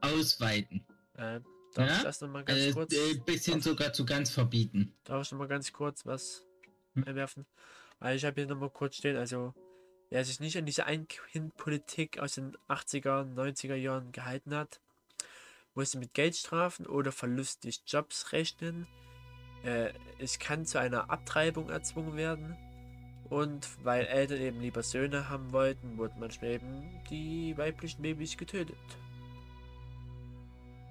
[0.00, 0.86] ausweiten.
[1.14, 1.40] Äh,
[1.74, 1.96] darf ja?
[1.96, 2.94] ich das nochmal ganz äh, kurz?
[2.94, 4.94] Äh, bisschen darf, sogar zu ganz verbieten.
[5.02, 6.44] Darf ich nochmal ganz kurz was
[6.94, 7.02] Hm.
[7.04, 7.46] einwerfen?
[7.98, 9.54] Weil ich habe hier nochmal kurz stehen, also
[10.10, 14.78] wer sich nicht an diese Ein-Kind-Politik aus den 80er, 90er Jahren gehalten hat,
[15.78, 18.88] musste mit Geldstrafen oder Verlust des Jobs rechnen.
[19.62, 22.56] Äh, es kann zu einer Abtreibung erzwungen werden.
[23.30, 28.76] Und weil Eltern eben lieber Söhne haben wollten, wurden manchmal eben die weiblichen Babys getötet.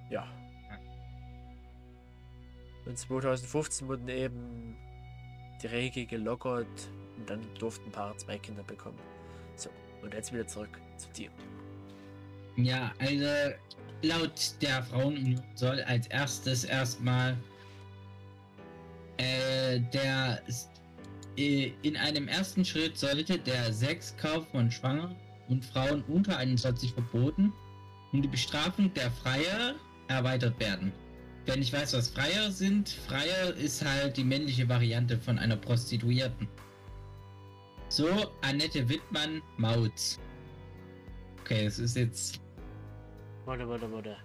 [0.09, 0.25] Ja.
[2.85, 4.77] Und 2015 wurden eben
[5.61, 6.67] die Regel gelockert
[7.17, 8.99] und dann durften Paare zwei Kinder bekommen.
[9.55, 9.69] So,
[10.01, 11.29] und jetzt wieder zurück zu dir.
[12.55, 13.25] Ja, also
[14.01, 17.37] laut der Frauenunion soll als erstes erstmal
[19.17, 20.41] äh, der
[21.37, 25.15] äh, in einem ersten Schritt sollte der Sexkauf von Schwangeren
[25.49, 27.53] und Frauen unter 21 verboten
[28.11, 29.75] und die Bestrafung der Freier
[30.07, 30.91] erweitert werden.
[31.45, 36.47] Wer nicht weiß, was Freier sind, Freier ist halt die männliche Variante von einer Prostituierten.
[37.89, 38.07] So,
[38.41, 40.19] Annette Wittmann, Mautz.
[41.39, 42.41] Okay, das ist jetzt.
[43.47, 44.17] Warte, warte, warte.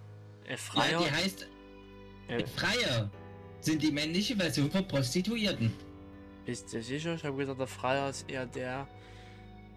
[0.45, 0.99] Äh, Ja, Freier?
[0.99, 1.47] die heißt
[2.27, 3.09] äh, Freier.
[3.61, 5.73] Sind die männliche Version von Prostituierten.
[6.45, 7.15] bist du sicher?
[7.15, 8.89] Ich habe gesagt, der Freier ist eher der,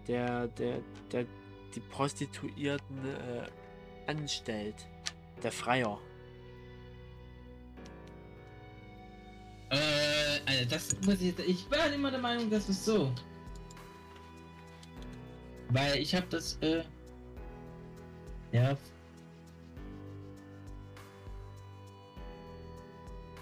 [0.08, 0.80] der, der,
[1.12, 1.26] der
[1.72, 4.74] die Prostituierten äh, anstellt.
[5.44, 6.00] Der Freier.
[9.70, 9.76] Äh,
[10.44, 11.38] also das muss ich.
[11.38, 13.12] Ich war immer der Meinung, das ist so.
[15.68, 16.82] Weil ich habe das, äh.
[18.50, 18.76] Ja.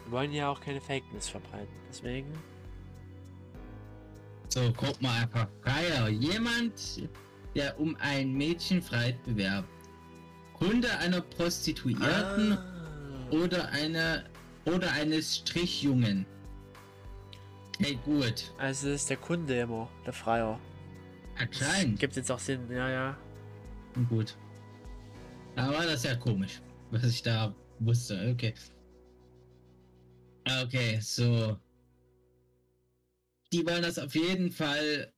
[0.04, 1.72] Wir wollen ja auch keine Fake News verbreiten.
[1.88, 2.32] Deswegen.
[4.48, 5.48] So, guck mal einfach.
[5.62, 6.08] Freier.
[6.08, 7.08] Jemand,
[7.54, 9.68] der um ein Mädchenfreiheit bewerbt.
[10.54, 13.30] Kunde einer Prostituierten Ah.
[13.32, 14.24] oder einer
[14.66, 16.24] oder eines Strichjungen.
[17.80, 18.52] Hey, gut.
[18.58, 20.58] Also das ist der Kunde immer, der Freier.
[21.36, 21.98] Anscheinend.
[21.98, 23.16] Gibt jetzt auch Sinn, ja, ja.
[24.08, 24.36] Gut.
[25.56, 26.60] Da war das ja komisch,
[26.92, 28.30] was ich da wusste.
[28.32, 28.54] Okay.
[30.62, 31.58] Okay, so.
[33.52, 35.12] Die wollen das auf jeden Fall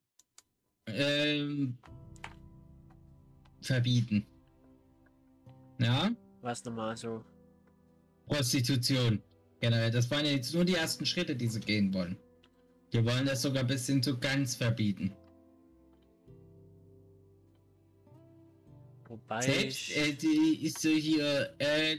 [0.86, 1.78] ähm,
[3.62, 4.26] verbieten.
[5.78, 6.10] Ja?
[6.42, 7.24] Was nochmal so.
[8.26, 9.22] Prostitution.
[9.60, 9.90] Generell.
[9.90, 12.16] Das waren ja jetzt nur die ersten Schritte, die sie gehen wollen.
[12.90, 15.12] Wir wollen das sogar bis hin zu ganz verbieten.
[19.08, 19.40] Wobei.
[19.40, 21.98] Selbst äh, die ist so hier, äh,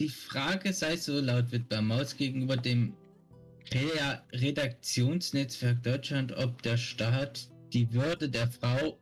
[0.00, 2.94] die Frage sei so laut wird bei Maus gegenüber dem
[3.72, 8.98] Re Redaktionsnetzwerk Deutschland, ob der Staat die Würde der Frau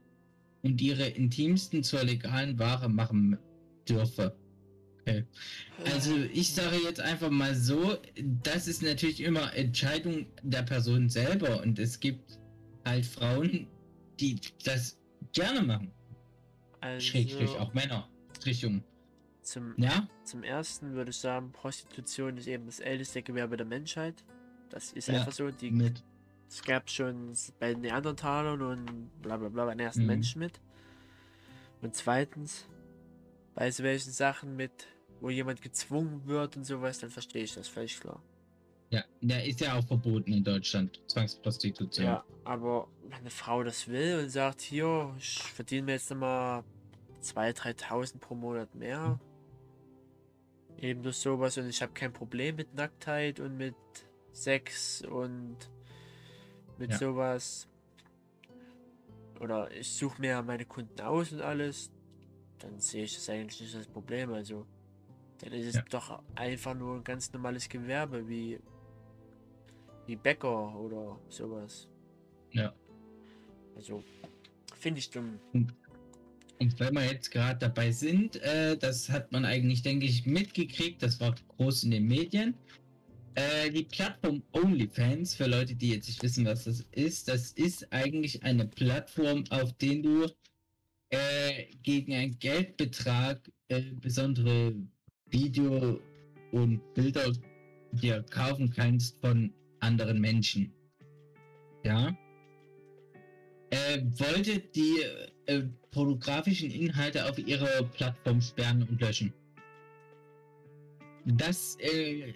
[0.63, 3.39] und ihre Intimsten zur legalen Ware machen
[3.89, 4.37] dürfe.
[5.01, 5.25] Okay.
[5.87, 7.97] Also ich sage jetzt einfach mal so,
[8.43, 12.39] das ist natürlich immer Entscheidung der Person selber und es gibt
[12.85, 13.69] halt Frauen,
[14.21, 14.99] die das
[15.33, 15.93] gerne machen.
[16.81, 18.09] Also, Schrägstrich auch Männer.
[18.45, 18.83] Richtung.
[19.49, 20.09] Zum, Ja?
[20.25, 24.25] zum ersten würde ich sagen, Prostitution ist eben das älteste Gewerbe der Menschheit.
[24.71, 25.51] Das ist Ja, einfach so.
[25.51, 26.03] Die, Mit.
[26.49, 30.07] Es gab schon bei den Neandertalern und bla bla bla bei den ersten Mhm.
[30.07, 30.61] Menschen mit.
[31.83, 32.67] Und zweitens,
[33.55, 34.87] bei so welchen Sachen mit,
[35.21, 38.23] wo jemand gezwungen wird und sowas, dann verstehe ich das völlig klar.
[38.91, 41.03] Ja, der ist ja auch verboten in Deutschland.
[41.09, 42.07] Zwangsprostitution.
[42.07, 46.65] Ja, aber wenn eine Frau das will und sagt, hier, ich verdiene mir jetzt nochmal
[47.23, 49.21] 2.000, 3.000 pro Monat mehr.
[50.81, 53.75] Eben durch sowas und ich habe kein Problem mit Nacktheit und mit
[54.33, 55.57] Sex und
[56.79, 56.99] mit Ja.
[56.99, 57.69] sowas.
[59.41, 61.91] Oder ich suche mir meine Kunden aus und alles.
[62.61, 64.33] Dann sehe ich das eigentlich nicht als Problem.
[64.33, 64.67] Also,
[65.39, 65.83] dann ist es Ja.
[65.91, 68.61] doch einfach nur ein ganz normales Gewerbe wie,
[70.07, 71.89] wie Bäcker oder sowas.
[72.53, 72.73] Ja.
[73.77, 74.03] Also,
[74.75, 75.39] finde ich dumm.
[75.53, 75.75] Und
[76.61, 81.21] wenn wir jetzt gerade dabei sind, äh, das hat man eigentlich, denke ich, mitgekriegt, das
[81.21, 82.55] war groß in den Medien.
[83.35, 87.93] Äh, die Plattform OnlyFans, für Leute, die jetzt nicht wissen, was das ist, das ist
[87.93, 90.27] eigentlich eine Plattform, auf der du
[91.11, 94.75] äh, gegen einen Geldbetrag äh, besondere
[95.27, 96.01] Video-
[96.53, 97.33] und Bilder
[97.93, 100.73] dir kaufen kannst von anderen Menschen.
[101.85, 102.17] Ja.
[103.71, 105.03] Äh, wollte die
[105.47, 109.33] äh, pornografischen Inhalte auf ihrer Plattform sperren und löschen.
[111.25, 112.33] Das äh,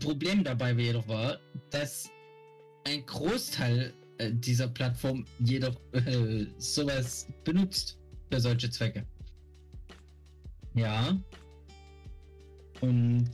[0.00, 1.38] Problem dabei jedoch war,
[1.70, 2.10] dass
[2.84, 7.98] ein Großteil äh, dieser Plattform jedoch äh, sowas benutzt
[8.30, 9.06] für solche Zwecke.
[10.74, 11.18] Ja.
[12.80, 13.30] Und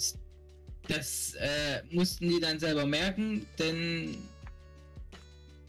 [0.87, 4.17] das äh, mussten die dann selber merken, denn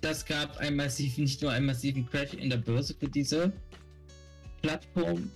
[0.02, 3.52] das gab einen massiven, nicht nur einen massiven Crash in der Börse für diese
[4.61, 5.30] Plattform,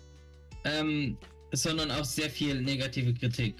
[0.63, 1.17] ähm,
[1.51, 3.55] sondern auch sehr viel negative Kritik.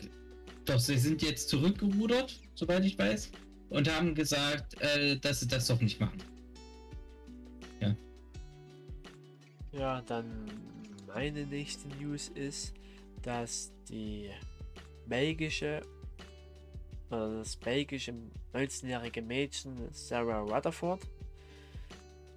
[0.65, 3.32] Doch sie sind jetzt zurückgerudert, soweit ich weiß,
[3.69, 6.22] und haben gesagt, äh, dass sie das doch nicht machen.
[9.77, 10.45] Ja, dann
[11.06, 12.73] meine nächste News ist,
[13.23, 14.30] dass die
[15.06, 15.82] belgische,
[17.10, 18.14] das belgische
[18.53, 21.02] 19-jährige Mädchen Sarah Rutherford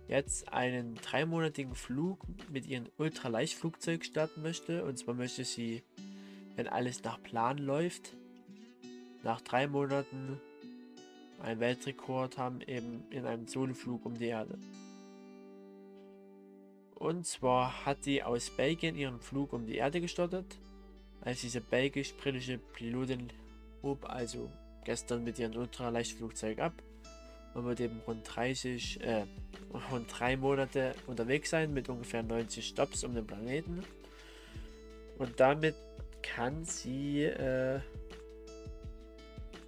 [0.09, 2.21] jetzt einen dreimonatigen Flug
[2.51, 4.85] mit ihrem Ultraleichtflugzeug starten möchte.
[4.85, 5.83] Und zwar möchte sie,
[6.57, 8.15] wenn alles nach Plan läuft,
[9.23, 10.41] nach drei Monaten
[11.43, 14.59] einen Weltrekord haben, eben in einem Soloflug um die Erde.
[16.95, 20.59] Und zwar hat sie aus Belgien ihren Flug um die Erde gestartet,
[21.21, 23.29] als diese belgisch-britische Pilotin
[23.89, 24.51] hob also
[24.85, 26.73] gestern mit ihrem Ultraleichtflugzeug ab
[27.55, 29.27] und wird eben rund 30, äh,
[29.91, 33.83] rund drei Monate unterwegs sein mit ungefähr 90 Stops um den Planeten.
[35.19, 35.75] Und damit
[36.23, 37.81] kann sie, äh,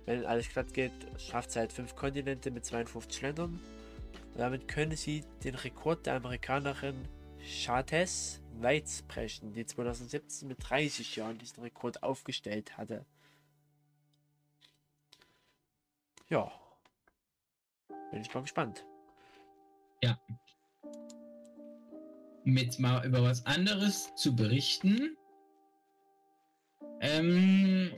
[0.07, 3.61] wenn alles glatt geht, schafft sie halt fünf Kontinente mit 52 Ländern.
[4.33, 7.09] Und damit können sie den Rekord der Amerikanerin
[7.43, 13.07] Chates Weitz brechen, die 2017 mit 30 Jahren diesen Rekord aufgestellt hatte.
[16.31, 16.51] Ja.
[18.11, 18.85] Bin ich mal gespannt.
[22.47, 25.17] Um jetzt mal über was anderes zu berichten.
[27.01, 27.93] Ähm,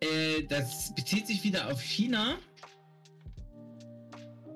[0.00, 2.38] äh, das bezieht sich wieder auf China.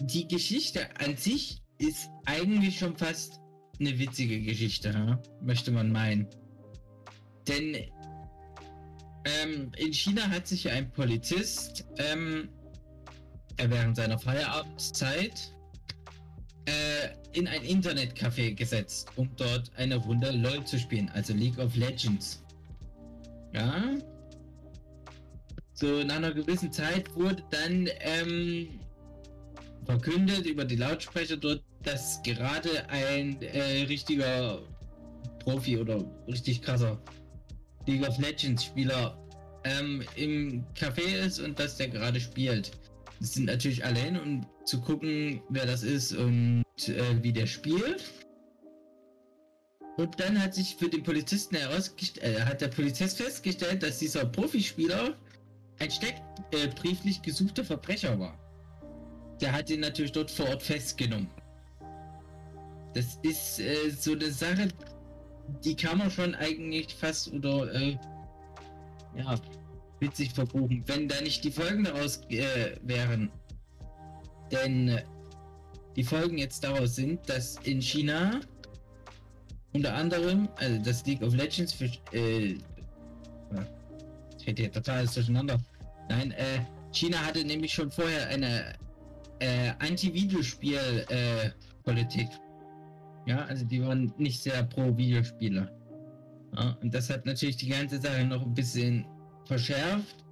[0.01, 3.41] Die Geschichte an sich ist eigentlich schon fast
[3.81, 5.23] eine witzige Geschichte, ja?
[5.43, 6.29] möchte man meinen.
[7.47, 7.91] Denn
[9.29, 12.49] ähm, in China hat sich ein Polizist ähm,
[13.57, 15.53] äh, während seiner Feierabendzeit
[16.67, 21.75] äh, in ein Internetcafé gesetzt, um dort eine Runde LOL zu spielen, also League of
[21.77, 22.43] Legends.
[23.53, 23.97] Ja.
[25.75, 28.81] So nach einer gewissen Zeit wurde dann ähm,
[29.85, 34.61] verkündet über die Lautsprecher dort, dass gerade ein äh, richtiger
[35.39, 37.01] Profi oder richtig krasser
[37.89, 39.17] League of Legends Spieler
[39.65, 42.71] ähm, im Café ist und dass der gerade spielt.
[43.21, 47.47] Es sind natürlich alle hin, um zu gucken, wer das ist und äh, wie der
[47.47, 48.05] spielt.
[49.97, 54.27] Und dann hat sich für den Polizisten herausgestellt, äh, hat der Polizist festgestellt, dass dieser
[54.27, 55.17] Profispieler
[55.81, 58.39] ein steckbrieflich gesuchter Verbrecher war.
[59.41, 61.29] Der hat ihn natürlich dort vor Ort festgenommen.
[62.95, 64.69] Das ist äh, so eine Sache,
[65.65, 67.97] die kann man schon eigentlich fast oder äh,
[69.17, 69.35] ja,
[70.01, 73.31] witzig verbuchen, wenn da nicht die Folgen daraus äh, wären.
[74.51, 75.01] Denn
[75.97, 78.41] die Folgen jetzt daraus sind, dass in China
[79.73, 82.57] unter anderem, also das League of Legends für, äh,
[84.39, 85.59] ich hätte hier total durcheinander.
[86.09, 86.61] Nein, äh,
[86.93, 88.75] China hatte nämlich schon vorher eine
[89.41, 92.29] äh, Anti-Videospiel-Politik.
[92.29, 92.48] Äh,
[93.29, 95.71] ja, also die waren nicht sehr pro Videospieler.
[96.57, 99.05] Ja, und das hat natürlich die ganze Sache noch ein bisschen
[99.45, 100.25] verschärft.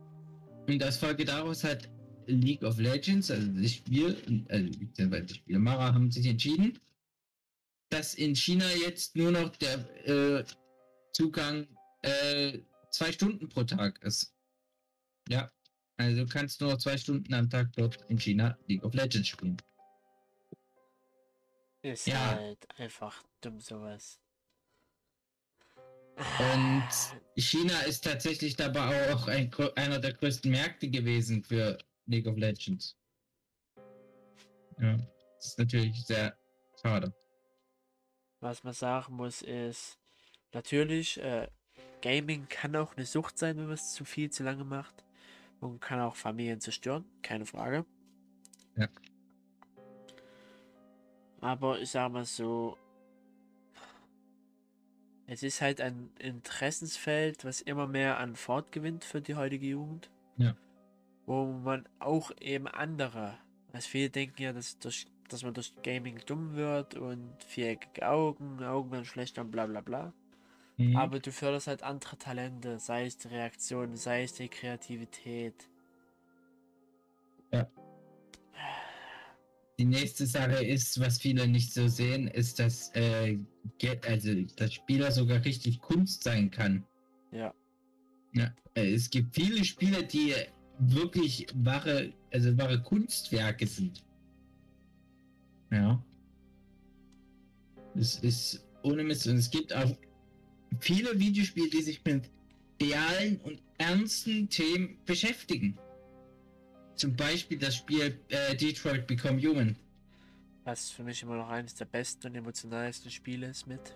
[0.67, 1.91] Und als Folge daraus hat
[2.27, 4.17] League of Legends, also das Spiel,
[4.49, 6.79] also die Spielmacher haben sich entschieden,
[7.91, 9.79] dass in China jetzt nur noch der
[10.09, 10.45] äh,
[11.13, 11.67] Zugang
[12.01, 12.59] äh,
[12.91, 14.35] zwei Stunden pro Tag ist.
[15.29, 15.51] Ja,
[15.99, 19.29] also du kannst nur noch zwei Stunden am Tag dort in China League of Legends
[19.29, 19.57] spielen.
[21.87, 22.19] Ist ja.
[22.19, 24.19] halt einfach dumm sowas.
[26.17, 26.89] Und
[27.37, 32.97] China ist tatsächlich dabei auch ein, einer der größten Märkte gewesen für League of Legends.
[34.81, 34.97] Ja,
[35.37, 36.37] das ist natürlich sehr
[36.83, 37.15] schade.
[38.41, 39.97] Was man sagen muss ist,
[40.53, 41.47] natürlich, äh,
[42.03, 45.05] Gaming kann auch eine Sucht sein, wenn man es zu viel, zu lange macht.
[45.61, 47.87] Und kann auch Familien zerstören, keine Frage.
[48.77, 48.89] Ja.
[51.47, 52.77] Aber ich sag mal so,
[55.29, 60.11] es ist halt ein Interessensfeld, was immer mehr an Fort gewinnt für die heutige Jugend.
[60.39, 60.57] Ja.
[61.25, 63.39] Wo man auch eben andere,
[63.73, 68.65] also viele denken ja, dass, durch, dass man durch Gaming dumm wird und viereckige Augen,
[68.65, 70.13] Augen werden schlechter und bla bla bla.
[70.79, 70.97] Mhm.
[70.97, 75.69] Aber du förderst halt andere Talente, sei es die Reaktion, sei es die Kreativität.
[77.53, 77.69] Ja.
[79.79, 83.39] Die nächste Sache ist, was viele nicht so sehen, ist, dass, äh,
[84.09, 86.85] also, dass Spieler sogar richtig Kunst sein kann.
[87.31, 87.53] Ja.
[88.33, 88.55] ja.
[88.75, 90.33] Äh, es gibt viele Spieler, die
[90.79, 94.03] wirklich wahre, also wahre Kunstwerke sind.
[95.71, 96.03] Ja.
[97.95, 99.27] Es ist ohne Mist.
[99.27, 99.95] Und es gibt auch
[100.81, 102.31] viele Videospiele, die sich mit
[102.81, 105.79] realen und ernsten Themen beschäftigen.
[106.97, 109.77] Zum Beispiel das Spiel äh, Detroit Become Human.
[110.65, 113.95] Was für mich immer noch eines der besten und emotionalsten Spiele ist mit.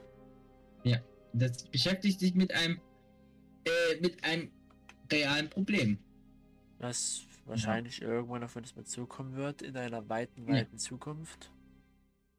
[0.85, 1.01] Ja,
[1.33, 2.81] das beschäftigt sich mit einem
[3.65, 4.51] äh, mit einem
[5.11, 5.99] realen Problem.
[6.79, 8.09] Was wahrscheinlich ja.
[8.09, 10.79] irgendwann auf uns mal zukommen wird, in einer weiten, weiten ja.
[10.79, 11.51] Zukunft.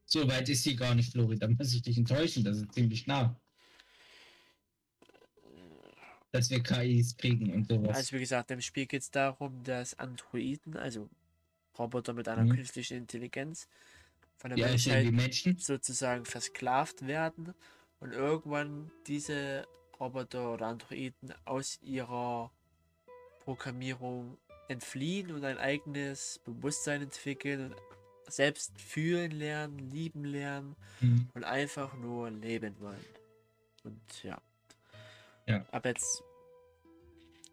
[0.06, 1.38] So weit ist sie gar nicht, Flori.
[1.38, 2.44] Da muss ich dich enttäuschen.
[2.44, 3.38] Das ist ziemlich nah
[6.32, 7.96] dass wir KIs kriegen und sowas.
[7.96, 11.08] Also wie gesagt, im Spiel geht es darum, dass Androiden, also
[11.78, 12.56] Roboter mit einer mhm.
[12.56, 13.68] künstlichen Intelligenz,
[14.38, 15.58] von der ja, Menschheit Menschen.
[15.58, 17.54] sozusagen versklavt werden
[18.00, 19.66] und irgendwann diese
[20.00, 22.50] Roboter oder Androiden aus ihrer
[23.44, 24.38] Programmierung
[24.68, 27.76] entfliehen und ein eigenes Bewusstsein entwickeln und
[28.28, 31.28] selbst fühlen lernen, lieben lernen mhm.
[31.34, 33.04] und einfach nur leben wollen.
[33.84, 34.40] Und ja.
[35.52, 35.66] Ja.
[35.70, 36.22] Aber jetzt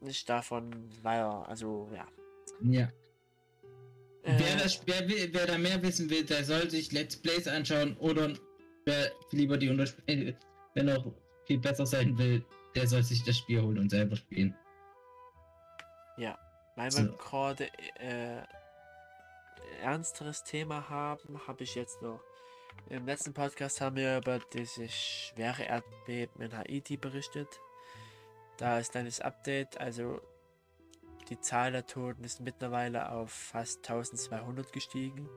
[0.02, 2.08] nicht davon, weil, also ja.
[2.62, 2.92] Ja.
[4.24, 7.98] Äh, wer, das, wer, wer da mehr wissen will, der soll sich Let's Plays anschauen
[7.98, 8.34] oder
[8.86, 10.34] wer lieber die Untersp äh,
[10.74, 11.14] wer noch
[11.46, 12.46] viel besser sein will,
[12.76, 14.56] der soll sich das Spiel holen und selber spielen.
[16.18, 16.38] Ja,
[16.76, 17.18] weil wir so.
[17.18, 17.68] gerade
[18.00, 18.42] äh,
[19.82, 22.22] ernsteres Thema haben, habe ich jetzt noch.
[22.90, 27.48] Im letzten Podcast haben wir über dieses schwere Erdbeben in Haiti berichtet.
[28.60, 30.20] Da ist dann das Update, also
[31.30, 35.30] die Zahl der Toten ist mittlerweile auf fast 1200 gestiegen.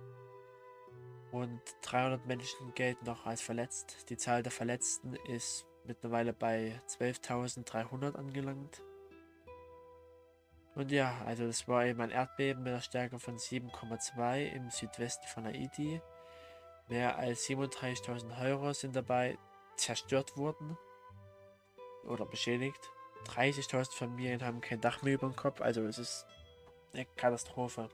[1.30, 4.10] Und 300 Menschen gelten noch als verletzt.
[4.10, 8.82] Die Zahl der Verletzten ist mittlerweile bei 12.300 angelangt.
[10.74, 15.26] Und ja, also das war eben ein Erdbeben mit einer Stärke von 7,2 im Südwesten
[15.28, 16.02] von Haiti.
[16.88, 19.38] Mehr als 37.000 Häuser sind dabei
[19.76, 20.76] zerstört worden
[22.04, 22.90] oder beschädigt.
[23.28, 26.26] 30.000 Familien haben kein Dach mehr über dem Kopf, also es ist
[26.92, 27.88] eine Katastrophe.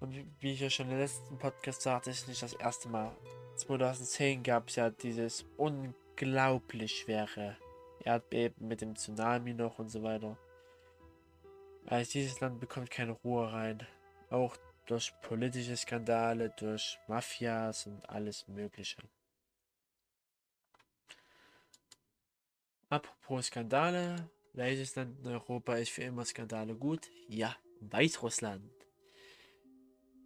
[0.00, 3.16] Und wie ich ja schon im letzten Podcast sagte, ist nicht das erste Mal.
[3.56, 7.56] 2010 gab es ja dieses unglaublich schwere
[8.04, 10.36] Erdbeben mit dem Tsunami noch und so weiter.
[11.86, 13.86] Also dieses Land bekommt keine Ruhe rein.
[14.30, 14.56] Auch
[14.86, 18.98] durch politische Skandale, durch Mafias und alles Mögliche.
[22.88, 27.10] Apropos Skandale, welches Land in Europa ist für immer Skandale gut?
[27.28, 28.70] Ja, Weißrussland.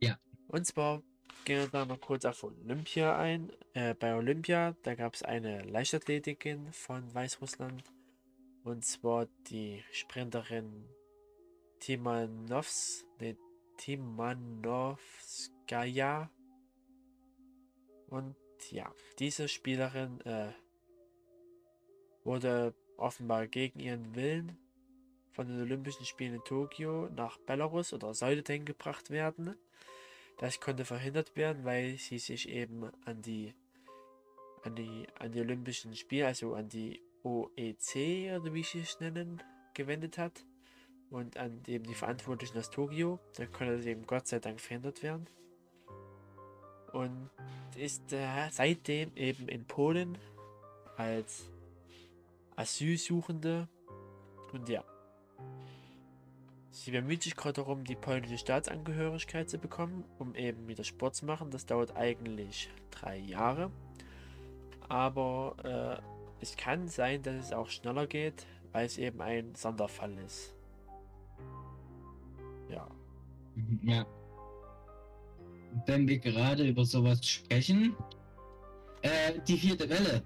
[0.01, 0.19] Ja.
[0.49, 1.03] Und zwar
[1.45, 3.51] gehen wir da noch kurz auf Olympia ein.
[3.73, 7.82] Äh, bei Olympia, da gab es eine Leichtathletikin von Weißrussland.
[8.62, 10.87] Und zwar die Sprinterin
[11.78, 13.39] Timanovs, nee,
[13.78, 16.31] Timanovskaya.
[18.09, 18.37] Und
[18.70, 20.53] ja, diese Spielerin äh,
[22.24, 24.59] wurde offenbar gegen ihren Willen
[25.32, 29.55] von den Olympischen Spielen in Tokio nach Belarus oder denn gebracht werden.
[30.38, 33.55] Das konnte verhindert werden, weil sie sich eben an die
[34.62, 39.42] an die an die Olympischen Spiele, also an die OEC oder wie sie es nennen,
[39.74, 40.44] gewendet hat
[41.10, 43.18] und an eben die Verantwortlichen aus Tokio.
[43.36, 45.26] Dann konnte das eben Gott sei Dank verhindert werden.
[46.92, 47.30] Und
[47.76, 50.18] ist äh, seitdem eben in Polen
[50.97, 51.51] als
[52.61, 53.69] Asylsuchende
[54.53, 54.85] und ja.
[56.70, 61.24] Sie bemüht sich gerade darum, die polnische Staatsangehörigkeit zu bekommen, um eben wieder Sport zu
[61.24, 61.51] machen.
[61.51, 63.70] Das dauert eigentlich drei Jahre.
[64.89, 70.16] Aber äh, es kann sein, dass es auch schneller geht, weil es eben ein Sonderfall
[70.19, 70.55] ist.
[72.69, 72.87] Ja.
[73.55, 74.07] Mhm, ja.
[75.87, 77.97] Wenn wir gerade über sowas sprechen,
[79.03, 80.23] äh, die vierte Welle,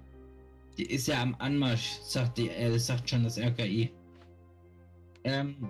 [0.77, 3.93] die ist ja am Anmarsch, sagt, die, äh, sagt schon das RKI.
[5.23, 5.69] Ähm,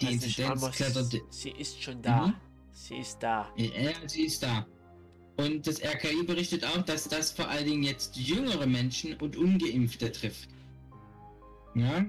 [0.00, 1.14] die Also Inzidenz muss- klettert.
[1.30, 2.26] Sie ist schon da.
[2.28, 2.34] Mhm.
[2.72, 3.50] Sie ist da.
[3.56, 4.66] Ja, sie ist da.
[5.36, 10.12] Und das RKI berichtet auch, dass das vor allen Dingen jetzt jüngere Menschen und Ungeimpfte
[10.12, 10.48] trifft.
[11.74, 12.04] Ja?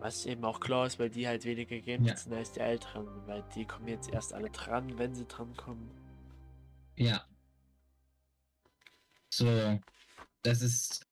[0.00, 2.16] Was eben auch klar ist, weil die halt weniger geimpft Ja.
[2.16, 3.06] sind als die Älteren.
[3.26, 5.90] Weil die kommen jetzt erst alle dran, wenn sie dran kommen.
[6.96, 7.24] Ja.
[9.30, 9.80] So,
[10.42, 11.06] das ist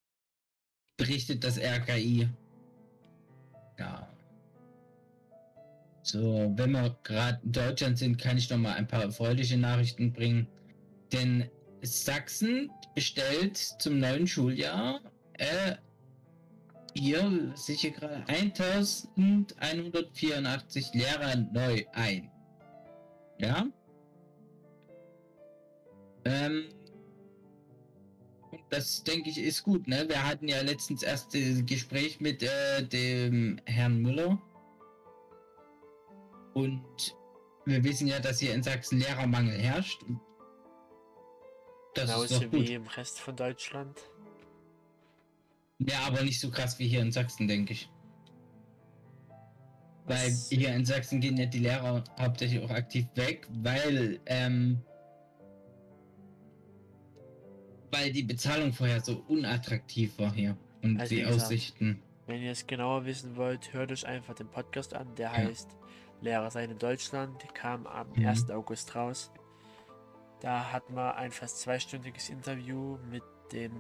[0.96, 2.28] berichtet das RKI.
[3.78, 4.08] Ja.
[6.02, 10.12] So, wenn wir gerade in Deutschland sind, kann ich noch mal ein paar erfreuliche Nachrichten
[10.12, 10.48] bringen.
[11.12, 11.48] Denn
[11.82, 15.00] Sachsen bestellt zum neuen Schuljahr
[15.34, 15.76] äh,
[16.94, 22.30] hier sicher gerade 1184 Lehrer neu ein.
[23.38, 23.66] Ja?
[26.24, 26.68] Ähm,
[28.72, 30.08] das denke ich ist gut, ne?
[30.08, 34.40] Wir hatten ja letztens erst das Gespräch mit äh, dem Herrn Müller.
[36.54, 36.82] Und
[37.66, 40.02] wir wissen ja, dass hier in Sachsen Lehrermangel herrscht.
[41.94, 42.68] Das ist Genauso doch gut.
[42.68, 44.00] wie im Rest von Deutschland.
[45.78, 47.90] Ja, aber nicht so krass wie hier in Sachsen, denke ich.
[50.06, 54.80] Weil Was- hier in Sachsen gehen ja die Lehrer hauptsächlich auch aktiv weg, weil, ähm,
[57.92, 62.02] weil die Bezahlung vorher so unattraktiv war hier und Also die gesagt, Aussichten.
[62.26, 65.14] Wenn ihr es genauer wissen wollt, hört euch einfach den Podcast an.
[65.16, 65.32] Der Ja.
[65.34, 65.68] heißt
[66.20, 67.42] Lehrer sein in Deutschland.
[67.54, 68.26] Kam am Mhm.
[68.26, 68.50] 1.
[68.50, 69.30] August raus.
[70.40, 73.72] Da hatten wir ein fast zweistündiges Interview mit dem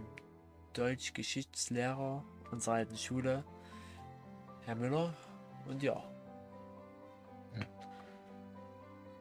[0.74, 3.44] Deutsch-Geschichtslehrer unserer alten Schule,
[4.66, 5.14] Herr Müller.
[5.66, 6.02] Und ja,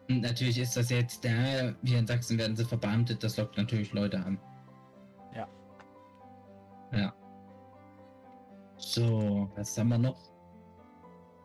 [0.10, 3.94] Und natürlich ist das jetzt, der, hier in Sachsen werden sie verbeamtet, das lockt natürlich
[3.94, 4.38] Leute an.
[8.92, 10.32] So, was haben wir noch?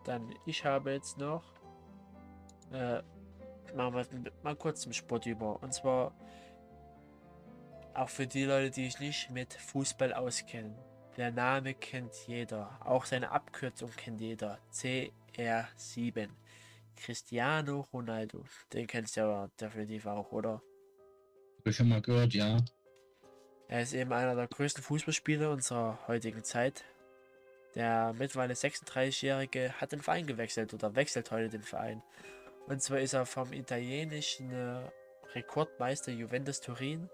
[0.07, 1.45] dann ich habe jetzt noch.
[2.73, 3.03] Äh,
[3.75, 5.63] machen wir mal kurz zum Sport über.
[5.63, 6.13] Und zwar
[7.95, 10.75] auch für die Leute, die sich nicht mit Fußball auskennen.
[11.17, 12.79] Der Name kennt jeder.
[12.85, 14.59] Auch seine Abkürzung kennt jeder.
[14.73, 16.29] CR7.
[16.97, 18.45] Cristiano Ronaldo.
[18.73, 20.63] Den kennst du ja definitiv auch, oder?
[21.59, 22.59] Hab ich schon mal gehört, ja.
[23.69, 26.85] Er ist eben einer der größten Fußballspieler unserer heutigen Zeit.
[27.77, 32.03] Der mittlerweile 36-Jährige hat den Verein gewechselt oder wechselt heute den Verein.
[32.67, 34.81] Und zwar ist er vom italienischen äh,
[35.35, 37.11] Rekordmeister Juventus Turin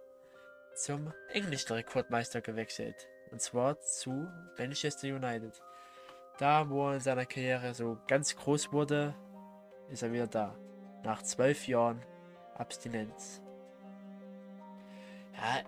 [0.74, 3.08] zum englischen Rekordmeister gewechselt.
[3.32, 5.60] Und zwar zu Manchester United.
[6.38, 9.14] Da, wo er in seiner Karriere so ganz groß wurde,
[9.90, 10.54] ist er wieder da.
[11.02, 12.00] Nach zwölf Jahren
[12.54, 13.42] Abstinenz.
[15.34, 15.62] Ja,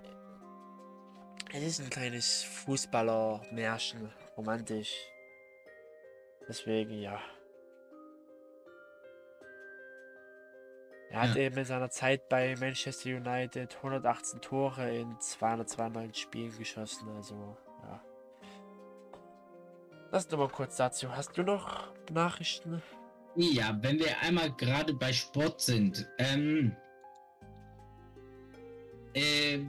[1.55, 4.93] es ist ein kleines Fußballer-Märchen, romantisch.
[6.49, 7.21] Deswegen, ja.
[11.11, 11.43] Er hat Ja.
[11.43, 18.03] eben in seiner Zeit bei Manchester United 118 Tore in 292 Spielen geschossen, also, ja.
[20.11, 21.15] Das nur mal kurz dazu.
[21.15, 22.83] Hast du noch Nachrichten?
[23.37, 26.77] Ja, wenn wir einmal gerade bei Sport sind, ähm,
[29.15, 29.61] äh,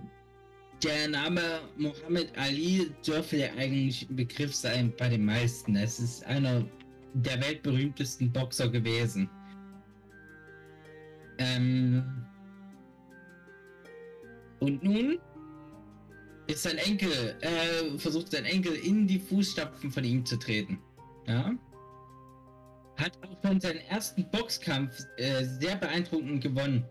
[0.83, 1.41] der Name
[1.77, 5.75] Muhammad Ali dürfte ja eigentlich ein Begriff sein bei den meisten.
[5.75, 6.65] Es ist einer
[7.13, 9.29] der weltberühmtesten Boxer gewesen.
[11.37, 12.03] Ähm,
[14.59, 15.19] und nun
[16.47, 20.79] ist sein Enkel, äh, versucht sein Enkel in die Fußstapfen von ihm zu treten.
[21.27, 21.53] Ja?
[22.97, 26.85] Hat auch schon seinen ersten Boxkampf äh, sehr beeindruckend gewonnen.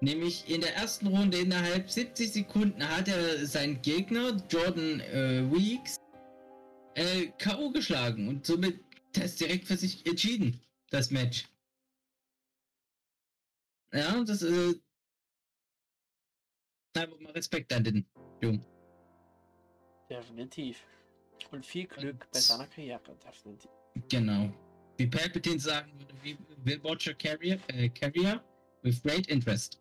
[0.00, 5.96] Nämlich in der ersten Runde innerhalb 70 Sekunden hat er seinen Gegner, Jordan äh, Weeks,
[6.94, 7.70] äh, K.O.
[7.70, 8.80] geschlagen und somit
[9.12, 10.60] das direkt für sich entschieden,
[10.90, 11.46] das Match.
[13.92, 14.74] Ja, das äh,
[16.94, 18.06] einfach mal Respekt an den
[18.42, 18.64] Jungen.
[20.10, 20.84] Definitiv.
[21.50, 23.70] Und viel Glück bei seiner Karriere, definitiv.
[24.08, 24.52] Genau.
[24.96, 28.42] Wie Palpatine sagen würde, we will watch your career, äh, career
[28.82, 29.78] with great interest.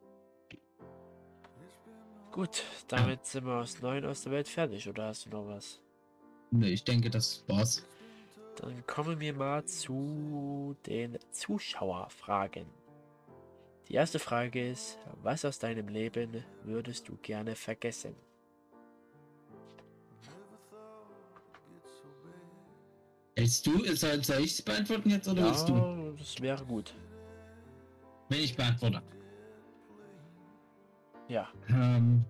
[2.35, 5.79] Gut, damit sind wir aus Neuen aus der Welt fertig, oder hast du noch was?
[6.51, 7.81] Ne, ich denke, das war's.
[8.57, 12.65] Dann kommen wir mal zu den Zuschauerfragen.
[13.87, 18.13] Die erste Frage ist, was aus deinem Leben würdest du gerne vergessen?
[23.37, 25.73] Willst du, soll, soll ich es beantworten jetzt oder willst du?
[25.73, 26.93] Ja, das wäre gut.
[28.27, 29.01] Wenn ich beantworte.
[31.27, 32.23] Ja, Ähm.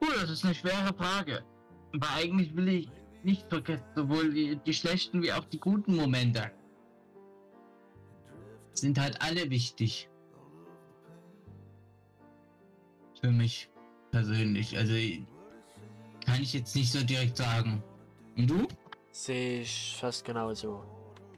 [0.00, 1.42] Puh, das ist eine schwere Frage.
[1.94, 2.88] Aber eigentlich will ich
[3.22, 6.50] nicht vergessen, sowohl die, die schlechten wie auch die guten Momente.
[8.72, 10.10] Sind halt alle wichtig.
[13.20, 13.70] Für mich
[14.10, 14.76] persönlich.
[14.76, 14.94] Also
[16.26, 17.82] kann ich jetzt nicht so direkt sagen.
[18.36, 18.68] Und du?
[19.10, 20.84] sehe ich fast genauso.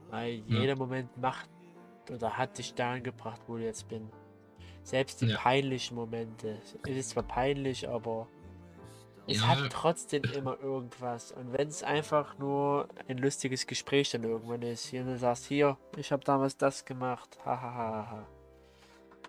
[0.09, 0.59] Weil Ja.
[0.59, 1.49] jeder Moment macht
[2.11, 4.09] oder hat dich dahin gebracht, wo du jetzt bin.
[4.83, 5.37] Selbst die Ja.
[5.37, 6.57] peinlichen Momente.
[6.83, 8.27] Es ist zwar peinlich, aber
[9.27, 9.47] es Ja.
[9.49, 11.31] hat trotzdem immer irgendwas.
[11.31, 15.77] Und wenn es einfach nur ein lustiges Gespräch dann irgendwann ist, hier du sagst, hier,
[15.97, 18.27] ich habe damals das gemacht, hahaha.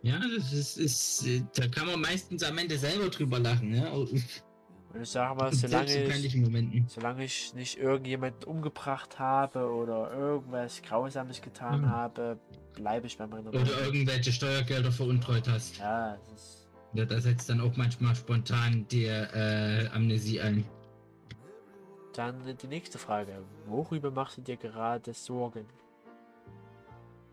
[0.02, 1.24] Ja, das ist, ist,
[1.58, 3.92] da kann man meistens am Ende selber drüber lachen, ja.
[4.92, 6.38] Und ich sage mal, solange ich,
[6.88, 11.90] solange ich nicht irgendjemanden umgebracht habe oder irgendwas Grausames getan Mhm.
[11.90, 12.38] habe,
[12.74, 15.78] bleibe ich bei meiner Oder irgendwelche Steuergelder veruntreut hast.
[15.78, 20.64] Ja, das ist Ja, da setzt dann auch manchmal spontan die äh, Amnesie ein.
[22.14, 23.44] Dann die nächste Frage.
[23.66, 25.66] Worüber machst du dir gerade Sorgen?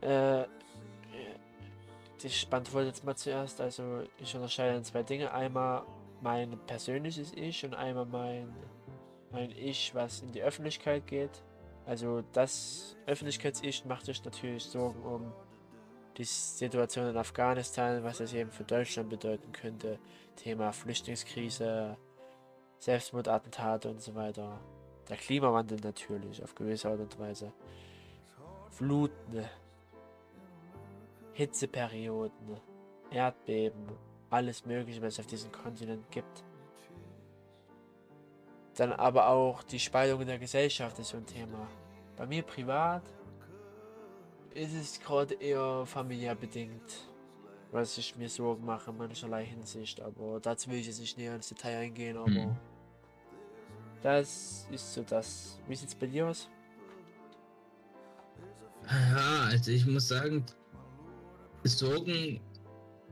[0.02, 0.44] Äh,
[2.24, 3.60] ich beantworte jetzt mal zuerst.
[3.62, 5.32] Also, ich unterscheide in zwei Dinge.
[5.34, 5.84] Einmal
[6.22, 8.54] mein persönliches Ich und einmal mein,
[9.32, 11.44] mein Ich, was in die Öffentlichkeit geht.
[11.86, 15.32] Also, das Öffentlichkeits-Ich macht sich natürlich Sorgen um
[16.18, 20.00] die Situation in Afghanistan, was das eben für Deutschland bedeuten könnte.
[20.36, 21.96] Thema Flüchtlingskrise,
[22.80, 24.60] Selbstmordattentate und so weiter.
[25.08, 27.54] Der Klimawandel natürlich, auf gewisse Art und Weise.
[28.72, 29.46] Fluten,
[31.34, 32.60] Hitzeperioden,
[33.12, 33.88] Erdbeben,
[34.30, 36.44] alles Mögliche, was es auf diesem Kontinent gibt.
[38.76, 41.68] Dann aber auch die Spaltung in der Gesellschaft ist so ein Thema.
[42.16, 43.04] Bei mir privat
[44.54, 47.10] ist es gerade eher familiär bedingt,
[47.72, 50.02] was ich mir Sorgen mache in mancherlei Hinsicht.
[50.02, 52.56] Aber dazu will ich jetzt nicht näher ins Detail eingehen, aber Mhm.
[54.04, 55.60] das ist so das.
[55.68, 56.50] Wie sieht's bei dir aus?
[58.90, 60.46] Ja, also ich muss sagen,
[61.64, 62.40] Sorgen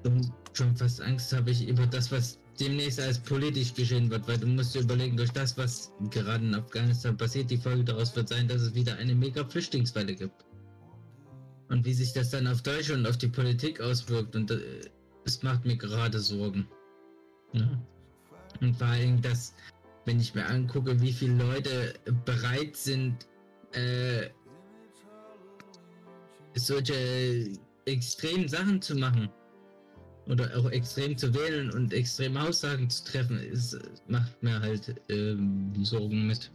[0.06, 4.38] und schon fast Angst habe ich über das, was demnächst als politisch geschehen wird, weil
[4.38, 8.30] du musst dir überlegen, durch das, was gerade in Afghanistan passiert, die Folge daraus wird
[8.30, 10.45] sein, dass es wieder eine mega Flüchtlingswelle gibt.
[11.69, 14.82] Und wie sich das dann auf Deutschland und auf die Politik auswirkt, und äh,
[15.26, 16.68] es macht mir gerade Sorgen.
[17.53, 17.68] Ja.
[18.61, 19.53] Und vor allem, dass,
[20.06, 23.27] wenn ich mir angucke, wie viele Leute bereit sind,
[23.73, 24.30] äh,
[26.53, 27.52] solche
[27.86, 29.30] extremen Sachen zu machen
[30.27, 33.77] oder auch extrem zu wählen und extreme Aussagen zu treffen, ist,
[34.07, 36.52] macht mir halt ähm, Sorgen mit.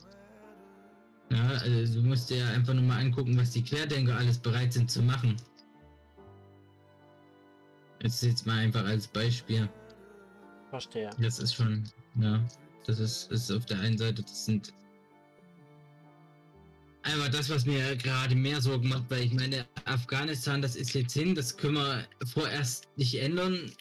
[1.31, 4.91] Ja, also du musst dir einfach nur mal angucken, was die Querdenker alles bereit sind
[4.91, 5.37] zu machen.
[8.03, 9.69] Jetzt jetzt mal einfach als Beispiel.
[10.71, 11.11] Verstehe.
[11.21, 11.85] Das ist schon,
[12.17, 12.43] ja,
[12.87, 14.73] das ist, ist auf der einen Seite, das sind
[17.03, 21.13] einfach das, was mir gerade mehr Sorgen macht, weil ich meine, Afghanistan, das ist jetzt
[21.15, 23.73] hin, das können wir vorerst nicht ändern.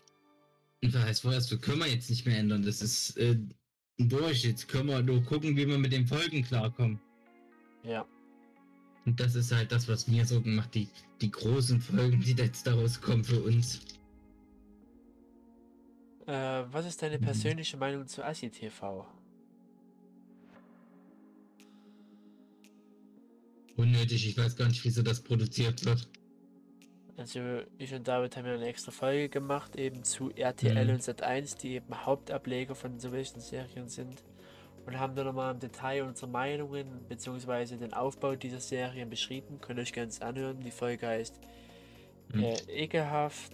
[0.82, 3.38] Und Was heißt vorerst, wir können wir jetzt nicht mehr ändern, das ist äh,
[3.98, 7.00] durch, jetzt können wir nur gucken, wie wir mit den Folgen klarkommen.
[7.84, 8.06] Ja.
[9.06, 10.88] Und das ist halt das, was mir Sorgen macht, die,
[11.22, 13.82] die großen Folgen, die jetzt daraus kommen für uns.
[16.28, 17.24] Äh, was ist deine Mhm.
[17.24, 19.06] persönliche Meinung zu Assi TV?
[23.80, 26.06] Unnötig, ich weiß gar nicht, wieso das produziert wird.
[27.15, 27.39] Also
[27.77, 30.91] ich und David haben ja eine extra Folge gemacht, eben zu RTL Mhm.
[30.95, 34.22] und Sat1, die eben Hauptableger von solchen Serien sind.
[34.85, 37.77] Und haben da nochmal im Detail unsere Meinungen bzw.
[37.77, 39.60] den Aufbau dieser Serien beschrieben.
[39.61, 40.60] Könnt ihr euch ganz anhören.
[40.60, 41.39] Die Folge heißt
[42.34, 42.43] Hm.
[42.43, 43.53] Äh, ekelhaft.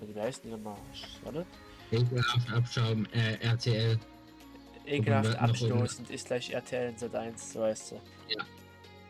[0.00, 0.76] Wie heißt die nochmal?
[1.92, 3.98] Ekelhaft Abschaum, äh, RTL.
[4.92, 8.00] Ekelhaft abstoßend ist gleich RTL in Sat 1, so weißt du.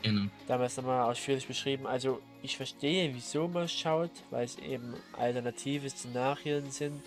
[0.03, 0.27] Genau.
[0.49, 1.87] Damals nochmal ausführlich beschrieben.
[1.87, 7.03] Also, ich verstehe, wieso man schaut, weil es eben alternative Szenarien sind,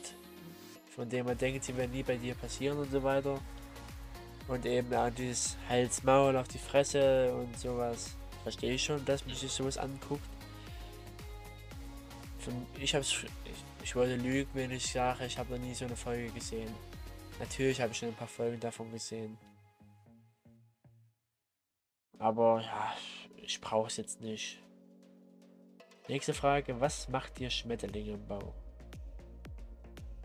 [0.95, 3.39] von denen man denkt, sie werden nie bei dir passieren und so weiter.
[4.47, 8.15] Und eben auch dieses Hals, Maul auf die Fresse und sowas.
[8.43, 10.22] Verstehe ich schon, dass man sich sowas anguckt.
[12.80, 13.11] Ich hab's.
[13.45, 16.69] Ich, ich wollte lügen, wenn ich sage, ich habe noch nie so eine Folge gesehen.
[17.40, 19.38] Natürlich habe ich schon ein paar Folgen davon gesehen.
[22.18, 22.94] Aber ja,
[23.36, 24.60] ich brauche es jetzt nicht.
[26.07, 28.53] Nächste Frage, was macht dir Schmetterlinge im Bauch?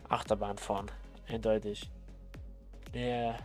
[0.07, 0.91] Achterbahn fahren,
[1.27, 1.89] eindeutig.
[2.93, 3.37] Ja,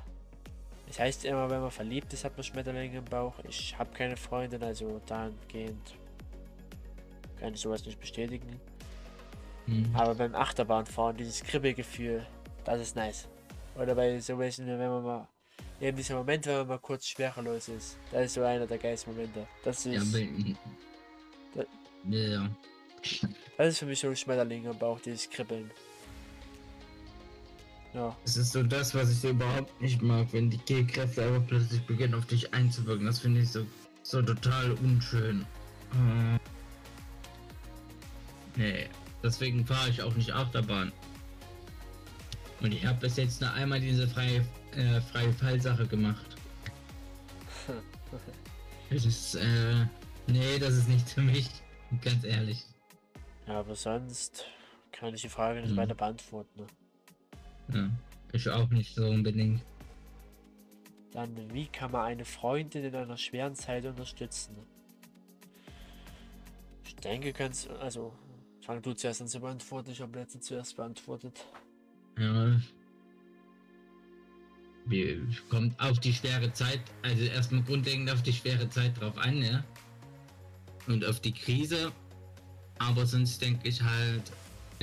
[0.88, 3.34] es heißt immer, wenn man verliebt ist, hat man Schmetterlinge im Bauch.
[3.48, 5.94] Ich habe keine Freundin, also dahingehend
[7.40, 8.60] kann ich sowas nicht bestätigen.
[9.66, 9.90] Hm.
[9.94, 12.26] Aber beim Achterbahnfahren, dieses Kribbelgefühl,
[12.64, 13.28] das ist nice.
[13.78, 15.28] Oder bei sowas, wenn man mal,
[15.80, 19.12] eben dieser Moment, wenn man mal kurz schwerelos ist, das ist so einer der geilsten
[19.14, 19.46] Momente.
[19.64, 20.56] Das Ja, ist, wenn,
[21.54, 21.64] Da-
[22.10, 22.50] ja, ja.
[23.58, 25.70] das ist für mich so ein Schmetterling im Bauch, dieses Kribbeln.
[27.92, 31.46] Ja, Es ist so das, was ich so überhaupt nicht mag, wenn die G-Kräfte einfach
[31.46, 33.06] plötzlich beginnen auf dich einzuwirken.
[33.06, 33.66] Das finde ich so,
[34.02, 35.46] so total unschön.
[35.92, 36.38] Äh,
[38.56, 38.88] nee,
[39.22, 40.92] deswegen fahre ich auch nicht Achterbahn.
[42.60, 46.26] Und ich habe bis jetzt nur einmal diese freie, äh, freie Fallsache gemacht.
[48.88, 49.84] Das ist, äh,
[50.28, 51.50] nee, das ist nicht für mich.
[52.02, 52.64] Ganz ehrlich.
[53.48, 54.44] ja aber sonst
[54.92, 55.76] kann ich die Frage nicht Mhm.
[55.76, 56.66] weiter beantworten.
[57.68, 57.74] Ne?
[57.74, 57.90] Ja,
[58.32, 59.60] ich auch nicht so unbedingt.
[61.12, 64.56] Dann, wie kann man eine Freundin in einer schweren Zeit unterstützen?
[66.84, 68.12] Ich denke, ganz, also,
[68.62, 71.44] fang du zuerst an zu beantworten, ich habe letztens zuerst beantwortet.
[72.18, 72.60] Ja.
[74.86, 75.20] Wie,
[75.50, 79.64] kommt auf die schwere Zeit, also erstmal grundlegend auf die schwere Zeit drauf an, ja.
[80.86, 81.92] Und auf die Krise.
[82.78, 84.22] Aber sonst denke ich halt,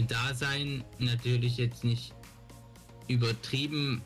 [0.07, 2.13] Dasein natürlich jetzt nicht
[3.07, 4.01] übertrieben,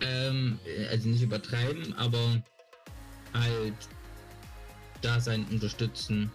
[0.00, 0.58] ähm,
[0.90, 2.42] also nicht übertreiben, aber
[3.32, 3.74] halt
[5.00, 6.30] Dasein unterstützen.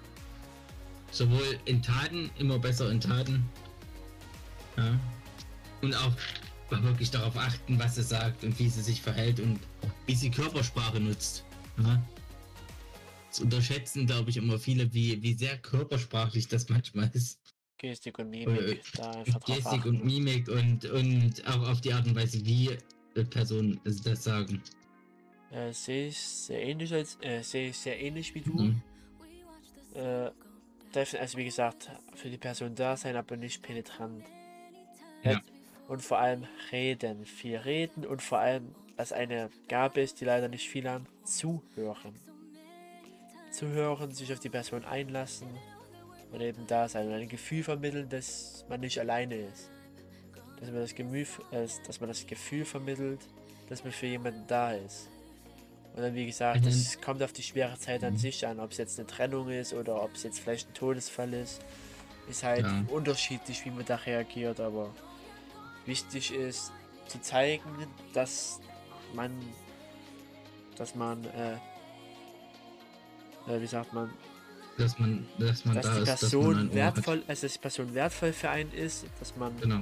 [1.12, 3.48] Sowohl in Taten, immer besser in Taten.
[4.78, 5.00] Ja.
[5.82, 6.12] Und auch
[6.70, 9.60] wirklich darauf achten, was sie sagt und wie sie sich verhält und
[10.06, 11.46] wie sie Körpersprache nutzt.
[11.78, 12.02] Ja.
[13.30, 17.40] Das unterschätzen, glaube ich, immer viele, wie, wie sehr körpersprachlich das manchmal ist.
[17.78, 22.08] Gestik und Mimik, Äh, einfach drauf Gestik und Mimik und, und auch auf die Art
[22.08, 22.70] und Weise, wie
[23.16, 24.62] äh, Personen das sagen.
[25.52, 28.54] Äh, sehe ich sehr ähnlich als, äh, sehe ich sehr ähnlich wie du.
[28.54, 28.82] Mhm.
[29.94, 30.32] Äh,
[30.96, 34.24] also wie gesagt, für die Person da sein, aber nicht penetrant.
[35.24, 35.42] Ja.
[35.88, 40.50] Und vor allem reden, viel reden und vor allem, was eine Gabe ist, die leider
[40.50, 42.14] nicht viele haben, zuhören.
[43.52, 45.48] Zuhören, sich auf die Person einlassen
[46.32, 49.72] und eben da sein und ein Gefühl vermitteln, dass man nicht alleine ist.
[50.60, 53.22] Dass man das Gemüh, äh, dass man das Gefühl vermittelt,
[53.70, 55.08] dass man für jemanden da ist.
[55.96, 56.66] Und dann, wie gesagt, Mhm.
[56.66, 58.18] das kommt auf die schwere Zeit an Mhm.
[58.18, 61.34] sich an, ob es jetzt eine Trennung ist oder ob es jetzt vielleicht ein Todesfall
[61.34, 61.62] ist.
[62.30, 62.84] Ist halt Ja.
[62.90, 64.94] unterschiedlich, wie man da reagiert, aber
[65.88, 66.72] wichtig ist
[67.08, 67.70] zu zeigen,
[68.14, 68.60] dass
[69.14, 69.32] man,
[70.78, 71.54] dass man, äh,
[73.48, 74.12] äh, wie sagt man,
[74.78, 77.54] Dass man, dass man dass da die ist, dass man Person Ohr wertvoll, also dass
[77.54, 79.58] die Person wertvoll für einen ist, dass man.
[79.60, 79.82] Genau.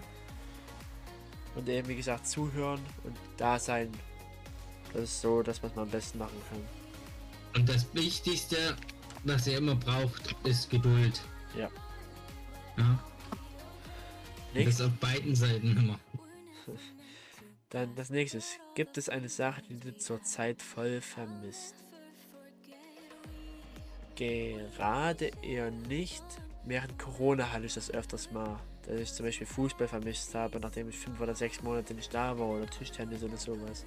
[1.55, 3.91] und eben wie gesagt zuhören und da sein.
[4.93, 6.61] Das ist so, dass man es am besten machen kann.
[7.55, 8.75] Und das Wichtigste,
[9.23, 11.21] was ihr immer braucht, ist Geduld.
[11.57, 11.69] Ja.
[12.77, 12.99] Ja.
[14.55, 15.99] Und das auf beiden Seiten immer.
[17.69, 18.37] dann das nächste.
[18.37, 21.75] ist, Gibt es eine Sache, die du zurzeit voll vermisst?
[24.15, 26.23] Gerade eher nicht.
[26.63, 30.89] Während Corona hatte ich das öfters mal, dass ich zum Beispiel Fußball vermisst habe, nachdem
[30.89, 33.85] ich fünf oder sechs Monate nicht da war oder Tischtennis oder sowas.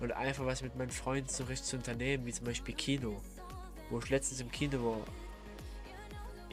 [0.00, 3.20] Und einfach was mit meinen Freunden so richtig zu unternehmen, wie zum Beispiel Kino.
[3.90, 5.04] Wo ich letztens im Kino war.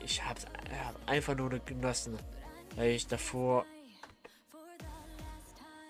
[0.04, 2.18] Ich hab's hab einfach nur genossen,
[2.76, 3.66] weil ich davor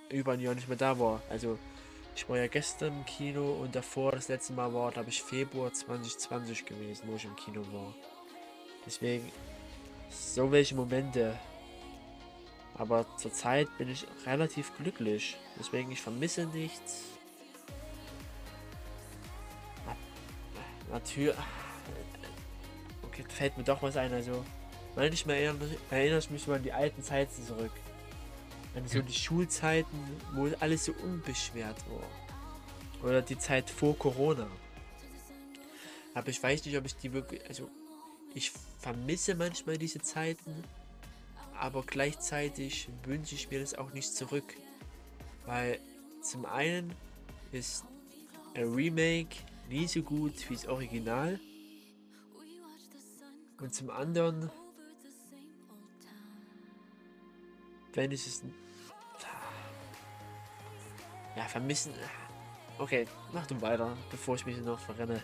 [0.10, 1.22] über ein Jahr nicht mehr da war.
[1.30, 1.57] Also
[2.16, 5.74] ich war ja gestern im Kino und davor das letzte Mal war, glaube ich, Februar
[5.74, 7.94] 2020 gewesen, wo ich im Kino war.
[8.86, 9.32] Deswegen
[10.10, 11.38] so welche Momente.
[12.78, 15.38] Aber zurzeit bin ich relativ glücklich.
[15.57, 17.03] Deswegen ich vermisse nichts.
[20.91, 21.36] Natürlich.
[23.30, 24.14] fällt mir doch was ein.
[24.14, 24.44] Also,
[24.95, 27.72] manchmal erinnere, erinnere ich mich so an die alten Zeiten zurück.
[28.76, 29.97] An so die Schulzeiten,
[30.34, 33.07] wo alles so unbeschwert war.
[33.07, 34.47] Oder die Zeit vor Corona.
[36.13, 37.45] Aber ich weiß nicht, ob ich die wirklich.
[37.47, 37.69] Also,
[38.34, 40.63] ich vermisse manchmal diese Zeiten.
[41.57, 44.55] Aber gleichzeitig wünsche ich mir das auch nicht zurück.
[45.45, 45.80] Weil
[46.22, 46.93] zum einen
[47.51, 47.85] ist
[48.55, 49.35] ein Remake
[49.69, 51.39] nie so gut wie das Original.
[53.61, 54.49] Und zum anderen,
[57.95, 58.43] wenn ich es.
[61.35, 61.93] Ja, vermissen.
[62.77, 65.22] Okay, mach du weiter, bevor ich mich noch verrenne.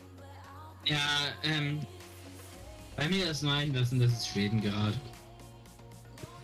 [0.85, 0.97] Ja,
[1.43, 1.85] ähm.
[2.95, 4.99] Bei mir ist nur einlassen, das ist Schweden gerade.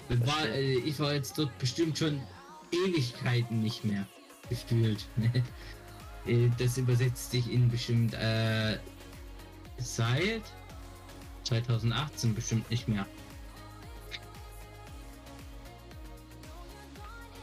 [0.10, 2.22] Das War, äh, ich war jetzt dort bestimmt schon
[2.72, 4.06] Ewigkeiten nicht mehr
[4.50, 5.06] gefühlt.
[6.26, 8.78] Äh, das übersetzt sich in bestimmt äh,
[9.78, 10.42] seit
[11.46, 13.06] 2018 bestimmt nicht mehr.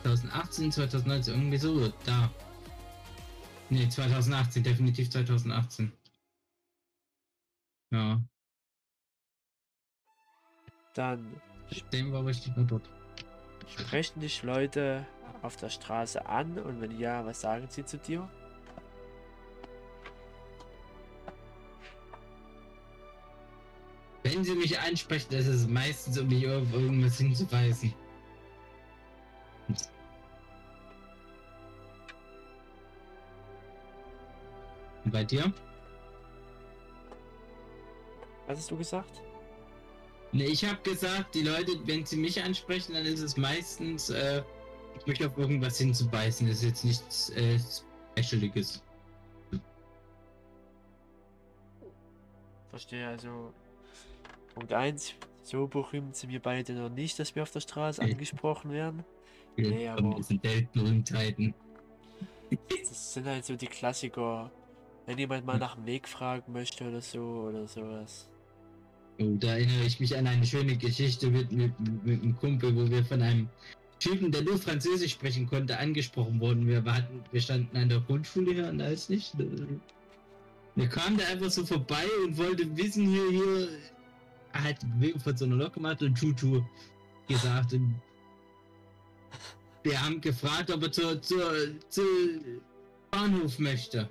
[0.05, 2.31] 2018, 2019, irgendwie so, da.
[3.71, 5.91] Ne, 2018, definitiv 2018.
[7.91, 8.21] Ja,
[10.95, 11.41] Dann
[11.93, 12.89] dem war richtig mal dort.
[13.67, 15.07] sprechen dich Leute
[15.43, 18.29] auf der Straße an und wenn ja, was sagen sie zu dir?
[24.23, 27.95] Wenn sie mich ansprechen, ist es meistens, um mich auf irgendwas hinzuweisen.
[35.05, 35.53] Und bei dir?
[38.47, 39.23] Was hast du gesagt?
[40.33, 44.43] Ne, ich habe gesagt, die Leute, wenn sie mich ansprechen, dann ist es meistens, äh,
[45.07, 46.47] mich auf irgendwas hinzubeißen.
[46.49, 47.59] Das ist jetzt nichts äh,
[48.13, 48.83] Specialiges.
[52.71, 53.53] Verstehe, also
[54.55, 55.15] Punkt 1,
[55.45, 58.13] so berühmt sind wir beide noch nicht, dass wir auf der Straße Nee.
[58.13, 59.05] angesprochen werden.
[59.57, 61.55] Nee, Von aber- Weltberühmtheiten.
[62.69, 64.51] Das sind halt so die Klassiker.
[65.07, 65.61] Wenn jemand mal Hm.
[65.61, 68.29] nach dem Weg fragen möchte oder so oder sowas.
[69.21, 71.73] Oh, da erinnere ich mich an eine schöne Geschichte mit, mit,
[72.05, 73.49] mit einem Kumpel, wo wir von einem
[74.01, 76.67] Typen, der nur Französisch sprechen konnte, angesprochen wurden.
[76.67, 79.33] Wir, hatten, wir standen an der Grundschule hier und alles nicht.
[80.77, 83.69] Der kam da einfach so vorbei und wollte wissen, hier, hier,
[84.53, 86.63] er hat die Bewegung von so einer Lok gemacht und Tutu
[87.29, 87.73] gesagt.
[87.73, 87.95] Und
[89.85, 91.53] wir haben gefragt, ob er zur, zur,
[91.89, 92.05] zur
[93.13, 94.11] Bahnhof möchte.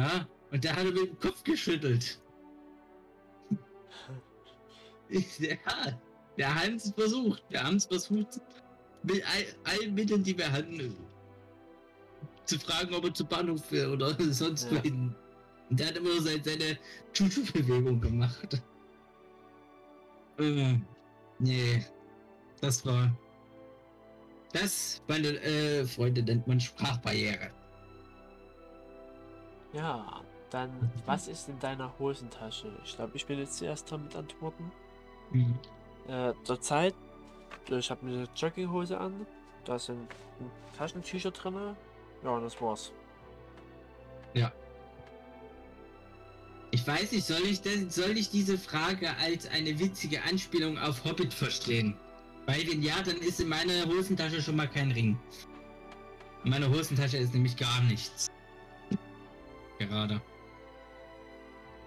[0.00, 2.18] Ja, und der hat er mit dem Kopf geschüttelt.
[5.10, 6.00] Ja,
[6.36, 7.42] wir haben es versucht.
[7.50, 8.40] Wir haben es versucht,
[9.02, 10.96] mit all, allen Mitteln, die wir hatten,
[12.46, 14.78] zu fragen, ob er zu Bahnhof will oder sonst Ja.
[14.78, 15.14] wohin.
[15.68, 16.78] Und der hat immer so seine, seine
[17.12, 18.62] Tutu-Bewegung gemacht.
[20.38, 20.78] Äh,
[21.38, 21.84] nee,
[22.60, 23.14] das war.
[24.52, 27.50] Das, meine äh, Freunde, nennt man Sprachbarriere.
[29.72, 30.70] Ja, dann
[31.06, 32.72] was ist in deiner Hosentasche?
[32.84, 34.70] Ich glaube, ich bin jetzt zuerst dran mit Antworten.
[35.30, 35.58] Mhm.
[36.08, 36.94] Äh, zurzeit,
[37.68, 39.26] ich habe eine Jogginghose an,
[39.64, 40.08] da sind
[40.76, 41.76] Taschentücher drin.
[42.24, 42.92] Ja, und das war's.
[46.72, 51.04] Ich weiß nicht, soll ich, das, soll ich diese Frage als eine witzige Anspielung auf
[51.04, 51.96] Hobbit verstehen?
[52.46, 55.18] Weil wenn ja, dann ist in meiner Hosentasche schon mal kein Ring.
[56.44, 58.30] In meiner Hosentasche ist nämlich gar nichts.
[59.80, 60.20] Gerade.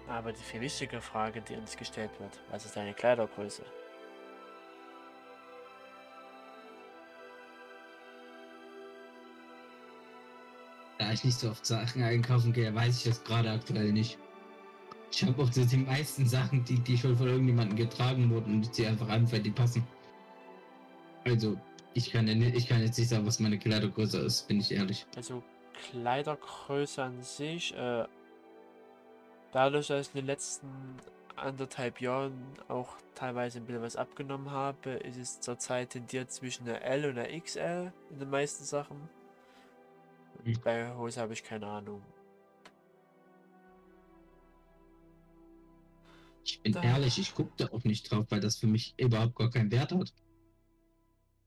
[0.08, 3.64] Aber die viel wichtige Frage, die uns gestellt wird, was ist deine Kleidergröße?
[10.98, 14.18] Da ich nicht so oft Sachen einkaufen gehe, weiß ich das gerade aktuell nicht.
[15.12, 18.76] Ich habe auch so die meisten Sachen, die, die schon von irgendjemandem getragen wurden und
[18.76, 19.86] die einfach an, weil die passen.
[21.24, 21.56] Also,
[21.94, 24.72] ich kann, ja nicht, ich kann jetzt nicht sagen, was meine Kleidergröße ist, bin ich
[24.72, 25.06] ehrlich.
[25.14, 25.44] Also
[25.74, 28.06] Kleidergröße an sich, äh,
[29.52, 30.68] dadurch, dass ich in den letzten
[31.36, 36.84] anderthalb Jahren auch teilweise ein bisschen was abgenommen habe, ist es zurzeit tendiert zwischen der
[36.84, 39.08] L und der XL in den meisten Sachen.
[40.38, 40.60] Und Mhm.
[40.62, 42.02] bei Hose habe ich keine Ahnung.
[46.44, 49.34] Ich bin Da- ehrlich, ich gucke da auch nicht drauf, weil das für mich überhaupt
[49.34, 50.12] gar keinen Wert hat.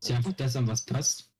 [0.01, 1.31] Ist ja einfach das an was passt.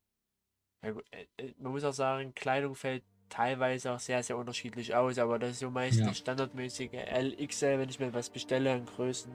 [0.81, 0.93] Äh,
[1.37, 5.51] äh, man muss auch sagen, Kleidung fällt teilweise auch sehr, sehr unterschiedlich aus, aber das
[5.51, 6.13] ist so meist ja.
[6.13, 9.31] standardmäßige LXL, wenn ich mir was bestelle an Größen.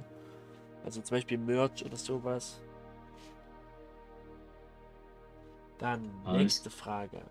[0.84, 2.60] Also zum Beispiel Merch oder sowas.
[5.78, 6.42] Dann Alles.
[6.42, 7.22] nächste Frage.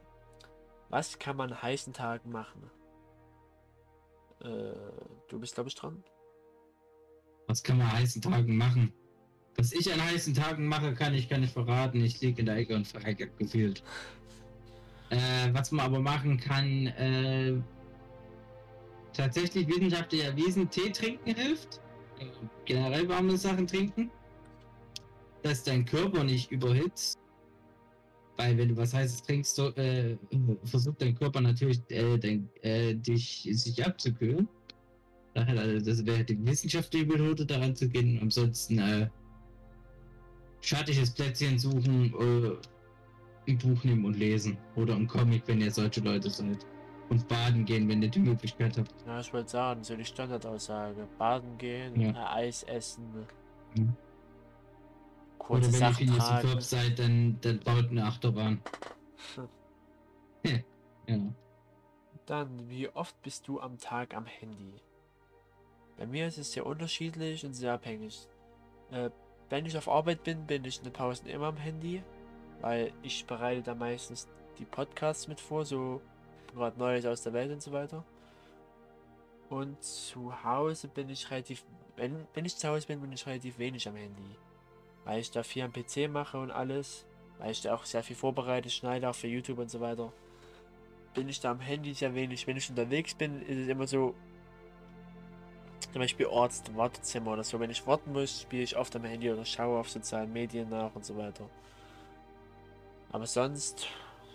[0.90, 2.70] Was kann man heißen Tagen machen?
[4.42, 4.74] Äh,
[5.30, 6.04] du bist, glaube ich, dran.
[7.48, 8.94] Was kann man heißen Tagen machen?
[9.58, 12.04] Was ich an heißen Tagen mache, kann ich gar nicht verraten.
[12.04, 13.84] Ich liege in der Ecke und verreckert gefühlt.
[15.10, 17.54] Äh, was man aber machen kann, äh,
[19.14, 21.82] tatsächlich wissenschaftlich erwiesen, Tee trinken hilft.
[22.66, 24.10] Generell warme Sachen trinken.
[25.44, 27.20] Dass dein Körper nicht überhitzt.
[28.38, 30.18] Weil wenn du was Heißes trinkst, so, äh,
[30.64, 34.48] versucht dein Körper natürlich äh, dein, äh, dich, sich abzukühlen.
[35.34, 38.20] Daher, also das wäre die wissenschaftliche Methode, daran zu gehen.
[38.22, 39.10] Ansonsten äh,
[40.62, 44.58] schattiges Plätzchen suchen, äh, ein Buch nehmen und lesen.
[44.76, 46.66] Oder ein Comic, wenn ihr solche Leute seid.
[47.10, 48.94] Und baden gehen, wenn ihr die Möglichkeit habt.
[49.06, 51.08] Ja, ich wollte sagen, so die Standardaussage.
[51.18, 52.12] Baden gehen, Ja.
[52.12, 53.28] äh, Eis essen,
[53.76, 53.96] Mhm.
[55.50, 56.48] Oder wenn ihr Sachen Phineas und tragen.
[56.48, 58.62] Ferb seid, dann, dann baut eine Achterbahn.
[61.08, 61.18] Ja.
[62.26, 64.76] Dann, wie oft bist du am Tag am Handy?
[65.98, 68.28] Bei mir ist es sehr unterschiedlich und sehr abhängig.
[68.92, 69.10] Äh,
[69.52, 72.02] wenn ich auf Arbeit bin, bin ich in den Pausen immer am Handy,
[72.62, 76.02] weil ich bereite da meistens die Podcasts mit vor, so
[76.54, 78.04] gerade Neues aus der Welt und so weiter.
[79.50, 81.64] Und zu Hause bin ich relativ,
[81.98, 84.38] wenn, wenn ich zu Hause bin, bin ich relativ wenig am Handy.
[85.04, 87.06] Weil ich da viel am PC mache und alles,
[87.38, 90.12] weil ich da auch sehr viel vorbereite, schneide auch für YouTube und so weiter
[91.14, 92.48] bin ich da am Handy sehr wenig.
[92.48, 94.16] Wenn ich unterwegs bin, ist es immer so,
[95.84, 97.60] zum Beispiel Arzt, Wartezimmer oder so.
[97.60, 100.96] Wenn ich warten muss, spiele ich oft am Handy oder schaue auf sozialen Medien nach
[100.96, 101.50] und so weiter.
[103.12, 103.88] Aber sonst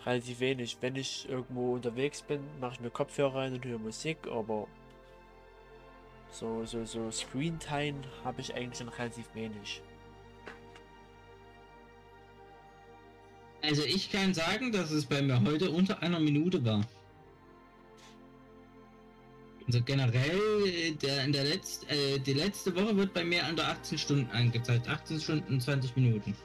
[0.05, 0.79] relativ wenig.
[0.81, 4.69] Wenn ich irgendwo unterwegs bin, mache ich mir Kopfhörer rein und höre Musik, aber
[6.31, 9.83] so, so, so Screen Time habe ich eigentlich schon relativ wenig.
[13.63, 16.85] Also ich kann sagen, dass es bei mir heute unter einer Minute war.
[19.67, 23.67] Also generell, äh, der, in der letzt, äh, die letzte Woche wird bei mir unter
[23.67, 24.89] 18 Stunden angezeigt.
[24.89, 26.37] 18 Stunden und 20 Minuten.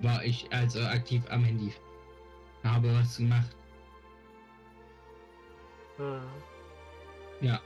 [0.00, 1.72] War ich also aktiv am Handy.
[2.62, 3.56] Habe was gemacht.
[7.40, 7.60] Ja.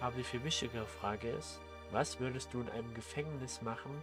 [0.00, 1.60] Aber die viel wichtigere Frage ist,
[1.92, 4.02] was würdest du in einem Gefängnis machen,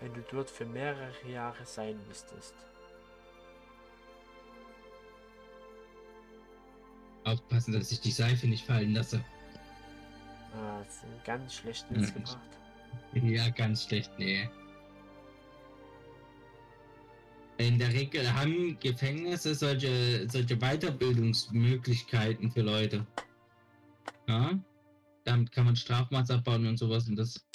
[0.00, 2.54] wenn du dort für mehrere Jahre sein müsstest?
[7.26, 9.22] Aufpassen, dass ich die Seife nicht fallen lasse.
[10.54, 12.38] Ah, das ist ein ganz schlechten Ja, Witz gebracht.
[13.14, 14.48] Ja, ganz schlecht, nee.
[17.58, 23.06] In der Regel haben Gefängnisse solche, solche Weiterbildungsmöglichkeiten für Leute.
[24.28, 24.58] Ja,
[25.24, 27.46] damit kann man Strafmaß abbauen und sowas und das,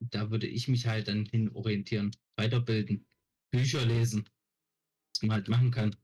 [0.00, 2.10] da würde ich mich halt dann hin orientieren.
[2.36, 3.06] Weiterbilden,
[3.50, 4.24] Bücher lesen,
[5.14, 5.94] was man halt machen kann.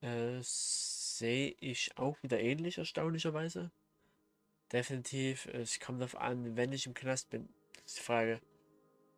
[0.00, 0.42] Äh,
[1.22, 3.70] sehe ich auch wieder ähnlich, erstaunlicherweise.
[4.72, 7.48] Definitiv, es kommt darauf an, wenn ich im Knast bin.
[7.74, 8.40] Das ist die Frage,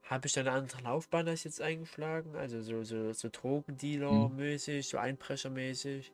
[0.02, 2.36] habe ich da eine andere Laufbahn als jetzt eingeschlagen?
[2.36, 6.12] Also so, so, so Drogendealer-mäßig, so Einbrechermäßig.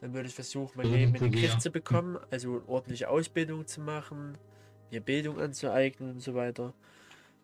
[0.00, 1.32] Dann würde ich versuchen, mein Leben in den.
[1.32, 4.38] Griff zu bekommen, also eine ordentliche Ausbildung zu machen,
[4.92, 6.72] mir Bildung anzueignen und so weiter.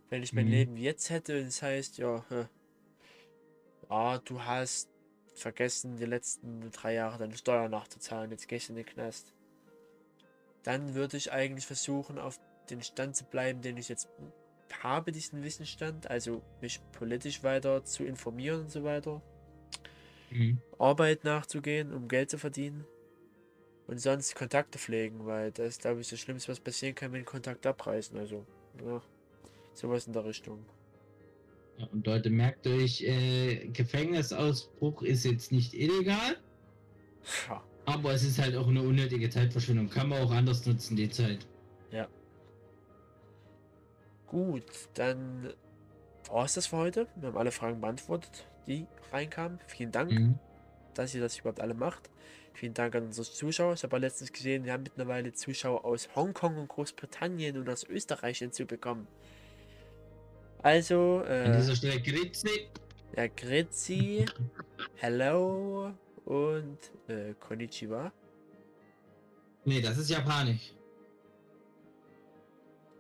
[0.08, 0.52] Wenn ich mein Mhm.
[0.52, 2.24] Leben jetzt hätte, das heißt, ja,
[3.88, 4.88] ah, du hast
[5.40, 9.32] vergessen, die letzten drei Jahre deine Steuer nachzuzahlen, jetzt gehst du in den Knast.
[10.62, 12.40] Dann würde ich eigentlich versuchen, auf
[12.70, 14.08] den Stand zu bleiben, den ich jetzt
[14.82, 19.22] habe, diesen Wissensstand, also mich politisch weiter zu informieren und so weiter.
[20.30, 20.60] Mhm.
[20.78, 22.84] Arbeit nachzugehen, um Geld zu verdienen.
[23.86, 27.24] Und sonst Kontakte pflegen, weil das ist, glaube ich, das Schlimmste, was passieren kann, wenn
[27.24, 28.18] Kontakte abreißen.
[28.18, 28.44] Also,
[28.84, 29.00] ja,
[29.74, 30.66] sowas in der Richtung.
[31.78, 36.36] Ja, und Leute, merkt euch, äh, Gefängnisausbruch ist jetzt nicht illegal,
[37.48, 39.90] Ja, aber es ist halt auch eine unnötige Zeitverschwendung.
[39.90, 41.46] Kann man auch anders nutzen, die Zeit.
[44.26, 45.52] gut, dann
[46.28, 47.06] war es das für heute.
[47.14, 49.60] Wir haben alle Fragen beantwortet, die reinkamen.
[49.68, 50.38] Vielen Dank, Mhm.
[50.94, 52.10] dass ihr das überhaupt alle macht.
[52.52, 53.74] Vielen Dank an unsere Zuschauer.
[53.74, 57.84] Ich habe ja letztens gesehen, wir haben mittlerweile Zuschauer aus Hongkong und Großbritannien und aus
[57.84, 59.06] Österreich hinzubekommen.
[60.66, 62.66] Also, An äh, dieser Stelle Grüezi.
[63.16, 64.24] ja, Grüezi,
[64.96, 65.94] Hello
[66.24, 68.12] und äh, Konnichiwa.
[69.64, 70.74] Nee, das ist japanisch.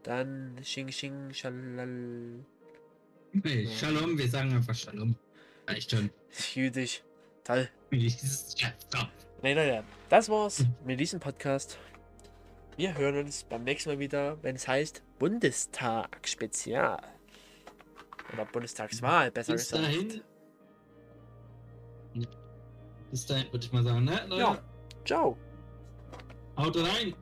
[0.04, 2.44] Dann Xing Xing Shalal.
[3.32, 3.66] Nee.
[3.66, 5.16] Shalom, wir sagen einfach Shalom.
[5.66, 6.08] Reicht schon.
[6.54, 7.02] Jüdisch.
[7.42, 7.68] Toll.
[8.54, 9.10] Chapter.
[9.42, 11.78] Nee, Leute, das war's mit diesem Podcast.
[12.76, 17.15] Wir hören uns beim nächsten Mal wieder, wenn es heißt Bundestag Spezial.
[18.32, 19.84] Oder Bundestagswahl, besser Bis gesagt.
[19.84, 20.22] Dahin.
[23.10, 24.24] Bis dahin würde ich mal sagen, ne?
[24.28, 24.40] Leute?
[24.40, 24.58] Ja.
[25.04, 25.36] Ciao.
[26.56, 27.14] Haut rein.